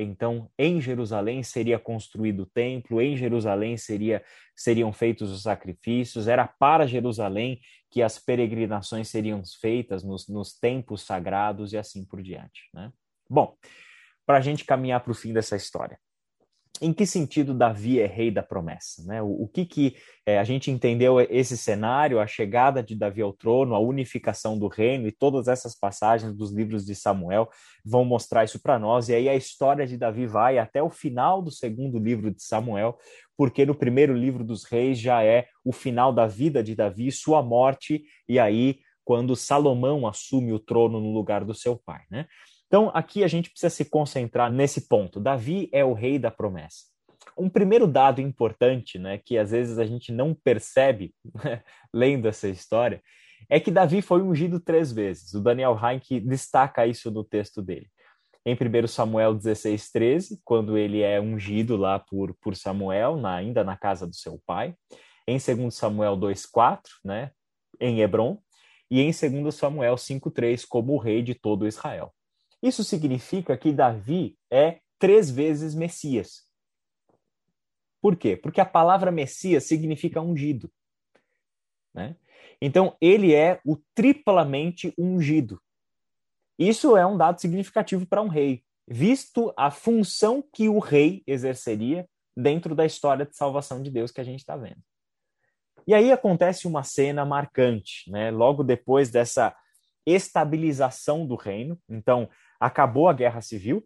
Então, 0.00 0.48
em 0.56 0.80
Jerusalém 0.80 1.42
seria 1.42 1.78
construído 1.78 2.44
o 2.44 2.46
templo, 2.46 3.02
em 3.02 3.16
Jerusalém 3.16 3.76
seria, 3.76 4.24
seriam 4.54 4.92
feitos 4.92 5.30
os 5.30 5.42
sacrifícios, 5.42 6.28
era 6.28 6.46
para 6.46 6.86
Jerusalém 6.86 7.60
que 7.90 8.00
as 8.00 8.18
peregrinações 8.18 9.08
seriam 9.08 9.42
feitas 9.60 10.04
nos, 10.04 10.28
nos 10.28 10.52
tempos 10.56 11.02
sagrados 11.02 11.72
e 11.72 11.76
assim 11.76 12.04
por 12.04 12.22
diante. 12.22 12.68
Né? 12.72 12.92
Bom, 13.28 13.56
para 14.24 14.38
a 14.38 14.40
gente 14.40 14.64
caminhar 14.64 15.00
para 15.00 15.10
o 15.10 15.14
fim 15.14 15.32
dessa 15.32 15.56
história 15.56 15.98
em 16.80 16.92
que 16.92 17.06
sentido 17.06 17.54
Davi 17.54 18.00
é 18.00 18.06
rei 18.06 18.30
da 18.30 18.42
promessa? 18.42 19.02
Né? 19.04 19.22
O, 19.22 19.42
o 19.42 19.48
que, 19.48 19.64
que 19.64 19.96
é, 20.26 20.38
a 20.38 20.44
gente 20.44 20.70
entendeu 20.70 21.20
esse 21.20 21.56
cenário, 21.56 22.20
a 22.20 22.26
chegada 22.26 22.82
de 22.82 22.94
Davi 22.94 23.22
ao 23.22 23.32
trono, 23.32 23.74
a 23.74 23.78
unificação 23.78 24.58
do 24.58 24.68
reino 24.68 25.06
e 25.06 25.12
todas 25.12 25.48
essas 25.48 25.74
passagens 25.74 26.34
dos 26.34 26.52
livros 26.52 26.84
de 26.84 26.94
Samuel 26.94 27.48
vão 27.84 28.04
mostrar 28.04 28.44
isso 28.44 28.60
para 28.60 28.78
nós. 28.78 29.08
E 29.08 29.14
aí 29.14 29.28
a 29.28 29.34
história 29.34 29.86
de 29.86 29.96
Davi 29.96 30.26
vai 30.26 30.58
até 30.58 30.82
o 30.82 30.90
final 30.90 31.42
do 31.42 31.50
segundo 31.50 31.98
livro 31.98 32.30
de 32.30 32.42
Samuel, 32.42 32.96
porque 33.36 33.64
no 33.64 33.74
primeiro 33.74 34.14
livro 34.14 34.44
dos 34.44 34.64
reis 34.64 34.98
já 34.98 35.22
é 35.22 35.46
o 35.64 35.72
final 35.72 36.12
da 36.12 36.26
vida 36.26 36.62
de 36.62 36.74
Davi, 36.74 37.10
sua 37.10 37.42
morte, 37.42 38.02
e 38.28 38.38
aí 38.38 38.80
quando 39.04 39.34
Salomão 39.34 40.06
assume 40.06 40.52
o 40.52 40.58
trono 40.58 41.00
no 41.00 41.14
lugar 41.14 41.42
do 41.42 41.54
seu 41.54 41.76
pai. 41.76 42.02
Né? 42.10 42.26
Então, 42.68 42.90
aqui 42.94 43.24
a 43.24 43.28
gente 43.28 43.50
precisa 43.50 43.70
se 43.70 43.86
concentrar 43.86 44.52
nesse 44.52 44.86
ponto. 44.88 45.18
Davi 45.18 45.70
é 45.72 45.82
o 45.84 45.94
rei 45.94 46.18
da 46.18 46.30
promessa. 46.30 46.84
Um 47.36 47.48
primeiro 47.48 47.86
dado 47.86 48.20
importante, 48.20 48.98
né, 48.98 49.18
que 49.18 49.38
às 49.38 49.50
vezes 49.50 49.78
a 49.78 49.86
gente 49.86 50.12
não 50.12 50.34
percebe 50.34 51.14
né, 51.42 51.62
lendo 51.92 52.28
essa 52.28 52.46
história, 52.46 53.02
é 53.48 53.58
que 53.58 53.70
Davi 53.70 54.02
foi 54.02 54.20
ungido 54.20 54.60
três 54.60 54.92
vezes. 54.92 55.32
O 55.32 55.40
Daniel 55.40 55.78
Heinck 55.82 56.20
destaca 56.20 56.86
isso 56.86 57.10
no 57.10 57.24
texto 57.24 57.62
dele. 57.62 57.88
Em 58.44 58.54
1 58.54 58.86
Samuel 58.86 59.34
16, 59.34 59.90
13, 59.90 60.40
quando 60.44 60.76
ele 60.76 61.00
é 61.00 61.20
ungido 61.20 61.76
lá 61.76 61.98
por, 61.98 62.34
por 62.40 62.54
Samuel, 62.54 63.16
na, 63.16 63.34
ainda 63.34 63.64
na 63.64 63.76
casa 63.76 64.06
do 64.06 64.14
seu 64.14 64.40
pai. 64.46 64.74
Em 65.26 65.38
2 65.38 65.74
Samuel 65.74 66.16
2, 66.16 66.44
4, 66.46 66.92
né, 67.04 67.30
em 67.80 68.00
Hebron. 68.00 68.38
E 68.90 69.00
em 69.00 69.10
2 69.10 69.54
Samuel 69.54 69.96
5, 69.96 70.30
3, 70.30 70.64
como 70.64 70.94
o 70.94 70.98
rei 70.98 71.22
de 71.22 71.34
todo 71.34 71.66
Israel. 71.66 72.12
Isso 72.62 72.82
significa 72.82 73.56
que 73.56 73.72
Davi 73.72 74.36
é 74.50 74.80
três 74.98 75.30
vezes 75.30 75.74
Messias. 75.74 76.48
Por 78.00 78.16
quê? 78.16 78.36
Porque 78.36 78.60
a 78.60 78.66
palavra 78.66 79.10
Messias 79.10 79.64
significa 79.64 80.20
ungido. 80.20 80.70
Né? 81.94 82.16
Então, 82.60 82.96
ele 83.00 83.34
é 83.34 83.60
o 83.64 83.76
triplamente 83.94 84.92
ungido. 84.98 85.60
Isso 86.58 86.96
é 86.96 87.06
um 87.06 87.16
dado 87.16 87.40
significativo 87.40 88.06
para 88.06 88.22
um 88.22 88.28
rei, 88.28 88.64
visto 88.86 89.52
a 89.56 89.70
função 89.70 90.42
que 90.52 90.68
o 90.68 90.80
rei 90.80 91.22
exerceria 91.26 92.08
dentro 92.36 92.74
da 92.74 92.84
história 92.84 93.24
de 93.24 93.36
salvação 93.36 93.82
de 93.82 93.90
Deus 93.90 94.10
que 94.10 94.20
a 94.20 94.24
gente 94.24 94.40
está 94.40 94.56
vendo. 94.56 94.82
E 95.86 95.94
aí 95.94 96.12
acontece 96.12 96.66
uma 96.66 96.82
cena 96.82 97.24
marcante, 97.24 98.10
né? 98.10 98.30
logo 98.30 98.62
depois 98.62 99.10
dessa 99.10 99.56
estabilização 100.04 101.26
do 101.26 101.36
reino. 101.36 101.78
Então, 101.88 102.28
acabou 102.60 103.08
a 103.08 103.12
guerra 103.12 103.40
civil, 103.40 103.84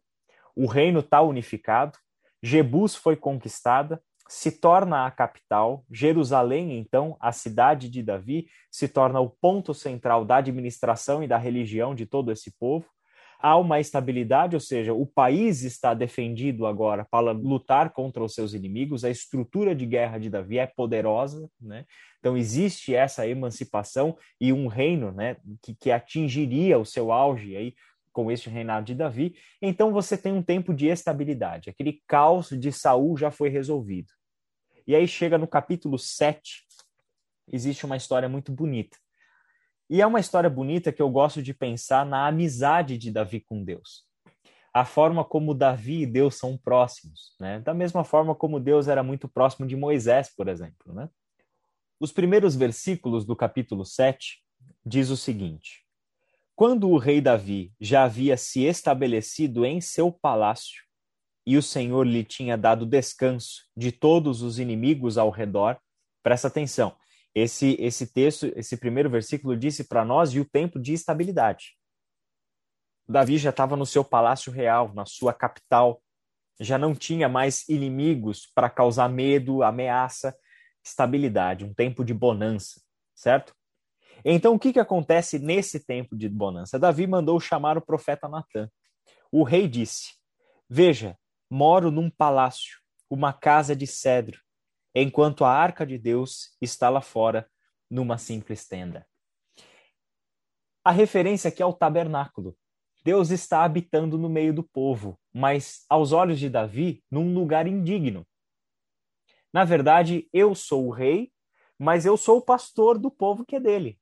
o 0.55 0.67
reino 0.67 1.01
está 1.01 1.21
unificado, 1.23 1.99
Jebus 2.43 2.95
foi 2.95 3.17
conquistada, 3.17 4.03
se 4.29 4.51
torna 4.51 5.07
a 5.07 5.11
capital, 5.11 5.85
Jerusalém, 5.91 6.79
então, 6.79 7.17
a 7.21 7.33
cidade 7.33 7.89
de 7.89 8.03
Davi, 8.03 8.47
se 8.71 8.89
torna 8.89 9.21
o 9.21 9.29
ponto 9.29 9.75
central 9.75 10.25
da 10.25 10.37
administração 10.37 11.23
e 11.23 11.29
da 11.29 11.37
religião 11.37 11.95
de 11.95 12.07
todo 12.07 12.33
esse 12.33 12.51
povo. 12.59 12.87
Há 13.39 13.57
uma 13.57 13.81
estabilidade, 13.81 14.55
ou 14.55 14.61
seja, 14.61 14.95
o 14.95 15.05
país 15.05 15.65
está 15.65 15.95
defendido 15.95 16.65
agora 16.65 17.05
para 17.11 17.33
lutar 17.33 17.91
contra 17.91 18.23
os 18.23 18.35
seus 18.35 18.55
inimigos, 18.55 19.05
a 19.05 19.11
estrutura 19.11 19.75
de 19.75 19.85
guerra 19.85 20.17
de 20.17 20.31
Davi 20.31 20.59
é 20.59 20.67
poderosa, 20.67 21.49
né? 21.61 21.85
Então 22.21 22.37
existe 22.37 22.95
essa 22.95 23.27
emancipação 23.27 24.17
e 24.41 24.53
um 24.53 24.69
reino, 24.69 25.11
né, 25.11 25.37
que, 25.61 25.75
que 25.75 25.91
atingiria 25.91 26.79
o 26.79 26.85
seu 26.85 27.11
auge 27.11 27.57
aí 27.57 27.75
com 28.13 28.31
este 28.31 28.51
reinado 28.51 28.87
de 28.87 28.95
Davi, 28.95 29.35
então 29.61 29.93
você 29.93 30.17
tem 30.17 30.33
um 30.33 30.43
tempo 30.43 30.75
de 30.75 30.87
estabilidade. 30.87 31.71
Aquele 31.71 32.03
caos 32.07 32.51
de 32.51 32.71
Saul 32.71 33.17
já 33.17 33.31
foi 33.31 33.49
resolvido. 33.49 34.13
E 34.87 34.95
aí 34.95 35.07
chega 35.07 35.39
no 35.39 35.47
capítulo 35.47 35.99
7, 35.99 36.65
existe 37.53 37.87
uma 37.87 37.97
história 37.97 38.29
muito 38.29 38.53
bonita. 38.53 38.97
E 39.89 40.01
é 40.01 40.07
uma 40.07 40.21
história 40.21 40.49
bonita 40.49 40.93
que 40.93 41.03
eu 41.03 41.11
gosto 41.11 41.43
de 41.43 41.53
pensar 41.53 42.07
na 42.07 42.27
amizade 42.27 42.97
de 42.97 43.11
Davi 43.11 43.41
com 43.41 43.63
Deus. 43.63 44.05
A 44.73 44.87
forma 44.87 45.23
como 45.23 45.55
Davi 45.55 46.03
e 46.03 46.07
Deus 46.07 46.37
são 46.37 46.57
próximos, 46.57 47.37
né? 47.39 47.61
Da 47.61 47.75
mesma 47.75 48.05
forma 48.05 48.35
como 48.35 48.59
Deus 48.59 48.89
era 48.89 49.03
muito 49.03 49.29
próximo 49.29 49.67
de 49.67 49.77
Moisés, 49.77 50.35
por 50.35 50.49
exemplo, 50.49 50.95
né? 50.95 51.11
Os 52.01 52.11
primeiros 52.11 52.57
versículos 52.57 53.27
do 53.27 53.37
capítulo 53.37 53.85
7 53.85 54.43
diz 54.85 55.11
o 55.11 55.17
seguinte: 55.17 55.82
quando 56.55 56.89
o 56.91 56.99
rei 56.99 57.21
Davi 57.21 57.73
já 57.81 58.05
havia 58.05 58.37
se 58.37 58.63
estabelecido 58.63 59.65
em 59.65 59.81
seu 59.81 60.13
palácio 60.13 60.83
e 61.47 61.57
o 61.57 61.63
Senhor 61.63 62.07
lhe 62.07 62.23
tinha 62.25 62.57
dado 62.57 62.87
descanso 62.87 63.65
de 63.77 63.91
todos 63.91 64.43
os 64.43 64.59
inimigos 64.59 65.19
ao 65.19 65.31
redor, 65.31 65.79
presta 66.23 66.49
atenção. 66.49 66.97
Esse 67.35 67.77
esse 67.81 68.13
texto, 68.13 68.53
esse 68.55 68.77
primeiro 68.77 69.09
versículo 69.11 69.57
disse 69.57 69.85
para 69.85 70.05
nós 70.05 70.31
de 70.31 70.41
o 70.41 70.45
tempo 70.45 70.79
de 70.79 70.93
estabilidade. 70.93 71.77
Davi 73.09 73.39
já 73.39 73.51
estava 73.51 73.77
no 73.77 73.87
seu 73.87 74.05
palácio 74.05 74.53
real, 74.53 74.93
na 74.95 75.05
sua 75.05 75.35
capital, 75.35 76.01
já 76.61 76.79
não 76.79 76.95
tinha 76.95 77.29
mais 77.29 77.69
inimigos 77.69 78.47
para 78.55 78.71
causar 78.71 79.09
medo, 79.09 79.63
ameaça, 79.63 80.37
estabilidade, 80.85 81.65
um 81.65 81.75
tempo 81.75 82.05
de 82.05 82.15
bonança, 82.15 82.81
certo? 83.15 83.55
Então, 84.25 84.55
o 84.55 84.59
que, 84.59 84.73
que 84.73 84.81
acontece 84.81 85.39
nesse 85.39 85.85
tempo 85.85 86.17
de 86.17 86.29
bonança? 86.29 86.79
Davi 86.79 87.07
mandou 87.07 87.39
chamar 87.41 87.77
o 87.77 87.85
profeta 87.85 88.29
Natã. 88.29 88.69
O 89.31 89.43
rei 89.43 89.67
disse: 89.67 90.15
Veja, 90.69 91.19
moro 91.51 91.91
num 91.91 92.11
palácio, 92.11 92.79
uma 93.11 93.33
casa 93.33 93.75
de 93.75 93.87
cedro, 93.87 94.41
enquanto 94.95 95.45
a 95.45 95.51
arca 95.51 95.87
de 95.87 95.99
Deus 95.99 96.57
está 96.61 96.89
lá 96.89 97.01
fora, 97.01 97.49
numa 97.91 98.17
simples 98.17 98.67
tenda. 98.67 99.07
A 100.85 100.91
referência 100.91 101.49
aqui 101.49 101.63
é 101.63 101.65
ao 101.65 101.73
tabernáculo. 101.73 102.57
Deus 103.05 103.31
está 103.31 103.65
habitando 103.65 104.17
no 104.17 104.29
meio 104.29 104.55
do 104.55 104.63
povo, 104.63 105.19
mas 105.33 105.85
aos 105.89 106.13
olhos 106.13 106.39
de 106.39 106.49
Davi, 106.49 107.03
num 107.11 107.35
lugar 107.35 107.67
indigno. 107.67 108.27
Na 109.53 109.65
verdade, 109.65 110.29
eu 110.33 110.55
sou 110.55 110.87
o 110.87 110.91
rei, 110.91 111.33
mas 111.79 112.07
eu 112.07 112.17
sou 112.17 112.39
o 112.39 112.43
pastor 112.43 112.99
do 112.99 113.11
povo 113.11 113.45
que 113.45 113.57
é 113.57 113.61
dele. 113.61 113.99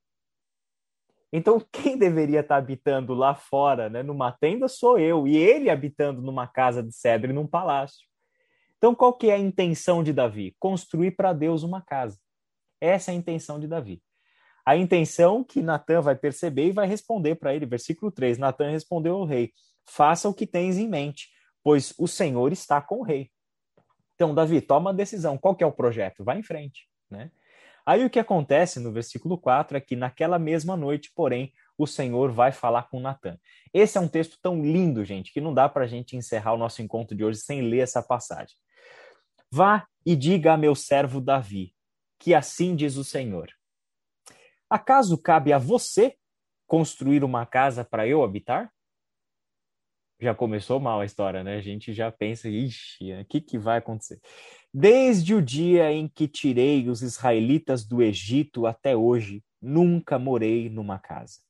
Então, 1.31 1.59
quem 1.71 1.97
deveria 1.97 2.41
estar 2.41 2.57
habitando 2.57 3.13
lá 3.13 3.33
fora, 3.33 3.89
né, 3.89 4.03
numa 4.03 4.31
tenda, 4.31 4.67
sou 4.67 4.99
eu, 4.99 5.27
e 5.27 5.37
ele 5.37 5.69
habitando 5.69 6.21
numa 6.21 6.45
casa 6.45 6.83
de 6.83 6.93
cedro 6.93 7.31
e 7.31 7.33
num 7.33 7.47
palácio. 7.47 8.05
Então, 8.77 8.93
qual 8.93 9.13
que 9.13 9.29
é 9.29 9.35
a 9.35 9.39
intenção 9.39 10.03
de 10.03 10.11
Davi? 10.11 10.55
Construir 10.59 11.11
para 11.11 11.33
Deus 11.33 11.63
uma 11.63 11.81
casa. 11.81 12.17
Essa 12.81 13.11
é 13.11 13.13
a 13.13 13.17
intenção 13.17 13.59
de 13.59 13.67
Davi. 13.67 14.01
A 14.65 14.75
intenção 14.75 15.43
que 15.43 15.61
Natan 15.61 16.01
vai 16.01 16.15
perceber 16.15 16.67
e 16.67 16.71
vai 16.71 16.87
responder 16.87 17.35
para 17.35 17.53
ele, 17.53 17.65
versículo 17.65 18.11
3. 18.11 18.37
Natan 18.37 18.71
respondeu 18.71 19.15
ao 19.15 19.25
rei: 19.25 19.51
Faça 19.87 20.27
o 20.27 20.33
que 20.33 20.45
tens 20.45 20.77
em 20.77 20.87
mente, 20.87 21.29
pois 21.63 21.93
o 21.97 22.07
Senhor 22.07 22.51
está 22.51 22.81
com 22.81 22.99
o 22.99 23.03
rei. 23.03 23.29
Então, 24.15 24.35
Davi, 24.35 24.61
toma 24.61 24.91
a 24.91 24.93
decisão. 24.93 25.37
Qual 25.37 25.55
que 25.55 25.63
é 25.63 25.67
o 25.67 25.71
projeto? 25.71 26.23
Vai 26.23 26.39
em 26.39 26.43
frente, 26.43 26.87
né? 27.09 27.31
Aí 27.85 28.05
o 28.05 28.09
que 28.09 28.19
acontece 28.19 28.79
no 28.79 28.91
versículo 28.91 29.37
4 29.37 29.77
é 29.77 29.81
que 29.81 29.95
naquela 29.95 30.37
mesma 30.37 30.77
noite, 30.77 31.11
porém, 31.15 31.51
o 31.77 31.87
Senhor 31.87 32.31
vai 32.31 32.51
falar 32.51 32.83
com 32.83 32.99
Natan. 32.99 33.37
Esse 33.73 33.97
é 33.97 34.01
um 34.01 34.07
texto 34.07 34.37
tão 34.41 34.61
lindo, 34.61 35.03
gente, 35.03 35.33
que 35.33 35.41
não 35.41 35.53
dá 35.53 35.67
para 35.67 35.85
a 35.85 35.87
gente 35.87 36.15
encerrar 36.15 36.53
o 36.53 36.57
nosso 36.57 36.81
encontro 36.81 37.15
de 37.15 37.23
hoje 37.23 37.39
sem 37.39 37.61
ler 37.61 37.79
essa 37.79 38.03
passagem. 38.03 38.55
Vá 39.51 39.85
e 40.05 40.15
diga 40.15 40.53
a 40.53 40.57
meu 40.57 40.75
servo 40.75 41.19
Davi, 41.19 41.73
que 42.19 42.33
assim 42.33 42.75
diz 42.75 42.97
o 42.97 43.03
Senhor: 43.03 43.49
Acaso 44.69 45.17
cabe 45.17 45.51
a 45.51 45.57
você 45.57 46.15
construir 46.67 47.23
uma 47.23 47.45
casa 47.45 47.83
para 47.83 48.07
eu 48.07 48.23
habitar? 48.23 48.71
Já 50.21 50.35
começou 50.35 50.79
mal 50.79 51.01
a 51.01 51.05
história, 51.05 51.43
né? 51.43 51.55
A 51.55 51.61
gente 51.61 51.91
já 51.93 52.11
pensa, 52.11 52.47
ixi, 52.47 53.11
o 53.11 53.25
que, 53.25 53.41
que 53.41 53.57
vai 53.57 53.79
acontecer? 53.79 54.21
Desde 54.71 55.33
o 55.33 55.41
dia 55.41 55.91
em 55.91 56.07
que 56.07 56.27
tirei 56.27 56.87
os 56.87 57.01
israelitas 57.01 57.83
do 57.83 58.03
Egito 58.03 58.67
até 58.67 58.95
hoje, 58.95 59.43
nunca 59.59 60.19
morei 60.19 60.69
numa 60.69 60.99
casa. 60.99 61.41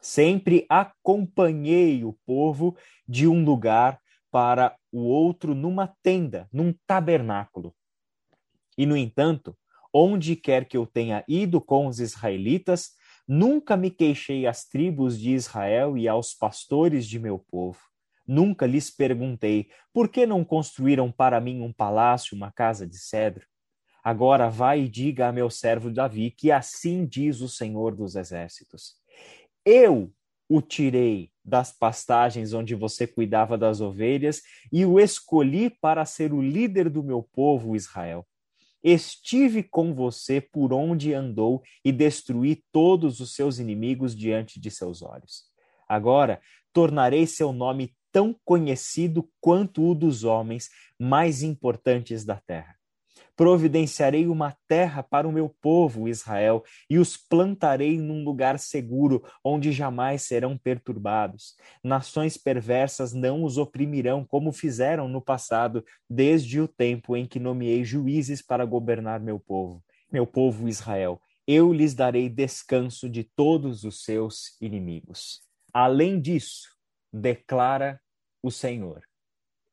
Sempre 0.00 0.64
acompanhei 0.66 2.04
o 2.04 2.14
povo 2.24 2.74
de 3.06 3.28
um 3.28 3.44
lugar 3.44 4.00
para 4.30 4.74
o 4.90 5.00
outro 5.00 5.54
numa 5.54 5.86
tenda, 6.02 6.48
num 6.50 6.74
tabernáculo. 6.86 7.74
E, 8.78 8.86
no 8.86 8.96
entanto, 8.96 9.54
onde 9.92 10.36
quer 10.36 10.64
que 10.66 10.76
eu 10.76 10.86
tenha 10.86 11.22
ido 11.28 11.60
com 11.60 11.86
os 11.86 12.00
israelitas, 12.00 12.92
nunca 13.28 13.76
me 13.76 13.90
queixei 13.90 14.46
às 14.46 14.64
tribos 14.64 15.20
de 15.20 15.32
Israel 15.32 15.98
e 15.98 16.08
aos 16.08 16.32
pastores 16.32 17.06
de 17.06 17.18
meu 17.18 17.38
povo. 17.38 17.78
Nunca 18.26 18.66
lhes 18.66 18.90
perguntei: 18.90 19.68
por 19.92 20.08
que 20.08 20.26
não 20.26 20.44
construíram 20.44 21.12
para 21.12 21.40
mim 21.40 21.60
um 21.60 21.72
palácio, 21.72 22.36
uma 22.36 22.50
casa 22.50 22.86
de 22.86 22.98
cedro? 22.98 23.46
Agora 24.02 24.48
vai 24.48 24.82
e 24.82 24.88
diga 24.88 25.28
a 25.28 25.32
meu 25.32 25.50
servo 25.50 25.90
Davi 25.90 26.30
que 26.30 26.50
assim 26.52 27.06
diz 27.06 27.40
o 27.40 27.48
Senhor 27.48 27.94
dos 27.94 28.16
Exércitos: 28.16 28.94
Eu 29.64 30.12
o 30.48 30.62
tirei 30.62 31.30
das 31.44 31.72
pastagens 31.72 32.52
onde 32.52 32.74
você 32.74 33.06
cuidava 33.06 33.56
das 33.56 33.80
ovelhas 33.80 34.42
e 34.72 34.84
o 34.84 34.98
escolhi 34.98 35.70
para 35.70 36.04
ser 36.04 36.32
o 36.32 36.42
líder 36.42 36.88
do 36.88 37.02
meu 37.02 37.22
povo 37.22 37.74
Israel. 37.74 38.26
Estive 38.82 39.64
com 39.64 39.92
você 39.92 40.40
por 40.40 40.72
onde 40.72 41.12
andou 41.12 41.62
e 41.84 41.90
destruí 41.90 42.62
todos 42.70 43.18
os 43.18 43.34
seus 43.34 43.58
inimigos 43.58 44.14
diante 44.14 44.60
de 44.60 44.70
seus 44.70 45.02
olhos. 45.02 45.44
Agora 45.88 46.40
tornarei 46.72 47.26
seu 47.26 47.52
nome 47.52 47.96
tão 48.16 48.34
conhecido 48.46 49.28
quanto 49.42 49.86
o 49.86 49.94
dos 49.94 50.24
homens 50.24 50.70
mais 50.98 51.42
importantes 51.42 52.24
da 52.24 52.40
terra. 52.46 52.74
Providenciarei 53.36 54.26
uma 54.26 54.56
terra 54.66 55.02
para 55.02 55.28
o 55.28 55.32
meu 55.32 55.54
povo, 55.60 56.08
Israel, 56.08 56.64
e 56.88 56.98
os 56.98 57.14
plantarei 57.14 57.98
num 57.98 58.24
lugar 58.24 58.58
seguro, 58.58 59.22
onde 59.44 59.70
jamais 59.70 60.22
serão 60.22 60.56
perturbados. 60.56 61.56
Nações 61.84 62.38
perversas 62.38 63.12
não 63.12 63.44
os 63.44 63.58
oprimirão, 63.58 64.24
como 64.24 64.50
fizeram 64.50 65.08
no 65.08 65.20
passado, 65.20 65.84
desde 66.08 66.58
o 66.58 66.66
tempo 66.66 67.18
em 67.18 67.26
que 67.26 67.38
nomeei 67.38 67.84
juízes 67.84 68.40
para 68.40 68.64
governar 68.64 69.20
meu 69.20 69.38
povo, 69.38 69.84
meu 70.10 70.26
povo 70.26 70.70
Israel. 70.70 71.20
Eu 71.46 71.70
lhes 71.70 71.92
darei 71.92 72.30
descanso 72.30 73.10
de 73.10 73.24
todos 73.24 73.84
os 73.84 74.02
seus 74.04 74.58
inimigos. 74.58 75.42
Além 75.70 76.18
disso, 76.18 76.74
declara 77.12 78.00
o 78.46 78.50
Senhor, 78.50 79.02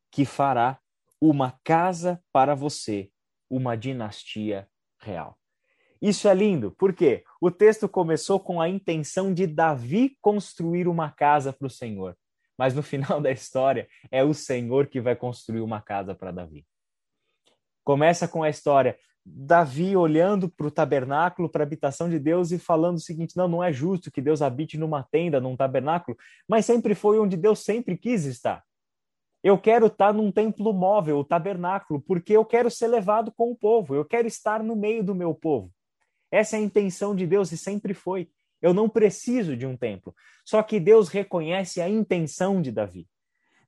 que 0.09 0.25
fará 0.25 0.79
uma 1.21 1.51
casa 1.63 2.19
para 2.31 2.55
você, 2.55 3.11
uma 3.47 3.77
dinastia 3.77 4.67
real. 4.99 5.37
Isso 6.01 6.27
é 6.27 6.33
lindo, 6.33 6.71
porque 6.71 7.23
o 7.39 7.51
texto 7.51 7.87
começou 7.87 8.39
com 8.39 8.59
a 8.59 8.67
intenção 8.67 9.31
de 9.31 9.45
Davi 9.45 10.17
construir 10.19 10.87
uma 10.87 11.11
casa 11.11 11.53
para 11.53 11.67
o 11.67 11.69
Senhor, 11.69 12.17
mas 12.57 12.73
no 12.73 12.81
final 12.83 13.21
da 13.21 13.29
história 13.29 13.87
é 14.09 14.23
o 14.23 14.33
Senhor 14.33 14.87
que 14.87 14.99
vai 14.99 15.15
construir 15.15 15.61
uma 15.61 15.79
casa 15.79 16.15
para 16.15 16.31
Davi. 16.31 16.65
Começa 17.83 18.27
com 18.27 18.41
a 18.41 18.49
história 18.49 18.97
Davi 19.25 19.95
olhando 19.95 20.49
para 20.49 20.67
o 20.67 20.71
tabernáculo, 20.71 21.47
para 21.47 21.63
a 21.63 21.65
habitação 21.65 22.09
de 22.09 22.19
Deus 22.19 22.51
e 22.51 22.59
falando 22.59 22.97
o 22.97 23.01
seguinte: 23.01 23.37
não, 23.37 23.47
não 23.47 23.63
é 23.63 23.71
justo 23.71 24.11
que 24.11 24.21
Deus 24.21 24.41
habite 24.41 24.77
numa 24.77 25.01
tenda, 25.03 25.39
num 25.39 25.55
tabernáculo, 25.55 26.17
mas 26.47 26.65
sempre 26.65 26.93
foi 26.93 27.19
onde 27.19 27.37
Deus 27.37 27.59
sempre 27.59 27.97
quis 27.97 28.25
estar. 28.25 28.63
Eu 29.41 29.57
quero 29.57 29.87
estar 29.87 30.13
num 30.13 30.31
templo 30.31 30.73
móvel, 30.73 31.19
o 31.19 31.23
tabernáculo, 31.23 32.01
porque 32.01 32.33
eu 32.33 32.45
quero 32.45 32.69
ser 32.69 32.87
levado 32.87 33.31
com 33.31 33.51
o 33.51 33.55
povo, 33.55 33.95
eu 33.95 34.05
quero 34.05 34.27
estar 34.27 34.61
no 34.61 34.75
meio 34.75 35.03
do 35.03 35.15
meu 35.15 35.33
povo. 35.33 35.71
Essa 36.31 36.57
é 36.57 36.59
a 36.59 36.63
intenção 36.63 37.15
de 37.15 37.27
Deus 37.27 37.51
e 37.51 37.57
sempre 37.57 37.93
foi. 37.93 38.29
Eu 38.61 38.73
não 38.73 38.87
preciso 38.89 39.55
de 39.55 39.65
um 39.65 39.75
templo. 39.75 40.15
Só 40.45 40.63
que 40.63 40.79
Deus 40.79 41.09
reconhece 41.09 41.81
a 41.81 41.89
intenção 41.89 42.61
de 42.61 42.71
Davi. 42.71 43.07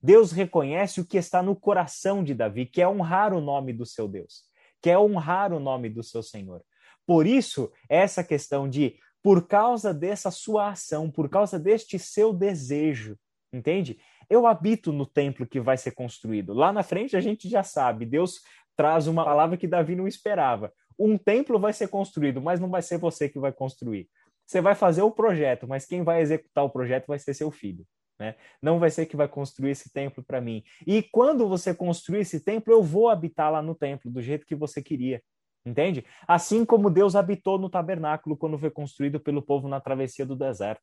Deus 0.02 0.32
reconhece 0.32 1.02
o 1.02 1.06
que 1.06 1.18
está 1.18 1.44
no 1.44 1.56
coração 1.56 2.24
de 2.24 2.34
Davi, 2.34 2.66
que 2.66 2.82
é 2.82 2.88
honrar 2.88 3.34
o 3.34 3.42
nome 3.42 3.74
do 3.74 3.86
seu 3.86 4.08
Deus 4.08 4.46
quer 4.86 5.00
honrar 5.00 5.52
o 5.52 5.60
nome 5.60 5.90
do 5.90 6.04
seu 6.04 6.22
Senhor. 6.22 6.62
Por 7.08 7.26
isso, 7.26 7.72
essa 7.90 8.24
questão 8.24 8.70
de, 8.70 9.00
por 9.24 9.48
causa 9.48 9.92
dessa 9.92 10.30
sua 10.30 10.70
ação, 10.70 11.10
por 11.10 11.28
causa 11.28 11.58
deste 11.58 11.98
seu 11.98 12.32
desejo, 12.32 13.18
entende? 13.52 13.98
Eu 14.30 14.46
habito 14.46 14.94
no 14.94 15.04
templo 15.08 15.48
que 15.48 15.60
vai 15.60 15.76
ser 15.76 15.90
construído. 15.90 16.54
Lá 16.54 16.72
na 16.72 16.84
frente 16.84 17.18
a 17.18 17.20
gente 17.20 17.50
já 17.50 17.64
sabe, 17.64 18.06
Deus 18.06 18.42
traz 18.76 19.08
uma 19.08 19.26
palavra 19.26 19.58
que 19.58 19.66
Davi 19.68 19.96
não 19.96 20.08
esperava. 20.08 20.72
Um 21.00 21.18
templo 21.18 21.58
vai 21.58 21.74
ser 21.74 21.88
construído, 21.88 22.40
mas 22.40 22.60
não 22.60 22.70
vai 22.70 22.84
ser 22.84 23.00
você 23.00 23.28
que 23.28 23.40
vai 23.40 23.52
construir. 23.52 24.08
Você 24.46 24.62
vai 24.62 24.76
fazer 24.76 25.02
o 25.02 25.10
projeto, 25.10 25.68
mas 25.68 25.88
quem 25.88 26.04
vai 26.04 26.22
executar 26.22 26.64
o 26.64 26.70
projeto 26.70 27.08
vai 27.08 27.18
ser 27.18 27.34
seu 27.34 27.50
filho. 27.50 27.84
Né? 28.20 28.36
Não 28.62 28.80
vai 28.80 28.90
ser 28.90 29.06
que 29.06 29.18
vai 29.18 29.28
construir 29.28 29.72
esse 29.72 29.92
templo 29.92 30.24
para 30.24 30.40
mim. 30.40 30.64
E 30.88 31.04
quando 31.04 31.48
você 31.48 31.74
construir 31.74 32.22
esse 32.22 32.40
templo, 32.40 32.74
eu 32.74 32.82
vou 32.82 33.10
habitar 33.10 33.52
lá 33.52 33.62
no 33.62 33.76
templo 33.76 34.10
do 34.10 34.22
jeito 34.22 34.46
que 34.46 34.56
você 34.56 34.82
queria. 34.82 35.22
Entende? 35.66 36.06
Assim 36.28 36.64
como 36.64 36.92
Deus 36.92 37.16
habitou 37.16 37.58
no 37.58 37.70
tabernáculo 37.70 38.38
quando 38.38 38.58
foi 38.58 38.70
construído 38.70 39.20
pelo 39.20 39.42
povo 39.42 39.68
na 39.68 39.82
travessia 39.82 40.26
do 40.26 40.36
deserto. 40.36 40.82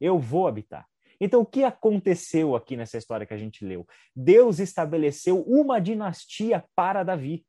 Eu 0.00 0.18
vou 0.18 0.48
habitar. 0.48 0.86
Então, 1.20 1.42
o 1.42 1.46
que 1.46 1.62
aconteceu 1.62 2.56
aqui 2.56 2.76
nessa 2.76 2.98
história 2.98 3.24
que 3.24 3.32
a 3.32 3.38
gente 3.38 3.64
leu? 3.64 3.86
Deus 4.14 4.58
estabeleceu 4.58 5.40
uma 5.42 5.80
dinastia 5.80 6.64
para 6.74 7.04
Davi. 7.04 7.46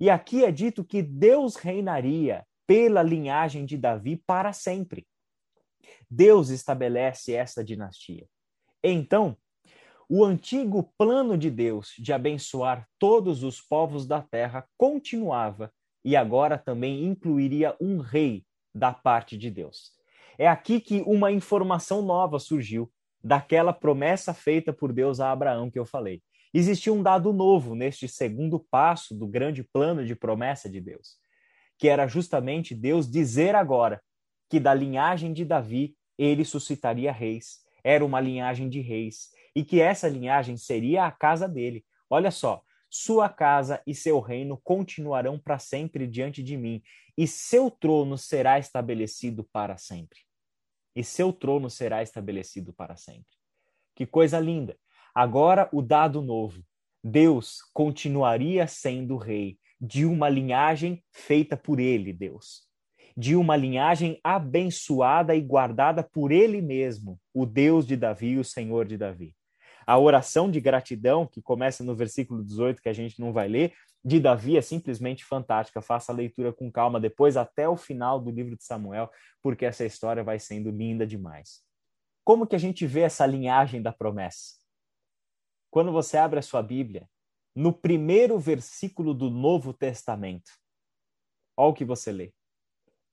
E 0.00 0.10
aqui 0.10 0.44
é 0.44 0.50
dito 0.50 0.84
que 0.84 1.00
Deus 1.00 1.54
reinaria 1.56 2.44
pela 2.66 3.02
linhagem 3.02 3.64
de 3.64 3.78
Davi 3.78 4.20
para 4.26 4.52
sempre. 4.52 5.06
Deus 6.10 6.50
estabelece 6.50 7.32
essa 7.32 7.64
dinastia. 7.64 8.26
Então, 8.92 9.36
o 10.08 10.24
antigo 10.24 10.92
plano 10.96 11.36
de 11.36 11.50
Deus 11.50 11.92
de 11.98 12.12
abençoar 12.12 12.88
todos 13.00 13.42
os 13.42 13.60
povos 13.60 14.06
da 14.06 14.22
terra 14.22 14.64
continuava 14.76 15.72
e 16.04 16.14
agora 16.14 16.56
também 16.56 17.04
incluiria 17.04 17.74
um 17.80 17.98
rei 17.98 18.44
da 18.72 18.92
parte 18.92 19.36
de 19.36 19.50
Deus. 19.50 19.90
É 20.38 20.46
aqui 20.46 20.78
que 20.78 21.02
uma 21.04 21.32
informação 21.32 22.00
nova 22.00 22.38
surgiu 22.38 22.88
daquela 23.24 23.72
promessa 23.72 24.32
feita 24.32 24.72
por 24.72 24.92
Deus 24.92 25.18
a 25.18 25.32
Abraão 25.32 25.68
que 25.68 25.78
eu 25.80 25.84
falei. 25.84 26.22
Existia 26.54 26.92
um 26.92 27.02
dado 27.02 27.32
novo 27.32 27.74
neste 27.74 28.06
segundo 28.06 28.64
passo 28.70 29.16
do 29.16 29.26
grande 29.26 29.64
plano 29.64 30.06
de 30.06 30.14
promessa 30.14 30.70
de 30.70 30.80
Deus, 30.80 31.16
que 31.76 31.88
era 31.88 32.06
justamente 32.06 32.72
Deus 32.72 33.10
dizer 33.10 33.56
agora 33.56 34.00
que 34.48 34.60
da 34.60 34.72
linhagem 34.72 35.32
de 35.32 35.44
Davi 35.44 35.96
ele 36.16 36.44
suscitaria 36.44 37.10
reis 37.10 37.65
era 37.86 38.04
uma 38.04 38.20
linhagem 38.20 38.68
de 38.68 38.80
reis 38.80 39.30
e 39.54 39.64
que 39.64 39.80
essa 39.80 40.08
linhagem 40.08 40.56
seria 40.56 41.04
a 41.04 41.12
casa 41.12 41.48
dele. 41.48 41.86
Olha 42.10 42.32
só, 42.32 42.60
sua 42.90 43.28
casa 43.28 43.80
e 43.86 43.94
seu 43.94 44.18
reino 44.18 44.60
continuarão 44.64 45.38
para 45.38 45.60
sempre 45.60 46.04
diante 46.04 46.42
de 46.42 46.56
mim, 46.56 46.82
e 47.16 47.28
seu 47.28 47.70
trono 47.70 48.18
será 48.18 48.58
estabelecido 48.58 49.44
para 49.44 49.76
sempre. 49.76 50.18
E 50.96 51.04
seu 51.04 51.32
trono 51.32 51.70
será 51.70 52.02
estabelecido 52.02 52.72
para 52.72 52.96
sempre. 52.96 53.36
Que 53.94 54.04
coisa 54.04 54.40
linda! 54.40 54.76
Agora 55.14 55.68
o 55.72 55.80
dado 55.80 56.20
novo. 56.20 56.64
Deus 57.04 57.62
continuaria 57.72 58.66
sendo 58.66 59.16
rei 59.16 59.60
de 59.80 60.04
uma 60.04 60.28
linhagem 60.28 61.04
feita 61.12 61.56
por 61.56 61.78
ele, 61.78 62.12
Deus. 62.12 62.66
De 63.16 63.34
uma 63.34 63.56
linhagem 63.56 64.20
abençoada 64.22 65.34
e 65.34 65.40
guardada 65.40 66.02
por 66.02 66.30
ele 66.30 66.60
mesmo, 66.60 67.18
o 67.32 67.46
Deus 67.46 67.86
de 67.86 67.96
Davi 67.96 68.38
o 68.38 68.44
Senhor 68.44 68.86
de 68.86 68.98
Davi. 68.98 69.34
A 69.86 69.98
oração 69.98 70.50
de 70.50 70.60
gratidão, 70.60 71.26
que 71.26 71.40
começa 71.40 71.82
no 71.82 71.94
versículo 71.94 72.44
18, 72.44 72.82
que 72.82 72.88
a 72.88 72.92
gente 72.92 73.20
não 73.20 73.32
vai 73.32 73.48
ler, 73.48 73.72
de 74.04 74.20
Davi 74.20 74.56
é 74.56 74.60
simplesmente 74.60 75.24
fantástica. 75.24 75.80
Faça 75.80 76.12
a 76.12 76.14
leitura 76.14 76.52
com 76.52 76.70
calma 76.70 77.00
depois, 77.00 77.36
até 77.36 77.68
o 77.68 77.76
final 77.76 78.20
do 78.20 78.30
livro 78.30 78.56
de 78.56 78.64
Samuel, 78.64 79.10
porque 79.42 79.64
essa 79.64 79.84
história 79.84 80.22
vai 80.22 80.38
sendo 80.38 80.70
linda 80.70 81.06
demais. 81.06 81.62
Como 82.24 82.46
que 82.46 82.56
a 82.56 82.58
gente 82.58 82.86
vê 82.86 83.00
essa 83.00 83.24
linhagem 83.24 83.80
da 83.80 83.92
promessa? 83.92 84.56
Quando 85.70 85.92
você 85.92 86.16
abre 86.16 86.38
a 86.38 86.42
sua 86.42 86.62
Bíblia, 86.62 87.08
no 87.54 87.72
primeiro 87.72 88.38
versículo 88.38 89.14
do 89.14 89.30
Novo 89.30 89.72
Testamento, 89.72 90.50
olha 91.56 91.70
o 91.70 91.74
que 91.74 91.84
você 91.84 92.12
lê. 92.12 92.32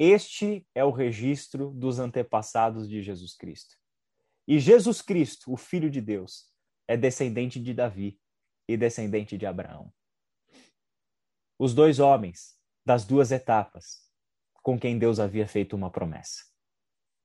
Este 0.05 0.67
é 0.75 0.83
o 0.83 0.91
registro 0.91 1.69
dos 1.69 1.97
antepassados 1.97 2.89
de 2.89 3.01
Jesus 3.01 3.37
Cristo. 3.37 3.77
E 4.45 4.59
Jesus 4.59 5.01
Cristo, 5.01 5.49
o 5.49 5.55
Filho 5.55 5.89
de 5.89 6.01
Deus, 6.01 6.49
é 6.89 6.97
descendente 6.97 7.57
de 7.57 7.73
Davi 7.73 8.19
e 8.67 8.75
descendente 8.75 9.37
de 9.37 9.45
Abraão. 9.45 9.93
Os 11.57 11.73
dois 11.73 12.01
homens 12.01 12.57
das 12.85 13.05
duas 13.05 13.31
etapas 13.31 14.01
com 14.61 14.77
quem 14.77 14.99
Deus 14.99 15.21
havia 15.21 15.47
feito 15.47 15.73
uma 15.73 15.89
promessa. 15.89 16.43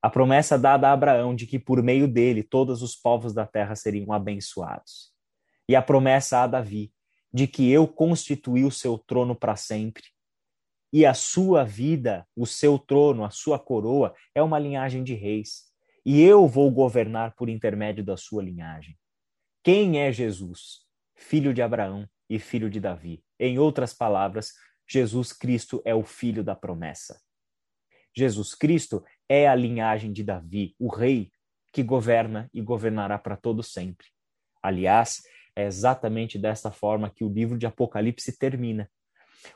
A 0.01 0.09
promessa 0.09 0.57
dada 0.57 0.89
a 0.89 0.93
Abraão 0.93 1.35
de 1.35 1.49
que 1.49 1.59
por 1.59 1.83
meio 1.83 2.07
dele 2.07 2.45
todos 2.45 2.81
os 2.81 2.95
povos 2.95 3.35
da 3.35 3.45
terra 3.45 3.75
seriam 3.75 4.13
abençoados. 4.13 5.13
E 5.69 5.75
a 5.75 5.83
promessa 5.83 6.45
a 6.45 6.47
Davi 6.47 6.95
de 7.33 7.49
que 7.49 7.69
eu 7.73 7.89
constituí 7.89 8.65
o 8.65 8.71
seu 8.71 8.97
trono 8.97 9.35
para 9.35 9.57
sempre. 9.57 10.05
E 10.93 11.05
a 11.05 11.13
sua 11.13 11.65
vida, 11.65 12.27
o 12.35 12.47
seu 12.47 12.79
trono, 12.79 13.25
a 13.25 13.31
sua 13.31 13.59
coroa 13.59 14.15
é 14.35 14.43
uma 14.43 14.59
linhagem 14.59 15.05
de 15.05 15.15
reis. 15.15 15.65
E 16.05 16.23
eu 16.23 16.47
vou 16.47 16.71
governar 16.71 17.35
por 17.35 17.49
intermédio 17.49 18.03
da 18.03 18.17
sua 18.17 18.43
linhagem. 18.43 18.97
Quem 19.63 20.01
é 20.01 20.11
Jesus? 20.11 20.87
Filho 21.15 21.53
de 21.53 21.61
Abraão 21.61 22.09
e 22.31 22.39
filho 22.39 22.71
de 22.71 22.81
Davi. 22.81 23.23
Em 23.39 23.59
outras 23.59 23.93
palavras, 23.93 24.53
Jesus 24.89 25.33
Cristo 25.33 25.83
é 25.85 25.95
o 25.95 26.03
filho 26.03 26.43
da 26.43 26.55
promessa. 26.55 27.21
Jesus 28.17 28.55
Cristo 28.55 29.05
é 29.29 29.47
a 29.47 29.55
linhagem 29.55 30.13
de 30.13 30.25
Davi, 30.25 30.75
o 30.79 30.89
rei 30.89 31.31
que 31.73 31.83
governa 31.83 32.49
e 32.55 32.63
governará 32.63 33.19
para 33.19 33.37
todo 33.37 33.63
sempre. 33.63 34.07
Aliás, 34.63 35.23
é 35.55 35.65
exatamente 35.67 36.39
desta 36.39 36.71
forma 36.71 37.11
que 37.11 37.25
o 37.25 37.29
livro 37.29 37.59
de 37.59 37.67
Apocalipse 37.67 38.37
termina. 38.39 38.91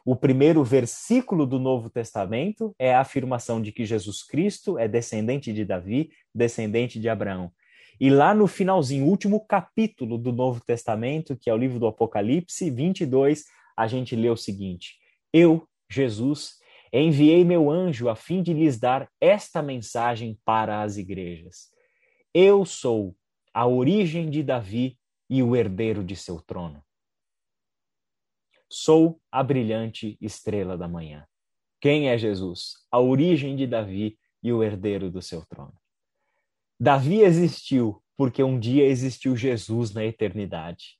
O 0.04 0.16
primeiro 0.16 0.62
versículo 0.64 1.46
do 1.46 1.58
Novo 1.58 1.90
Testamento 1.90 2.74
é 2.78 2.94
a 2.94 3.00
afirmação 3.00 3.60
de 3.60 3.72
que 3.72 3.84
Jesus 3.84 4.22
Cristo 4.22 4.78
é 4.78 4.86
descendente 4.88 5.52
de 5.52 5.64
Davi, 5.64 6.10
descendente 6.34 7.00
de 7.00 7.08
Abraão. 7.08 7.52
E 8.00 8.10
lá 8.10 8.34
no 8.34 8.46
finalzinho, 8.46 9.06
último 9.06 9.46
capítulo 9.46 10.18
do 10.18 10.32
Novo 10.32 10.60
Testamento, 10.64 11.36
que 11.36 11.48
é 11.48 11.54
o 11.54 11.56
livro 11.56 11.78
do 11.78 11.86
Apocalipse 11.86 12.70
22, 12.70 13.44
a 13.76 13.86
gente 13.86 14.16
lê 14.16 14.28
o 14.28 14.36
seguinte: 14.36 14.96
Eu, 15.32 15.68
Jesus, 15.90 16.54
enviei 16.92 17.44
meu 17.44 17.70
anjo 17.70 18.08
a 18.08 18.16
fim 18.16 18.42
de 18.42 18.52
lhes 18.52 18.78
dar 18.78 19.08
esta 19.20 19.62
mensagem 19.62 20.38
para 20.44 20.82
as 20.82 20.96
igrejas. 20.96 21.70
Eu 22.34 22.64
sou 22.64 23.14
a 23.54 23.66
origem 23.66 24.30
de 24.30 24.42
Davi 24.42 24.98
e 25.28 25.42
o 25.42 25.54
herdeiro 25.54 26.02
de 26.02 26.16
seu 26.16 26.40
trono. 26.40 26.82
Sou 28.74 29.20
a 29.30 29.42
brilhante 29.42 30.16
estrela 30.18 30.78
da 30.78 30.88
manhã. 30.88 31.28
Quem 31.78 32.08
é 32.08 32.16
Jesus? 32.16 32.76
A 32.90 32.98
origem 32.98 33.54
de 33.54 33.66
Davi 33.66 34.18
e 34.42 34.50
o 34.50 34.64
herdeiro 34.64 35.10
do 35.10 35.20
seu 35.20 35.44
trono. 35.44 35.74
Davi 36.80 37.20
existiu 37.20 38.02
porque 38.16 38.42
um 38.42 38.58
dia 38.58 38.86
existiu 38.86 39.36
Jesus 39.36 39.92
na 39.92 40.06
eternidade. 40.06 40.98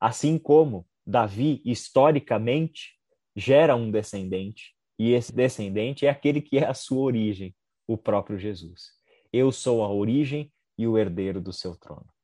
Assim 0.00 0.38
como 0.38 0.88
Davi, 1.06 1.60
historicamente, 1.66 2.98
gera 3.36 3.76
um 3.76 3.90
descendente, 3.90 4.74
e 4.98 5.12
esse 5.12 5.36
descendente 5.36 6.06
é 6.06 6.08
aquele 6.08 6.40
que 6.40 6.56
é 6.56 6.66
a 6.66 6.72
sua 6.72 7.02
origem, 7.02 7.54
o 7.86 7.98
próprio 7.98 8.38
Jesus. 8.38 8.92
Eu 9.30 9.52
sou 9.52 9.84
a 9.84 9.92
origem 9.92 10.50
e 10.78 10.86
o 10.86 10.96
herdeiro 10.96 11.42
do 11.42 11.52
seu 11.52 11.76
trono. 11.76 12.15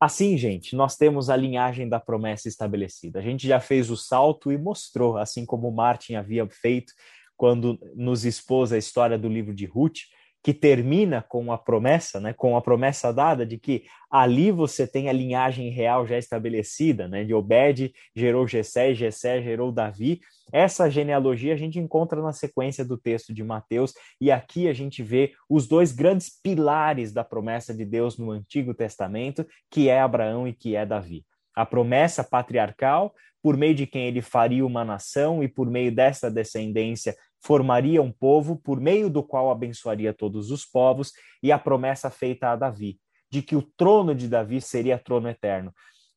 Assim, 0.00 0.38
gente, 0.38 0.74
nós 0.74 0.96
temos 0.96 1.28
a 1.28 1.36
linhagem 1.36 1.86
da 1.86 2.00
promessa 2.00 2.48
estabelecida. 2.48 3.18
A 3.18 3.22
gente 3.22 3.46
já 3.46 3.60
fez 3.60 3.90
o 3.90 3.96
salto 3.98 4.50
e 4.50 4.56
mostrou, 4.56 5.18
assim 5.18 5.44
como 5.44 5.70
Martin 5.70 6.14
havia 6.14 6.48
feito 6.48 6.94
quando 7.36 7.78
nos 7.94 8.24
expôs 8.24 8.72
a 8.72 8.78
história 8.78 9.18
do 9.18 9.28
livro 9.28 9.54
de 9.54 9.66
Ruth, 9.66 10.00
que 10.42 10.54
termina 10.54 11.22
com 11.28 11.52
a 11.52 11.58
promessa, 11.58 12.18
né, 12.18 12.32
com 12.32 12.56
a 12.56 12.62
promessa 12.62 13.12
dada 13.12 13.44
de 13.44 13.58
que 13.58 13.84
ali 14.10 14.50
você 14.50 14.86
tem 14.86 15.08
a 15.08 15.12
linhagem 15.12 15.70
real 15.70 16.06
já 16.06 16.16
estabelecida, 16.16 17.06
né, 17.06 17.24
de 17.24 17.34
Obed 17.34 17.92
gerou 18.16 18.46
Jessé, 18.46 18.94
Jessé 18.94 19.42
gerou 19.42 19.70
Davi. 19.70 20.20
Essa 20.52 20.90
genealogia 20.90 21.52
a 21.52 21.56
gente 21.56 21.78
encontra 21.78 22.20
na 22.22 22.32
sequência 22.32 22.84
do 22.84 22.96
texto 22.96 23.34
de 23.34 23.44
Mateus 23.44 23.92
e 24.20 24.30
aqui 24.30 24.66
a 24.66 24.72
gente 24.72 25.02
vê 25.02 25.32
os 25.48 25.68
dois 25.68 25.92
grandes 25.92 26.30
pilares 26.42 27.12
da 27.12 27.22
promessa 27.22 27.74
de 27.74 27.84
Deus 27.84 28.18
no 28.18 28.30
Antigo 28.30 28.72
Testamento, 28.74 29.46
que 29.70 29.88
é 29.88 30.00
Abraão 30.00 30.48
e 30.48 30.52
que 30.52 30.74
é 30.74 30.86
Davi. 30.86 31.24
A 31.54 31.66
promessa 31.66 32.24
patriarcal, 32.24 33.14
por 33.42 33.56
meio 33.56 33.74
de 33.74 33.86
quem 33.86 34.06
ele 34.06 34.20
faria 34.20 34.64
uma 34.64 34.84
nação 34.84 35.42
e 35.42 35.48
por 35.48 35.70
meio 35.70 35.94
dessa 35.94 36.30
descendência 36.30 37.14
formaria 37.40 38.02
um 38.02 38.12
povo 38.12 38.56
por 38.56 38.80
meio 38.80 39.08
do 39.08 39.22
qual 39.22 39.50
abençoaria 39.50 40.12
todos 40.12 40.50
os 40.50 40.64
povos, 40.64 41.12
e 41.42 41.50
a 41.50 41.58
promessa 41.58 42.10
feita 42.10 42.50
a 42.50 42.56
Davi, 42.56 42.98
de 43.30 43.42
que 43.42 43.56
o 43.56 43.62
trono 43.62 44.14
de 44.14 44.28
Davi 44.28 44.60
seria 44.60 44.98
trono 44.98 45.28
eterno. 45.28 45.72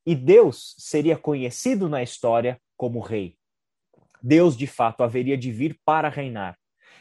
E 0.06 0.16
Deus 0.16 0.76
seria 0.78 1.18
conhecido 1.18 1.88
na 1.88 2.04
história 2.04 2.60
como 2.76 3.00
rei. 3.00 3.38
Deus, 4.22 4.58
de 4.58 4.68
fato, 4.68 5.04
haveria 5.04 5.38
de 5.38 5.52
vir 5.52 5.80
para 5.86 6.10
reinar. 6.10 6.58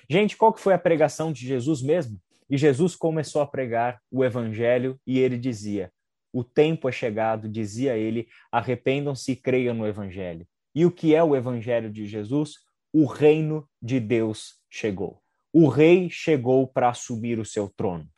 Gente, 0.09 0.37
qual 0.37 0.53
que 0.53 0.61
foi 0.61 0.75
a 0.75 0.79
pregação 0.79 1.33
de 1.33 1.47
Jesus 1.47 1.83
mesmo? 1.83 2.21
E 2.51 2.57
Jesus 2.57 2.95
começou 2.95 3.41
a 3.41 3.47
pregar 3.47 4.01
o 4.11 4.25
evangelho 4.25 5.01
e 5.07 5.19
ele 5.19 5.39
dizia: 5.39 5.91
"O 6.33 6.45
tempo 6.45 6.89
é 6.89 6.93
chegado", 6.93 7.49
dizia 7.49 7.97
ele, 7.97 8.29
"arrependam-se 8.51 9.33
e 9.33 9.37
creiam 9.37 9.75
no 9.75 9.87
evangelho". 9.87 10.47
E 10.75 10.85
o 10.85 10.91
que 10.91 11.15
é 11.15 11.23
o 11.23 11.37
evangelho 11.37 11.91
de 11.91 12.07
Jesus? 12.07 12.55
O 12.93 13.07
reino 13.07 13.69
de 13.81 13.99
Deus 13.99 14.61
chegou. 14.71 15.23
O 15.53 15.69
rei 15.69 16.11
chegou 16.11 16.67
para 16.67 16.91
assumir 16.91 17.39
o 17.39 17.45
seu 17.45 17.69
trono. 17.69 18.09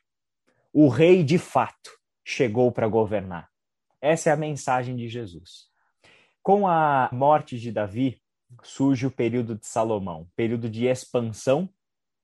O 0.73 0.89
rei, 0.89 1.23
de 1.23 1.39
fato, 1.39 1.91
chegou 2.25 2.73
para 2.73 2.89
governar. 2.89 3.49
Essa 4.01 4.31
é 4.31 4.33
a 4.33 4.37
mensagem 4.37 4.97
de 4.97 5.09
Jesus. 5.09 5.69
Com 6.43 6.67
a 6.67 7.09
morte 7.13 7.59
de 7.59 7.71
Davi, 7.71 8.21
surge 8.63 9.07
o 9.07 9.11
período 9.11 9.57
de 9.57 9.67
Salomão 9.67 10.29
período 10.37 10.69
de 10.69 10.87
expansão 10.87 11.69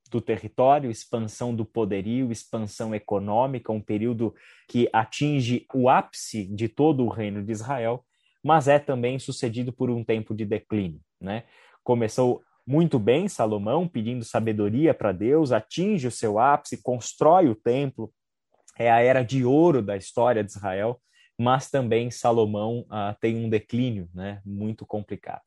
do 0.09 0.19
território, 0.19 0.91
expansão 0.91 1.55
do 1.55 1.65
poderio, 1.65 2.31
expansão 2.31 2.93
econômica, 2.93 3.71
um 3.71 3.81
período 3.81 4.35
que 4.67 4.89
atinge 4.91 5.65
o 5.73 5.87
ápice 5.87 6.45
de 6.45 6.67
todo 6.67 7.05
o 7.05 7.09
reino 7.09 7.41
de 7.41 7.51
Israel, 7.51 8.05
mas 8.43 8.67
é 8.67 8.77
também 8.77 9.17
sucedido 9.17 9.71
por 9.71 9.89
um 9.89 10.03
tempo 10.03 10.35
de 10.35 10.45
declínio. 10.45 10.99
Né? 11.19 11.45
Começou 11.83 12.41
muito 12.65 12.99
bem 12.99 13.27
Salomão, 13.27 13.87
pedindo 13.87 14.23
sabedoria 14.23 14.93
para 14.93 15.11
Deus, 15.11 15.51
atinge 15.51 16.07
o 16.07 16.11
seu 16.11 16.39
ápice, 16.39 16.81
constrói 16.81 17.47
o 17.47 17.55
templo, 17.55 18.11
é 18.77 18.91
a 18.91 19.01
era 19.01 19.23
de 19.23 19.43
ouro 19.43 19.81
da 19.81 19.97
história 19.97 20.43
de 20.43 20.51
Israel, 20.51 20.99
mas 21.37 21.69
também 21.69 22.11
Salomão 22.11 22.81
uh, 22.81 23.15
tem 23.19 23.35
um 23.35 23.49
declínio 23.49 24.09
né, 24.13 24.41
muito 24.45 24.85
complicado. 24.85 25.41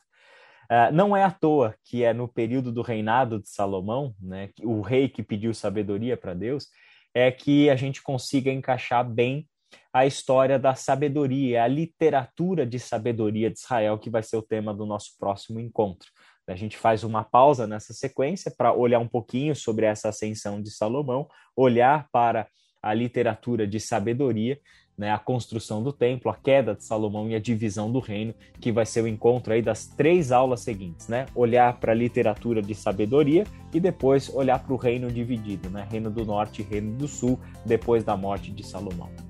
Uh, 0.64 0.93
não 0.93 1.16
é 1.16 1.22
à 1.22 1.30
toa 1.30 1.74
que 1.85 2.03
é 2.03 2.12
no 2.12 2.26
período 2.26 2.72
do 2.72 2.82
reinado 2.82 3.41
de 3.41 3.49
Salomão, 3.49 4.14
né, 4.20 4.51
o 4.62 4.80
rei 4.80 5.09
que 5.09 5.22
pediu 5.22 5.55
sabedoria 5.55 6.16
para 6.16 6.35
Deus, 6.35 6.66
é 7.14 7.30
que 7.30 7.70
a 7.70 7.76
gente 7.76 8.03
consiga 8.03 8.51
encaixar 8.51 9.09
bem 9.09 9.49
a 9.93 10.07
história 10.07 10.59
da 10.59 10.75
sabedoria, 10.75 11.64
a 11.64 11.68
literatura 11.68 12.66
de 12.66 12.79
sabedoria 12.79 13.51
de 13.51 13.59
Israel, 13.59 13.99
que 13.99 14.11
vai 14.11 14.22
ser 14.22 14.37
o 14.37 14.43
tema 14.43 14.75
do 14.75 14.85
nosso 14.87 15.11
próximo 15.18 15.61
encontro. 15.61 16.09
A 16.47 16.55
gente 16.55 16.77
faz 16.77 17.05
uma 17.05 17.25
pausa 17.25 17.66
nessa 17.66 17.95
sequência 17.95 18.53
para 18.57 18.72
olhar 18.72 18.99
um 18.99 19.09
pouquinho 19.09 19.57
sobre 19.57 19.87
essa 19.87 20.11
ascensão 20.11 20.61
de 20.61 20.70
Salomão, 20.70 21.27
olhar 21.57 22.09
para 22.12 22.47
a 22.83 22.93
literatura 22.93 23.66
de 23.66 23.81
sabedoria, 23.81 24.61
né, 24.97 25.11
a 25.11 25.18
construção 25.18 25.83
do 25.83 25.93
templo, 25.93 26.31
a 26.31 26.37
queda 26.37 26.75
de 26.75 26.85
Salomão 26.85 27.29
e 27.29 27.35
a 27.35 27.41
divisão 27.41 27.91
do 27.91 27.99
reino, 27.99 28.35
que 28.61 28.70
vai 28.70 28.87
ser 28.87 29.03
o 29.03 29.09
encontro 29.09 29.53
aí 29.53 29.62
das 29.62 29.87
três 29.87 30.31
aulas 30.31 30.61
seguintes, 30.61 31.09
né? 31.09 31.27
Olhar 31.35 31.81
para 31.81 31.93
a 31.93 31.97
literatura 31.97 32.62
de 32.62 32.75
sabedoria 32.75 33.45
e 33.72 33.81
depois 33.81 34.29
olhar 34.29 34.62
para 34.62 34.72
o 34.72 34.77
reino 34.77 35.11
dividido, 35.11 35.68
né? 35.68 35.89
Reino 35.91 36.11
do 36.11 36.25
Norte 36.25 36.62
e 36.62 36.64
Reino 36.64 36.97
do 36.97 37.09
Sul, 37.09 37.41
depois 37.64 38.05
da 38.05 38.16
morte 38.16 38.53
de 38.53 38.64
Salomão. 38.64 39.24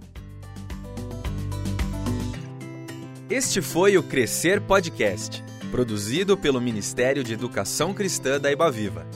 Este 3.30 3.62
foi 3.62 3.96
o 3.96 4.02
Crescer 4.02 4.60
Podcast 4.60 5.42
Produzido 5.70 6.36
pelo 6.36 6.60
Ministério 6.60 7.24
de 7.24 7.32
Educação 7.32 7.94
Cristã 7.94 8.38
da 8.38 8.52
Ibaviva. 8.52 9.06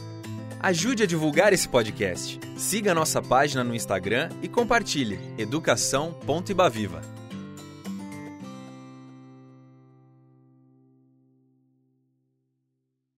Ajude 0.59 1.05
a 1.05 1.07
divulgar 1.07 1.53
esse 1.53 1.69
podcast. 1.69 2.41
Siga 2.57 2.95
nossa 2.95 3.23
página 3.23 3.63
no 3.63 3.75
Instagram 3.75 4.31
e 4.43 4.49
compartilhe 4.49 5.21
educação.ibaviva. 5.37 7.18